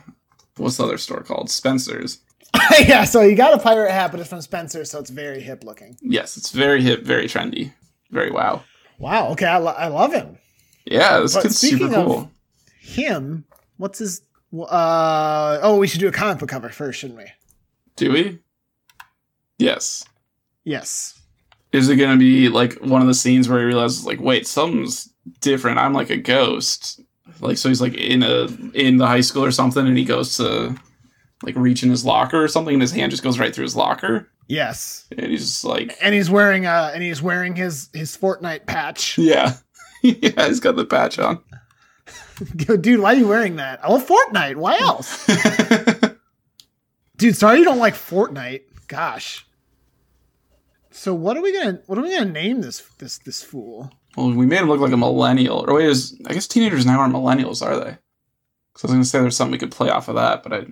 what's 0.56 0.76
the 0.76 0.84
other 0.84 0.98
store 0.98 1.22
called? 1.22 1.50
Spencer's. 1.50 2.20
yeah, 2.80 3.04
so 3.04 3.20
you 3.20 3.34
got 3.34 3.52
a 3.54 3.58
pirate 3.58 3.90
hat, 3.90 4.10
but 4.10 4.20
it's 4.20 4.28
from 4.28 4.40
Spencer, 4.40 4.84
so 4.84 4.98
it's 5.00 5.10
very 5.10 5.40
hip 5.40 5.64
looking. 5.64 5.96
Yes, 6.00 6.36
it's 6.36 6.50
very 6.52 6.82
hip, 6.82 7.02
very 7.02 7.26
trendy, 7.26 7.72
very 8.10 8.30
wow. 8.30 8.62
Wow. 8.98 9.30
Okay, 9.32 9.46
I, 9.46 9.56
lo- 9.58 9.74
I 9.76 9.88
love 9.88 10.12
him. 10.12 10.38
Yeah, 10.84 11.18
this 11.20 11.34
But 11.34 11.42
kid's 11.42 11.58
super 11.58 11.88
cool. 11.88 12.30
Him, 12.80 13.44
what's 13.76 13.98
his? 13.98 14.22
Uh 14.56 15.58
oh, 15.62 15.78
we 15.78 15.88
should 15.88 15.98
do 16.00 16.06
a 16.06 16.12
comic 16.12 16.38
book 16.38 16.48
cover 16.48 16.68
first, 16.68 17.00
shouldn't 17.00 17.18
we? 17.18 17.26
Do 17.96 18.12
we? 18.12 18.38
Yes. 19.58 20.04
Yes. 20.62 21.20
Is 21.74 21.88
it 21.88 21.96
gonna 21.96 22.16
be 22.16 22.48
like 22.48 22.74
one 22.74 23.00
of 23.00 23.08
the 23.08 23.14
scenes 23.14 23.48
where 23.48 23.58
he 23.58 23.64
realizes 23.66 24.06
like, 24.06 24.20
wait, 24.20 24.46
something's 24.46 25.12
different. 25.40 25.78
I'm 25.78 25.92
like 25.92 26.08
a 26.10 26.16
ghost. 26.16 27.00
Like 27.40 27.58
so 27.58 27.68
he's 27.68 27.80
like 27.80 27.94
in 27.94 28.22
a 28.22 28.44
in 28.74 28.98
the 28.98 29.06
high 29.08 29.22
school 29.22 29.44
or 29.44 29.50
something 29.50 29.84
and 29.86 29.98
he 29.98 30.04
goes 30.04 30.36
to 30.36 30.76
like 31.42 31.56
reach 31.56 31.82
in 31.82 31.90
his 31.90 32.04
locker 32.04 32.40
or 32.42 32.46
something 32.46 32.74
and 32.74 32.80
his 32.82 32.92
hand 32.92 33.10
just 33.10 33.24
goes 33.24 33.38
right 33.40 33.52
through 33.52 33.64
his 33.64 33.74
locker. 33.74 34.30
Yes. 34.46 35.06
And 35.18 35.26
he's 35.32 35.40
just 35.46 35.64
like 35.64 35.96
And 36.00 36.14
he's 36.14 36.30
wearing 36.30 36.64
uh 36.64 36.92
and 36.94 37.02
he's 37.02 37.20
wearing 37.20 37.56
his 37.56 37.88
his 37.92 38.16
Fortnite 38.16 38.66
patch. 38.66 39.18
Yeah. 39.18 39.56
yeah, 40.02 40.46
he's 40.46 40.60
got 40.60 40.76
the 40.76 40.84
patch 40.84 41.18
on. 41.18 41.42
Dude, 42.56 43.00
why 43.00 43.14
are 43.14 43.16
you 43.16 43.26
wearing 43.26 43.56
that? 43.56 43.80
Oh, 43.82 43.98
Fortnite. 43.98 44.56
Why 44.56 44.76
else? 44.78 45.26
Dude, 47.16 47.34
sorry 47.36 47.58
you 47.58 47.64
don't 47.64 47.78
like 47.78 47.94
Fortnite. 47.94 48.62
Gosh. 48.86 49.46
So 50.94 51.12
what 51.12 51.36
are 51.36 51.42
we 51.42 51.52
gonna 51.52 51.80
what 51.86 51.98
are 51.98 52.02
we 52.02 52.16
gonna 52.16 52.30
name 52.30 52.60
this 52.60 52.80
this 52.98 53.18
this 53.18 53.42
fool? 53.42 53.92
well, 54.16 54.30
we 54.30 54.46
made 54.46 54.60
him 54.60 54.68
look 54.68 54.80
like 54.80 54.92
a 54.92 54.96
millennial. 54.96 55.64
Or 55.66 55.74
wait, 55.74 55.86
is 55.86 56.16
I 56.26 56.34
guess 56.34 56.46
teenagers 56.46 56.86
now 56.86 57.00
aren't 57.00 57.12
millennials, 57.12 57.66
are 57.66 57.76
they? 57.76 57.98
Because 58.72 58.84
I 58.84 58.86
was 58.86 58.92
gonna 58.92 59.04
say 59.04 59.20
there's 59.20 59.36
something 59.36 59.52
we 59.52 59.58
could 59.58 59.72
play 59.72 59.90
off 59.90 60.08
of 60.08 60.14
that, 60.14 60.44
but 60.44 60.52
I 60.52 60.66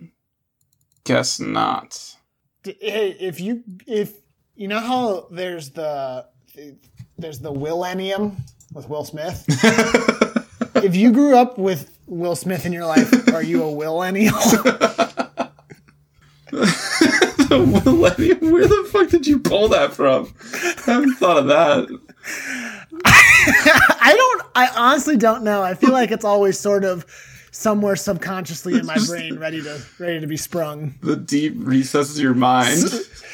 guess 1.02 1.40
not. 1.40 2.16
Hey, 2.62 3.16
if 3.18 3.40
you 3.40 3.64
if 3.86 4.14
you 4.54 4.68
know 4.68 4.78
how 4.78 5.26
there's 5.32 5.70
the 5.70 6.26
there's 7.18 7.40
the 7.40 7.52
Willennium 7.52 8.36
with 8.72 8.88
Will 8.88 9.04
Smith. 9.04 9.44
if 10.76 10.94
you 10.94 11.10
grew 11.10 11.36
up 11.36 11.58
with 11.58 11.98
Will 12.06 12.36
Smith 12.36 12.64
in 12.64 12.72
your 12.72 12.86
life, 12.86 13.10
are 13.34 13.42
you 13.42 13.64
a 13.64 13.66
Willennial? 13.66 14.38
Where 17.60 18.66
the 18.66 18.88
fuck 18.90 19.08
did 19.08 19.26
you 19.26 19.38
pull 19.38 19.68
that 19.68 19.92
from? 19.92 20.32
I 20.86 20.92
haven't 20.92 21.14
thought 21.14 21.38
of 21.38 21.46
that. 21.46 21.88
I 23.04 24.14
don't. 24.16 24.42
I 24.54 24.68
honestly 24.76 25.16
don't 25.16 25.42
know. 25.44 25.62
I 25.62 25.74
feel 25.74 25.92
like 25.92 26.10
it's 26.10 26.24
always 26.24 26.58
sort 26.58 26.84
of 26.84 27.04
somewhere 27.50 27.96
subconsciously 27.96 28.74
in 28.74 28.86
my 28.86 28.98
brain, 29.06 29.38
ready 29.38 29.62
to 29.62 29.82
ready 29.98 30.20
to 30.20 30.26
be 30.26 30.36
sprung. 30.36 30.94
The 31.02 31.16
deep 31.16 31.54
recesses 31.56 32.16
of 32.18 32.22
your 32.22 32.34
mind. 32.34 32.88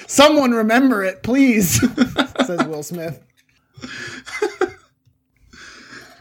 Someone 0.07 0.52
remember 0.52 1.04
it, 1.04 1.22
please, 1.22 1.81
says 2.46 2.64
Will 2.66 2.83
Smith. 2.83 3.22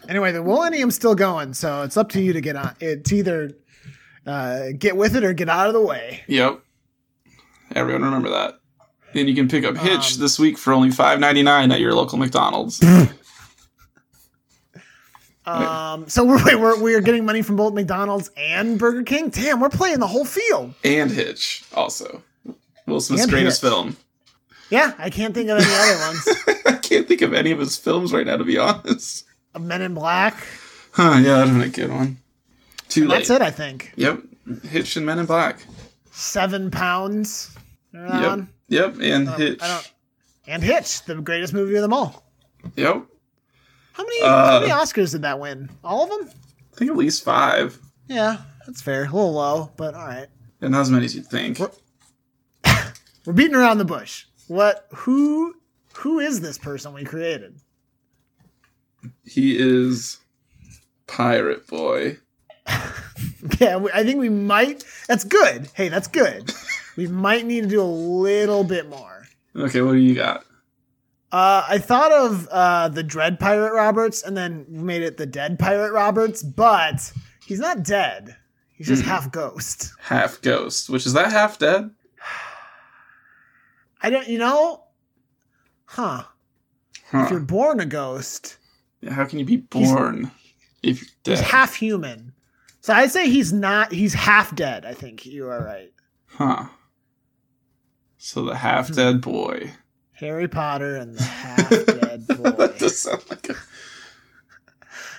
Anyway, 0.09 0.31
the 0.31 0.41
Millennium's 0.41 0.95
still 0.95 1.15
going, 1.15 1.53
so 1.53 1.83
it's 1.83 1.97
up 1.97 2.09
to 2.09 2.21
you 2.21 2.31
to 2.33 2.39
get 2.39 2.55
on. 2.55 2.73
It's 2.79 3.11
either 3.11 3.51
uh, 4.25 4.67
get 4.77 4.95
with 4.95 5.15
it 5.15 5.23
or 5.23 5.33
get 5.33 5.49
out 5.49 5.67
of 5.67 5.73
the 5.73 5.81
way. 5.81 6.23
Yep. 6.27 6.61
Everyone 7.75 8.03
remember 8.03 8.29
that. 8.29 8.59
And 9.13 9.27
you 9.29 9.35
can 9.35 9.47
pick 9.47 9.63
up 9.63 9.77
Hitch 9.77 10.15
Um, 10.15 10.19
this 10.21 10.37
week 10.39 10.57
for 10.57 10.73
only 10.73 10.91
five 10.91 11.19
ninety 11.19 11.41
nine 11.43 11.71
at 11.71 11.79
your 11.79 11.93
local 11.93 12.17
McDonald's. 12.17 12.83
Um, 15.45 16.09
so 16.09 16.25
we're, 16.25 16.43
wait, 16.43 16.59
we're 16.59 16.81
we're 16.81 16.99
getting 17.01 17.23
money 17.25 17.41
from 17.41 17.55
both 17.55 17.73
McDonald's 17.73 18.29
and 18.35 18.77
Burger 18.77 19.03
King. 19.03 19.29
Damn, 19.29 19.61
we're 19.61 19.69
playing 19.69 19.99
the 19.99 20.07
whole 20.07 20.25
field. 20.25 20.73
and 20.83 21.09
Hitch 21.09 21.63
also. 21.73 22.21
Will 22.85 22.99
Smith's 22.99 23.23
And 23.23 23.31
greatest 23.31 23.61
Hitch. 23.61 23.69
film. 23.71 23.95
Yeah, 24.69 24.93
I 24.97 25.09
can't 25.09 25.33
think 25.33 25.49
of 25.49 25.57
any 25.59 25.73
other 25.73 25.99
ones. 26.05 26.27
I 26.65 26.73
can't 26.73 27.07
think 27.07 27.21
of 27.21 27.33
any 27.33 27.51
of 27.51 27.59
his 27.59 27.77
films 27.77 28.11
right 28.11 28.25
now, 28.25 28.35
to 28.35 28.43
be 28.43 28.57
honest. 28.57 29.23
Men 29.57 29.81
in 29.81 29.93
Black. 29.93 30.35
Huh, 30.91 31.13
yeah, 31.23 31.37
that'd 31.37 31.53
been 31.53 31.61
a 31.61 31.69
good 31.69 31.91
one. 31.91 32.17
Too 32.89 33.07
late. 33.07 33.19
That's 33.19 33.29
it, 33.29 33.41
I 33.41 33.49
think. 33.51 33.93
Yep. 33.95 34.19
Hitch 34.69 34.97
and 34.97 35.05
Men 35.05 35.19
in 35.19 35.25
Black. 35.25 35.59
Seven 36.17 36.71
pounds. 36.71 37.55
Yep. 37.93 38.09
one? 38.23 38.49
Yep. 38.69 38.97
And 39.01 39.27
don't- 39.27 39.39
Hitch. 39.39 39.61
And 40.47 40.63
Hitch, 40.63 41.03
the 41.05 41.15
greatest 41.15 41.53
movie 41.53 41.75
of 41.75 41.83
them 41.83 41.93
all. 41.93 42.25
Yep. 42.75 43.05
How 43.93 44.03
many, 44.03 44.21
Uh, 44.21 44.45
how 44.51 44.59
many 44.61 44.71
Oscars 44.71 45.11
did 45.11 45.21
that 45.21 45.39
win? 45.39 45.69
All 45.83 46.03
of 46.03 46.09
them? 46.09 46.29
I 46.73 46.77
think 46.77 46.89
at 46.91 46.97
least 46.97 47.23
five. 47.23 47.79
Yeah, 48.07 48.37
that's 48.65 48.81
fair. 48.81 49.01
A 49.03 49.05
little 49.05 49.33
low, 49.33 49.71
but 49.77 49.93
all 49.93 50.07
right. 50.07 50.27
And 50.61 50.71
not 50.71 50.81
as 50.81 50.89
many 50.89 51.05
as 51.05 51.15
you'd 51.15 51.27
think. 51.27 51.59
We're- 51.59 51.71
We're 53.25 53.33
beating 53.33 53.55
around 53.55 53.77
the 53.77 53.85
bush. 53.85 54.25
What? 54.47 54.87
Who? 54.95 55.53
Who 55.97 56.19
is 56.19 56.41
this 56.41 56.57
person 56.57 56.93
we 56.93 57.03
created? 57.03 57.59
He 59.23 59.55
is 59.57 60.17
Pirate 61.05 61.67
Boy. 61.67 62.17
Yeah, 63.59 63.77
we- 63.77 63.91
I 63.91 64.03
think 64.03 64.19
we 64.19 64.29
might. 64.29 64.83
That's 65.07 65.23
good. 65.23 65.69
Hey, 65.73 65.89
that's 65.89 66.07
good. 66.07 66.51
we 66.95 67.07
might 67.27 67.45
need 67.45 67.61
to 67.63 67.69
do 67.69 67.81
a 67.81 67.83
little 67.83 68.63
bit 68.63 68.89
more. 68.89 69.25
Okay, 69.55 69.81
what 69.81 69.93
do 69.93 69.97
you 69.99 70.15
got? 70.15 70.43
Uh, 71.31 71.65
I 71.67 71.77
thought 71.77 72.11
of 72.11 72.47
uh, 72.49 72.87
the 72.89 73.03
Dread 73.03 73.39
Pirate 73.39 73.73
Roberts 73.73 74.23
and 74.23 74.37
then 74.37 74.65
made 74.69 75.01
it 75.01 75.17
the 75.17 75.25
Dead 75.25 75.59
Pirate 75.59 75.91
Roberts, 75.91 76.41
but 76.41 77.11
he's 77.45 77.59
not 77.59 77.83
dead. 77.83 78.35
He's 78.75 78.87
just 78.87 79.03
Mhm. 79.03 79.07
half 79.07 79.31
ghost. 79.31 79.91
Half 79.99 80.41
Ghost, 80.41 80.89
which 80.89 81.05
is 81.05 81.13
that 81.13 81.31
half 81.31 81.57
dead? 81.59 81.89
I 84.01 84.09
don't, 84.09 84.27
you 84.27 84.37
know, 84.37 84.83
huh? 85.85 86.23
If 87.13 87.31
you're 87.31 87.39
born 87.39 87.79
a 87.79 87.85
ghost, 87.85 88.57
Yeah, 89.01 89.13
How 89.13 89.25
can 89.25 89.39
you 89.39 89.45
be 89.45 89.57
born 89.57 90.29
if 90.83 91.01
you're 91.25 91.35
he's 91.37 91.39
half 91.45 91.73
human. 91.75 92.33
So 92.87 92.93
I'd 92.93 93.11
say 93.11 93.29
he's 93.29 93.51
not. 93.51 93.91
He's 93.91 94.13
half 94.13 94.55
dead. 94.55 94.85
I 94.85 94.93
think 94.93 95.25
you 95.25 95.49
are 95.49 95.61
right. 95.61 95.91
Huh. 96.27 96.67
So 98.17 98.45
the 98.45 98.55
half 98.55 98.93
dead 98.93 99.19
boy. 99.19 99.71
Harry 100.13 100.47
Potter 100.47 100.95
and 100.95 101.13
the 101.17 101.21
half 101.43 101.69
dead 101.69 102.27
that 102.27 102.55
boy. 102.57 102.67
does 102.79 102.97
sound 102.97 103.25
like 103.29 103.49
a. 103.49 103.55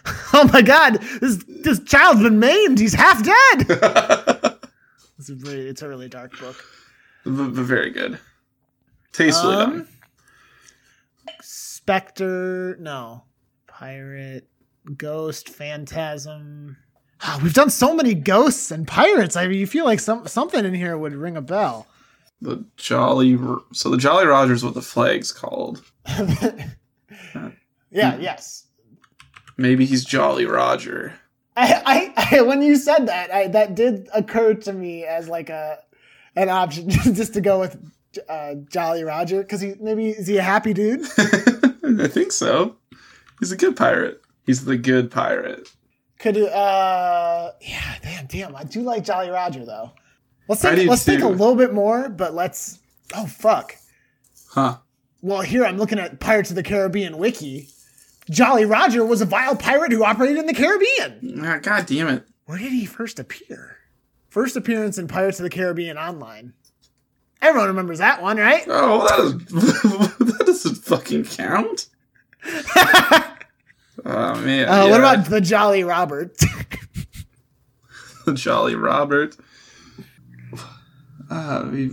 oh 0.33 0.49
my 0.51 0.63
God! 0.63 0.95
This 1.21 1.45
this 1.47 1.79
child's 1.81 2.23
been 2.23 2.39
maimed. 2.39 2.79
He's 2.79 2.95
half 2.95 3.23
dead. 3.23 4.55
It's 5.19 5.29
a 5.29 5.35
really, 5.35 5.69
it's 5.69 5.83
a 5.83 5.89
really 5.91 6.09
dark 6.09 6.39
book. 6.41 6.65
very 7.27 7.91
good. 7.91 8.19
Tastefully 9.13 9.57
Um, 9.57 9.71
done. 9.71 9.89
Spectre, 11.43 12.77
no. 12.81 13.25
Pirate, 13.67 14.49
Ghost, 14.97 15.51
Phantasm. 15.51 16.79
Ah, 17.21 17.41
we've 17.43 17.55
done 17.55 17.71
so 17.71 17.95
many 17.95 18.15
ghosts 18.15 18.71
and 18.71 18.87
pirates. 18.87 19.37
I 19.37 19.47
mean, 19.49 19.59
you 19.59 19.67
feel 19.67 19.85
like 19.85 20.01
some 20.01 20.27
something 20.27 20.65
in 20.65 20.75
here 20.75 20.97
would 20.97 21.15
ring 21.15 21.37
a 21.37 21.43
bell. 21.43 21.87
The 22.41 22.65
Jolly. 22.77 23.37
So 23.73 23.91
the 23.91 23.97
Jolly 23.97 24.27
Roger's 24.27 24.65
what 24.65 24.75
the 24.75 24.83
flag's 24.83 25.33
called. 25.33 25.83
yeah, 26.07 26.71
yes. 27.91 28.67
Maybe 29.57 29.85
he's 29.85 30.05
Jolly 30.05 30.47
Roger. 30.47 31.15
I, 31.57 32.13
I, 32.17 32.37
I, 32.37 32.43
when 32.43 32.63
you 32.63 32.77
said 32.77 33.09
that, 33.09 33.33
I, 33.35 33.49
that 33.49 33.75
did 33.75 34.09
occur 34.15 34.55
to 34.55 34.73
me 34.73 35.05
as 35.05 35.29
like 35.29 35.51
a 35.51 35.79
an 36.37 36.49
option 36.49 36.89
just 36.91 37.35
to 37.35 37.41
go 37.41 37.59
with 37.59 37.77
uh, 38.29 38.55
Jolly 38.71 39.03
Roger 39.03 39.43
because 39.43 39.61
he 39.61 39.75
maybe 39.81 40.11
is 40.11 40.29
he 40.29 40.37
a 40.37 40.43
happy 40.43 40.73
dude? 40.73 41.03
I 41.19 42.07
think 42.07 42.31
so. 42.31 42.77
He's 43.41 43.51
a 43.51 43.57
good 43.57 43.77
pirate. 43.77 44.23
He's 44.47 44.65
the 44.65 44.77
good 44.77 45.11
pirate. 45.11 45.69
Could 46.19 46.37
uh 46.37 47.53
yeah, 47.61 47.95
damn, 48.03 48.27
damn. 48.27 48.57
I 48.57 48.65
do 48.65 48.83
like 48.83 49.05
Jolly 49.05 49.31
Roger 49.31 49.65
though. 49.65 49.93
Let's 50.49 50.63
think 50.63 50.89
let's 50.89 51.05
think 51.05 51.23
a 51.23 51.29
little 51.29 51.55
bit 51.55 51.73
more, 51.73 52.09
but 52.09 52.35
let's 52.35 52.81
oh 53.15 53.27
fuck. 53.27 53.77
Huh. 54.51 54.79
Well, 55.21 55.43
here 55.43 55.65
I'm 55.65 55.79
looking 55.79 55.99
at 55.99 56.21
Pirates 56.21 56.51
of 56.51 56.57
the 56.57 56.63
Caribbean 56.63 57.19
wiki. 57.19 57.69
Jolly 58.31 58.65
Roger 58.65 59.05
was 59.05 59.21
a 59.21 59.27
vile 59.27 59.57
pirate 59.57 59.93
who 59.93 60.05
operated 60.05 60.39
in 60.39 60.47
the 60.47 60.55
Caribbean. 60.55 61.41
Ah, 61.45 61.59
God 61.63 61.87
damn 61.87 62.09
it. 62.09 62.25
Where 62.45 62.59
did 62.59 62.73
he 62.73 62.87
first 62.87 63.19
appear? 63.19 63.77
First 64.29 64.57
appearance 64.57 64.99
in 64.99 65.09
Pirates 65.09 65.39
of 65.39 65.45
the 65.45 65.51
Caribbean 65.51 65.97
Online. 65.97 66.53
Everyone 67.41 67.69
remembers 67.69 67.99
that 67.99 68.21
one, 68.21 68.37
right? 68.37 68.65
Oh, 68.67 69.07
that 69.07 69.21
is 69.21 70.17
that 70.19 70.43
doesn't 70.47 70.77
fucking 70.77 71.25
count. 71.25 71.87
Oh 74.09 74.41
man. 74.41 74.69
Uh, 74.69 74.89
What 74.89 75.01
about 75.01 75.27
the 75.27 75.41
Jolly 75.41 75.85
Robert? 75.85 76.35
the 78.25 78.33
Jolly 78.33 78.75
Robert? 78.75 79.37
Uh, 81.31 81.69
we 81.71 81.91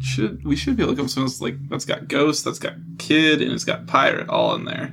should 0.00 0.44
we 0.44 0.56
should 0.56 0.76
be 0.76 0.82
able 0.82 0.92
to 0.92 0.96
come 0.96 1.04
up 1.04 1.04
with 1.04 1.12
something 1.12 1.26
that's 1.28 1.40
like 1.40 1.68
that's 1.68 1.84
got 1.84 2.08
ghost, 2.08 2.44
that's 2.44 2.58
got 2.58 2.74
kid, 2.98 3.40
and 3.40 3.52
it's 3.52 3.64
got 3.64 3.86
pirate 3.86 4.28
all 4.28 4.56
in 4.56 4.64
there. 4.64 4.92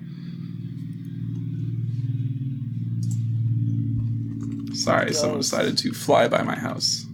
Sorry, 4.76 5.14
someone 5.14 5.40
decided 5.40 5.78
to 5.80 5.92
fly 5.92 6.28
by 6.28 6.44
my 6.44 6.56
house. 6.56 7.06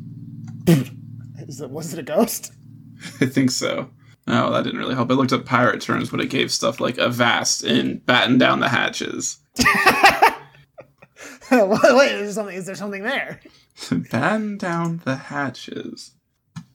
Is 1.47 1.61
it, 1.61 1.69
was 1.69 1.93
it 1.93 1.99
a 1.99 2.03
ghost? 2.03 2.51
I 3.21 3.25
think 3.25 3.51
so. 3.51 3.89
No, 4.29 4.51
that 4.53 4.63
didn't 4.63 4.79
really 4.79 4.93
help. 4.93 5.09
I 5.09 5.15
looked 5.15 5.33
up 5.33 5.45
pirate 5.45 5.81
terms, 5.81 6.11
but 6.11 6.21
it 6.21 6.29
gave 6.29 6.51
stuff 6.51 6.79
like 6.79 6.99
avast 6.99 7.63
and 7.63 8.05
batten 8.05 8.37
down 8.37 8.59
the 8.59 8.69
hatches. 8.69 9.39
Wait, 11.51 12.11
is 12.11 12.21
there 12.21 12.31
something? 12.31 12.55
Is 12.55 12.65
there 12.67 12.75
something 12.75 13.01
there? 13.01 13.39
Batten 14.11 14.57
down 14.57 15.01
the 15.03 15.15
hatches. 15.15 16.11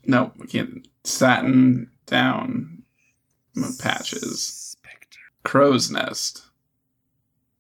No, 0.05 0.33
we 0.37 0.49
can't. 0.49 0.89
Satin 1.05 1.91
down 2.07 2.83
patches. 3.79 4.75
Spectre. 4.83 5.21
Crow's 5.45 5.93
nest. 5.93 6.47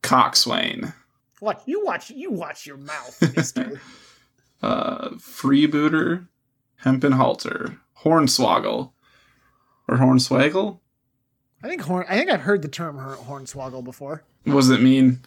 Coxswain. 0.03 0.93
Watch 1.41 1.63
you 1.67 1.85
watch 1.85 2.11
you 2.11 2.33
watch 2.33 2.67
your 2.67 2.79
mouth, 2.79 3.37
Mister. 3.37 3.81
Uh, 4.61 5.11
freebooter. 5.11 6.27
Hempen 6.77 7.13
halter. 7.13 7.79
Hornswoggle. 8.03 8.91
Or 9.89 9.97
hornswaggle? 9.99 10.79
I 11.63 11.69
think 11.69 11.83
horn. 11.83 12.05
I 12.09 12.17
think 12.17 12.31
I've 12.31 12.41
heard 12.43 12.63
the 12.63 12.69
term 12.69 12.99
hor- 12.99 13.17
hornswoggle 13.17 13.85
before. 13.85 14.23
What 14.45 14.55
does 14.55 14.71
it 14.71 14.81
mean? 14.83 15.21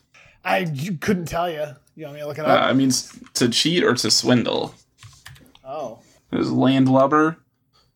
I 0.46 0.66
couldn't 1.02 1.26
tell 1.26 1.50
you. 1.50 1.66
You 1.96 2.04
want 2.06 2.16
me 2.16 2.22
to 2.22 2.28
look 2.28 2.38
it 2.38 2.46
Uh, 2.46 2.50
up? 2.50 2.72
it 2.72 2.76
means 2.76 3.12
to 3.36 3.50
cheat 3.50 3.84
or 3.84 3.94
to 3.96 4.12
swindle. 4.12 4.74
oh, 5.66 6.00
There's 6.32 6.52
landlubber. 6.52 7.38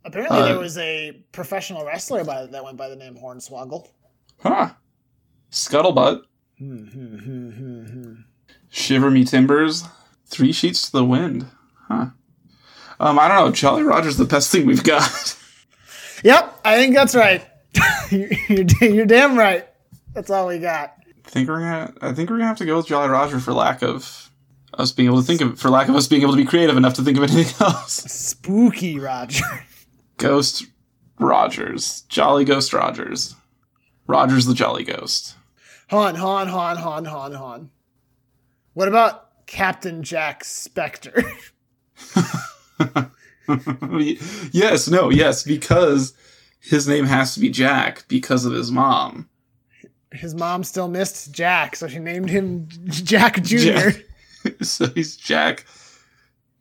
apparently 0.04 0.40
Uh, 0.40 0.46
there 0.46 0.60
was 0.60 0.78
a 0.78 1.12
professional 1.32 1.86
wrestler 1.86 2.24
by 2.24 2.46
that 2.48 2.64
went 2.64 2.78
by 2.78 2.90
the 2.90 2.96
name 2.96 3.16
Hornswoggle. 3.16 3.88
Huh. 4.40 4.72
Scuttlebutt. 5.52 6.24
Hmm, 6.58 6.78
hmm, 6.86 7.18
hmm, 7.18 7.50
hmm, 7.52 7.84
hmm. 7.86 8.14
Shiver 8.70 9.12
me 9.12 9.24
timbers. 9.24 9.84
Three 10.26 10.52
sheets 10.52 10.86
to 10.88 10.92
the 10.92 11.06
wind. 11.06 11.46
Huh. 11.88 12.08
Um, 13.00 13.20
I 13.20 13.28
don't 13.28 13.46
know. 13.46 13.52
Jolly 13.52 13.84
Roger's 13.84 14.18
the 14.18 14.26
best 14.26 14.52
thing 14.52 14.66
we've 14.66 14.84
got. 14.84 15.38
Yep, 16.24 16.60
I 16.64 16.76
think 16.76 16.96
that's 16.96 17.16
right. 17.16 17.46
you're, 18.12 18.30
you're, 18.48 18.90
you're 18.90 19.06
damn 19.06 19.38
right. 19.38 19.68
That's 20.14 20.30
all 20.30 20.48
we 20.48 20.60
got. 20.60 20.96
I 21.26 21.30
think 21.30 21.48
we're 21.50 21.60
gonna. 21.60 21.94
I 22.02 22.14
think 22.14 22.30
we're 22.30 22.38
gonna 22.38 22.48
have 22.48 22.58
to 22.58 22.66
go 22.66 22.78
with 22.78 22.88
Jolly 22.88 23.10
Roger 23.10 23.40
for 23.40 23.54
lack 23.54 23.82
of 23.82 24.30
us 24.74 24.92
being 24.92 25.08
able 25.08 25.22
to 25.22 25.26
think 25.26 25.42
of, 25.42 25.60
for 25.60 25.70
lack 25.70 25.90
of 25.90 25.96
us 25.96 26.08
being 26.08 26.22
able 26.22 26.34
to 26.34 26.38
be 26.38 26.46
creative 26.46 26.78
enough 26.78 26.94
to 26.96 27.04
think 27.04 27.18
of 27.18 27.24
anything 27.24 27.54
else. 27.66 27.94
Spooky 27.94 29.00
Roger. 29.00 29.46
Ghost 30.18 30.66
Rogers. 31.20 32.02
Jolly 32.10 32.46
Ghost 32.46 32.74
Rogers. 32.74 33.36
Rogers 34.08 34.46
the 34.46 34.54
Jolly 34.54 34.84
Ghost. 34.84 35.36
Han, 35.90 36.16
Han, 36.16 36.48
Han, 36.48 36.78
Han, 36.78 37.06
Han, 37.06 37.34
Han. 37.34 37.70
What 38.74 38.88
about 38.88 39.46
Captain 39.46 40.04
Jack 40.04 40.44
Spectre? 40.44 41.24
yes, 44.52 44.88
no, 44.90 45.10
yes, 45.10 45.44
because 45.44 46.14
his 46.60 46.88
name 46.88 47.06
has 47.06 47.34
to 47.34 47.40
be 47.40 47.50
Jack 47.50 48.06
because 48.08 48.46
of 48.46 48.54
his 48.54 48.72
mom. 48.72 49.28
His 50.12 50.36
mom 50.36 50.64
still 50.64 50.88
missed 50.88 51.32
Jack, 51.32 51.76
so 51.76 51.88
she 51.88 52.00
named 52.00 52.30
him 52.30 52.68
Jack 52.86 53.42
Jr. 53.44 53.58
Jack. 53.58 53.96
so 54.62 54.88
he's 54.88 55.16
Jack 55.16 55.66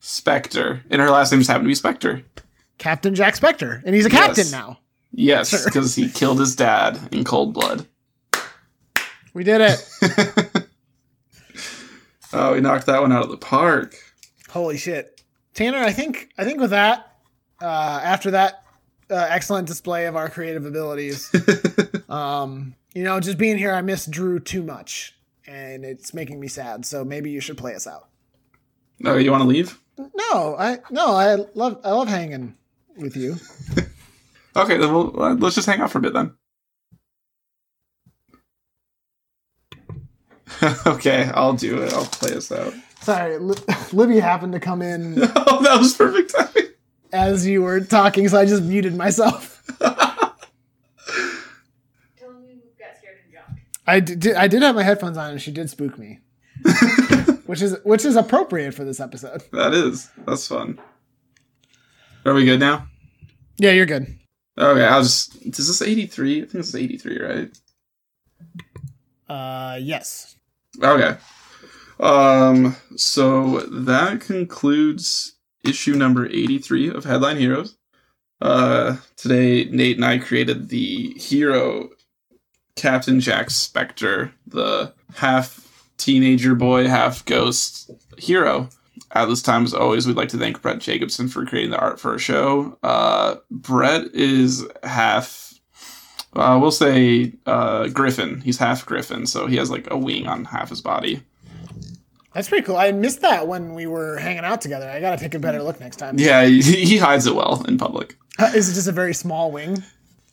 Spectre. 0.00 0.82
And 0.90 1.00
her 1.02 1.10
last 1.10 1.32
name 1.32 1.40
just 1.40 1.50
happened 1.50 1.64
to 1.66 1.68
be 1.70 1.74
Spectre. 1.74 2.22
Captain 2.78 3.14
Jack 3.14 3.36
Spectre. 3.36 3.82
And 3.84 3.94
he's 3.94 4.06
a 4.06 4.10
captain 4.10 4.44
Yes. 4.44 4.52
now. 4.52 4.78
Yes, 5.12 5.50
Sure. 5.50 5.60
because 5.64 5.94
he 5.96 6.08
killed 6.08 6.38
his 6.38 6.54
dad 6.54 6.98
in 7.12 7.24
cold 7.24 7.52
blood. 7.52 7.86
We 9.34 9.44
did 9.44 9.60
it. 9.60 10.64
Oh, 12.32 12.54
he 12.54 12.60
knocked 12.60 12.86
that 12.86 13.00
one 13.00 13.10
out 13.12 13.24
of 13.24 13.30
the 13.30 13.36
park. 13.36 13.96
Holy 14.50 14.76
shit. 14.76 15.19
Tanner, 15.54 15.78
I 15.78 15.92
think 15.92 16.30
I 16.38 16.44
think 16.44 16.60
with 16.60 16.70
that, 16.70 17.18
uh, 17.60 18.00
after 18.02 18.30
that 18.32 18.62
uh, 19.10 19.26
excellent 19.28 19.66
display 19.68 20.06
of 20.06 20.16
our 20.16 20.28
creative 20.28 20.64
abilities, 20.64 21.30
um, 22.08 22.74
you 22.94 23.02
know, 23.04 23.20
just 23.20 23.38
being 23.38 23.58
here, 23.58 23.72
I 23.72 23.82
miss 23.82 24.06
Drew 24.06 24.38
too 24.40 24.62
much. 24.62 25.16
And 25.46 25.84
it's 25.84 26.14
making 26.14 26.38
me 26.38 26.46
sad. 26.46 26.86
So 26.86 27.04
maybe 27.04 27.30
you 27.30 27.40
should 27.40 27.58
play 27.58 27.74
us 27.74 27.86
out. 27.86 28.08
Oh, 29.04 29.16
you 29.16 29.32
want 29.32 29.42
to 29.42 29.48
leave? 29.48 29.80
No, 29.98 30.54
I 30.56 30.78
no, 30.90 31.14
I 31.14 31.34
love 31.54 31.80
I 31.82 31.90
love 31.90 32.06
hanging 32.06 32.54
with 32.96 33.16
you. 33.16 33.36
Okay, 34.56 34.76
then 34.78 34.92
we'll, 34.92 35.22
uh, 35.22 35.34
let's 35.34 35.54
just 35.54 35.68
hang 35.68 35.80
out 35.80 35.90
for 35.92 35.98
a 35.98 36.00
bit 36.00 36.12
then. 36.12 36.34
okay, 40.86 41.30
I'll 41.34 41.52
do 41.54 41.82
it. 41.82 41.92
I'll 41.92 42.04
play 42.06 42.34
us 42.34 42.50
out. 42.52 42.72
Sorry, 43.00 43.38
Li- 43.38 43.56
Libby 43.92 44.20
happened 44.20 44.52
to 44.52 44.60
come 44.60 44.82
in 44.82 45.14
oh, 45.36 45.62
that 45.62 45.78
was 45.78 45.94
perfect 45.94 46.34
timing. 46.34 46.70
as 47.12 47.46
you 47.46 47.62
were 47.62 47.80
talking, 47.80 48.28
so 48.28 48.38
I 48.38 48.44
just 48.44 48.62
muted 48.62 48.94
myself. 48.94 49.62
Tell 49.78 49.94
me 52.32 52.60
we 52.62 52.70
got 52.78 52.96
scared 52.98 53.18
and 53.24 53.32
jumped. 53.32 53.60
I 53.86 54.00
did 54.00 54.34
I 54.34 54.48
did 54.48 54.62
have 54.62 54.74
my 54.74 54.82
headphones 54.82 55.16
on, 55.16 55.30
and 55.30 55.40
she 55.40 55.50
did 55.50 55.70
spook 55.70 55.98
me, 55.98 56.18
which 57.46 57.62
is 57.62 57.76
which 57.84 58.04
is 58.04 58.16
appropriate 58.16 58.74
for 58.74 58.84
this 58.84 59.00
episode. 59.00 59.42
That 59.52 59.72
is. 59.72 60.10
That's 60.26 60.46
fun. 60.46 60.78
Are 62.26 62.34
we 62.34 62.44
good 62.44 62.60
now? 62.60 62.86
Yeah, 63.56 63.70
you're 63.72 63.86
good. 63.86 64.18
Okay, 64.58 64.84
I'll 64.84 65.02
just. 65.02 65.36
Is 65.46 65.68
this 65.68 65.80
83? 65.80 66.36
I 66.36 66.40
think 66.40 66.52
this 66.52 66.68
is 66.68 66.74
83, 66.76 67.18
right? 67.22 67.58
Uh, 69.28 69.78
yes. 69.80 70.36
Okay. 70.82 71.16
Um, 71.98 72.76
so 72.96 73.60
that 73.60 74.20
concludes 74.20 75.36
issue 75.64 75.94
number 75.94 76.26
83 76.26 76.90
of 76.90 77.04
Headline 77.04 77.36
Heroes. 77.36 77.76
Uh, 78.40 78.96
today, 79.16 79.64
Nate 79.64 79.96
and 79.96 80.04
I 80.04 80.18
created 80.18 80.70
the 80.70 81.12
hero 81.18 81.90
Captain 82.76 83.20
Jack 83.20 83.50
Spectre, 83.50 84.32
the 84.46 84.94
half 85.14 85.92
teenager 85.98 86.54
boy, 86.54 86.88
half 86.88 87.24
ghost 87.26 87.90
hero. 88.16 88.68
At 89.12 89.26
this 89.26 89.42
time, 89.42 89.64
as 89.64 89.74
always, 89.74 90.06
we'd 90.06 90.16
like 90.16 90.28
to 90.30 90.38
thank 90.38 90.62
Brett 90.62 90.78
Jacobson 90.78 91.28
for 91.28 91.44
creating 91.44 91.72
the 91.72 91.78
art 91.78 91.98
for 92.00 92.12
our 92.12 92.18
show. 92.18 92.78
Uh, 92.82 93.36
Brett 93.50 94.06
is 94.14 94.64
half 94.84 95.49
uh, 96.34 96.58
we'll 96.60 96.70
say 96.70 97.32
uh, 97.46 97.88
Griffin. 97.88 98.40
He's 98.40 98.58
half 98.58 98.86
Griffin, 98.86 99.26
so 99.26 99.46
he 99.46 99.56
has 99.56 99.70
like 99.70 99.88
a 99.90 99.96
wing 99.96 100.26
on 100.26 100.44
half 100.44 100.68
his 100.70 100.80
body. 100.80 101.22
That's 102.34 102.48
pretty 102.48 102.64
cool. 102.64 102.76
I 102.76 102.92
missed 102.92 103.22
that 103.22 103.48
when 103.48 103.74
we 103.74 103.86
were 103.86 104.16
hanging 104.18 104.44
out 104.44 104.60
together. 104.60 104.88
I 104.88 105.00
gotta 105.00 105.16
take 105.16 105.34
a 105.34 105.38
better 105.40 105.62
look 105.62 105.80
next 105.80 105.96
time. 105.96 106.18
Yeah, 106.18 106.44
he, 106.44 106.60
he 106.62 106.96
hides 106.96 107.26
it 107.26 107.34
well 107.34 107.64
in 107.66 107.76
public. 107.76 108.16
Uh, 108.38 108.52
Is 108.54 108.68
it 108.70 108.74
just 108.74 108.86
a 108.86 108.92
very 108.92 109.12
small 109.14 109.50
wing? 109.50 109.82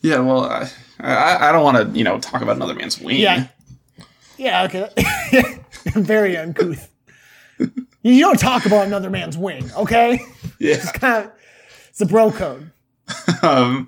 Yeah, 0.01 0.19
well, 0.19 0.43
I 0.43 0.69
I, 0.99 1.49
I 1.49 1.51
don't 1.51 1.63
want 1.63 1.77
to 1.91 1.97
you 1.97 2.03
know 2.03 2.19
talk 2.19 2.41
about 2.41 2.55
another 2.55 2.75
man's 2.75 2.99
wing. 2.99 3.17
Yeah. 3.17 3.47
Yeah, 4.37 4.65
okay. 4.65 4.89
very 5.95 6.37
uncouth. 6.37 6.91
You 8.03 8.19
don't 8.21 8.39
talk 8.39 8.67
about 8.67 8.85
another 8.85 9.09
man's 9.09 9.35
wing, 9.35 9.71
okay? 9.75 10.19
yeah. 10.59 10.75
It's, 10.75 10.91
Kind 10.91 11.25
of, 11.25 11.31
it's 11.89 12.01
a 12.01 12.05
bro 12.05 12.31
code. 12.31 12.71
um, 13.41 13.87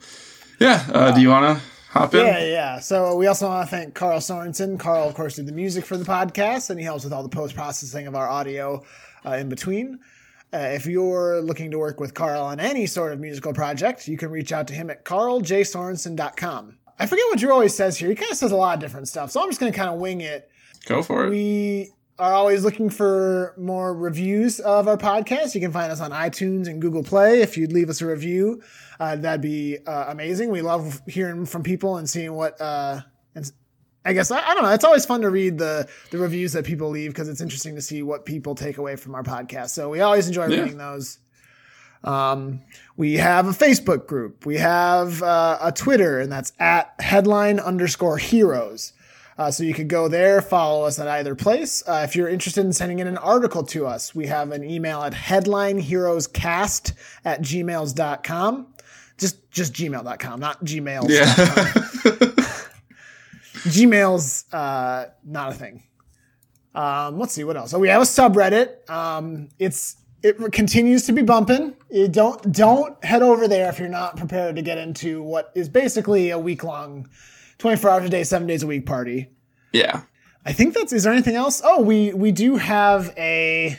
yeah. 0.59 0.83
Uh, 0.91 1.11
do 1.11 1.21
you 1.21 1.29
want 1.29 1.59
to 1.59 1.63
hop 1.89 2.13
in? 2.13 2.25
Yeah, 2.25 2.45
yeah. 2.45 2.79
So 2.79 3.15
we 3.15 3.27
also 3.27 3.47
want 3.47 3.69
to 3.69 3.75
thank 3.75 3.93
Carl 3.93 4.19
Sorensen. 4.19 4.79
Carl, 4.79 5.07
of 5.07 5.15
course, 5.15 5.35
did 5.35 5.47
the 5.47 5.51
music 5.51 5.85
for 5.85 5.97
the 5.97 6.05
podcast, 6.05 6.69
and 6.69 6.79
he 6.79 6.85
helps 6.85 7.03
with 7.03 7.13
all 7.13 7.23
the 7.23 7.29
post 7.29 7.55
processing 7.55 8.07
of 8.07 8.15
our 8.15 8.29
audio 8.29 8.83
uh, 9.25 9.31
in 9.31 9.49
between. 9.49 9.99
Uh, 10.51 10.57
if 10.57 10.85
you're 10.85 11.41
looking 11.41 11.69
to 11.71 11.77
work 11.77 11.99
with 11.99 12.13
Carl 12.13 12.41
on 12.41 12.59
any 12.59 12.87
sort 12.87 13.13
of 13.13 13.19
musical 13.19 13.53
project, 13.53 14.07
you 14.07 14.17
can 14.17 14.31
reach 14.31 14.51
out 14.51 14.67
to 14.67 14.73
him 14.73 14.89
at 14.89 15.05
carljsorensen.com. 15.05 16.77
I 16.97 17.05
forget 17.05 17.25
what 17.29 17.39
Drew 17.39 17.51
always 17.51 17.75
says 17.75 17.97
here. 17.97 18.09
He 18.09 18.15
kind 18.15 18.31
of 18.31 18.37
says 18.37 18.51
a 18.51 18.55
lot 18.55 18.73
of 18.73 18.79
different 18.81 19.07
stuff, 19.07 19.31
so 19.31 19.41
I'm 19.41 19.49
just 19.49 19.59
going 19.59 19.71
to 19.71 19.77
kind 19.77 19.91
of 19.91 19.99
wing 19.99 20.21
it. 20.21 20.49
Go 20.85 21.03
for 21.03 21.25
it. 21.25 21.29
We 21.29 21.91
are 22.19 22.33
always 22.33 22.63
looking 22.63 22.89
for 22.89 23.53
more 23.57 23.93
reviews 23.95 24.59
of 24.59 24.87
our 24.87 24.97
podcast. 24.97 25.55
You 25.55 25.61
can 25.61 25.71
find 25.71 25.91
us 25.91 26.01
on 26.01 26.11
iTunes 26.11 26.67
and 26.67 26.81
Google 26.81 27.03
Play. 27.03 27.41
If 27.41 27.57
you'd 27.57 27.71
leave 27.71 27.89
us 27.89 28.01
a 28.01 28.05
review, 28.05 28.61
uh, 28.99 29.15
that'd 29.15 29.41
be 29.41 29.77
uh, 29.87 30.05
amazing. 30.09 30.51
We 30.51 30.61
love 30.61 31.01
hearing 31.07 31.45
from 31.45 31.63
people 31.63 31.97
and 31.97 32.09
seeing 32.09 32.33
what. 32.33 32.59
Uh, 32.59 33.01
and 33.35 33.51
I 34.05 34.13
guess 34.13 34.31
I, 34.31 34.39
I 34.45 34.53
don't 34.53 34.63
know. 34.63 34.71
It's 34.71 34.83
always 34.85 35.05
fun 35.05 35.21
to 35.21 35.29
read 35.29 35.57
the 35.57 35.87
the 36.11 36.17
reviews 36.17 36.53
that 36.53 36.65
people 36.65 36.89
leave 36.89 37.11
because 37.11 37.29
it's 37.29 37.41
interesting 37.41 37.75
to 37.75 37.81
see 37.81 38.03
what 38.03 38.25
people 38.25 38.55
take 38.55 38.77
away 38.77 38.95
from 38.95 39.15
our 39.15 39.23
podcast. 39.23 39.69
So 39.69 39.89
we 39.89 40.01
always 40.01 40.27
enjoy 40.27 40.47
Yeah. 40.47 40.61
reading 40.61 40.77
those. 40.77 41.19
Um, 42.03 42.61
we 42.95 43.15
have 43.15 43.47
a 43.47 43.51
Facebook 43.51 44.07
group. 44.07 44.45
We 44.45 44.57
have 44.57 45.21
uh, 45.21 45.57
a 45.61 45.71
Twitter, 45.71 46.19
and 46.19 46.31
that's 46.31 46.53
at 46.59 46.93
headline 46.99 47.59
underscore 47.59 48.17
heroes. 48.17 48.93
Uh, 49.39 49.49
so 49.49 49.63
you 49.63 49.73
could 49.73 49.87
go 49.87 50.09
there, 50.09 50.41
follow 50.41 50.85
us 50.85 50.99
at 50.99 51.07
either 51.07 51.33
place. 51.33 51.81
Uh, 51.87 52.01
if 52.03 52.13
you're 52.15 52.27
interested 52.27 52.65
in 52.65 52.73
sending 52.73 52.99
in 52.99 53.07
an 53.07 53.17
article 53.17 53.63
to 53.63 53.87
us, 53.87 54.13
we 54.13 54.27
have 54.27 54.51
an 54.51 54.69
email 54.69 55.01
at 55.01 55.13
headlineheroescast 55.13 56.93
at 57.23 57.41
gmails.com. 57.41 58.67
Just, 59.17 59.49
just 59.49 59.73
gmail.com, 59.73 60.39
not 60.41 60.63
gmails. 60.65 61.09
yeah. 61.09 62.35
Gmail's 63.63 64.45
uh, 64.53 65.07
not 65.25 65.51
a 65.51 65.53
thing. 65.53 65.83
Um, 66.75 67.17
let's 67.19 67.33
see 67.33 67.43
what 67.43 67.57
else. 67.57 67.71
So 67.71 67.79
we 67.79 67.89
have 67.89 68.01
a 68.01 68.05
subreddit. 68.05 68.89
Um, 68.89 69.49
it's 69.59 69.97
it 70.21 70.37
continues 70.51 71.05
to 71.05 71.13
be 71.13 71.21
bumping. 71.21 71.75
You 71.89 72.07
don't 72.07 72.51
don't 72.51 73.03
head 73.03 73.21
over 73.21 73.47
there 73.47 73.69
if 73.69 73.79
you're 73.79 73.89
not 73.89 74.17
prepared 74.17 74.55
to 74.55 74.61
get 74.61 74.77
into 74.77 75.21
what 75.21 75.51
is 75.55 75.67
basically 75.69 76.29
a 76.29 76.39
week 76.39 76.63
long, 76.63 77.09
24 77.59 77.89
hours 77.89 78.05
a 78.05 78.09
day, 78.09 78.23
seven 78.23 78.47
days 78.47 78.63
a 78.63 78.67
week 78.67 78.85
party. 78.85 79.29
yeah. 79.71 80.01
I 80.45 80.53
think 80.53 80.73
that's. 80.73 80.93
Is 80.93 81.03
there 81.03 81.11
anything 81.13 81.35
else? 81.35 81.61
Oh, 81.63 81.81
we 81.81 82.13
we 82.13 82.31
do 82.31 82.55
have 82.55 83.13
a 83.17 83.77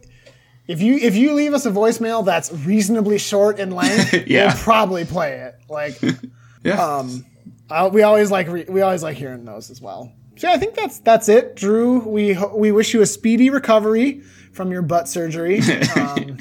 if 0.68 0.80
you 0.80 0.94
if 0.96 1.14
you 1.16 1.32
leave 1.34 1.54
us 1.54 1.66
a 1.66 1.70
voicemail 1.70 2.24
that's 2.24 2.52
reasonably 2.52 3.18
short 3.18 3.58
in 3.58 3.70
length, 3.70 4.14
Yeah. 4.26 4.46
we'll 4.54 4.62
probably 4.62 5.04
play 5.04 5.40
it. 5.40 5.54
Like, 5.68 6.00
Yeah. 6.64 6.82
um, 6.98 7.24
uh, 7.70 7.90
we 7.92 8.02
always 8.02 8.30
like 8.30 8.48
re- 8.48 8.66
we 8.68 8.80
always 8.82 9.02
like 9.02 9.16
hearing 9.16 9.44
those 9.44 9.70
as 9.70 9.80
well. 9.80 10.12
So 10.36 10.48
yeah, 10.48 10.54
I 10.54 10.58
think 10.58 10.74
that's 10.74 10.98
that's 11.00 11.28
it, 11.28 11.56
Drew. 11.56 11.98
We 12.00 12.32
ho- 12.34 12.56
we 12.56 12.70
wish 12.72 12.94
you 12.94 13.02
a 13.02 13.06
speedy 13.06 13.50
recovery 13.50 14.20
from 14.52 14.70
your 14.70 14.82
butt 14.82 15.08
surgery. 15.08 15.60
Um, 15.96 16.38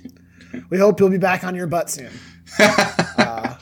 we 0.70 0.78
hope 0.78 0.98
you'll 1.00 1.10
be 1.10 1.18
back 1.18 1.44
on 1.44 1.54
your 1.54 1.66
butt 1.66 1.90
soon. 1.90 2.10
Uh, 2.58 3.56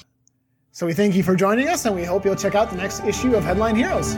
so 0.72 0.86
we 0.86 0.94
thank 0.94 1.14
you 1.16 1.22
for 1.22 1.34
joining 1.34 1.68
us, 1.68 1.84
and 1.86 1.94
we 1.94 2.04
hope 2.04 2.24
you'll 2.24 2.36
check 2.36 2.54
out 2.54 2.70
the 2.70 2.76
next 2.76 3.04
issue 3.04 3.34
of 3.34 3.44
Headline 3.44 3.76
Heroes. 3.76 4.16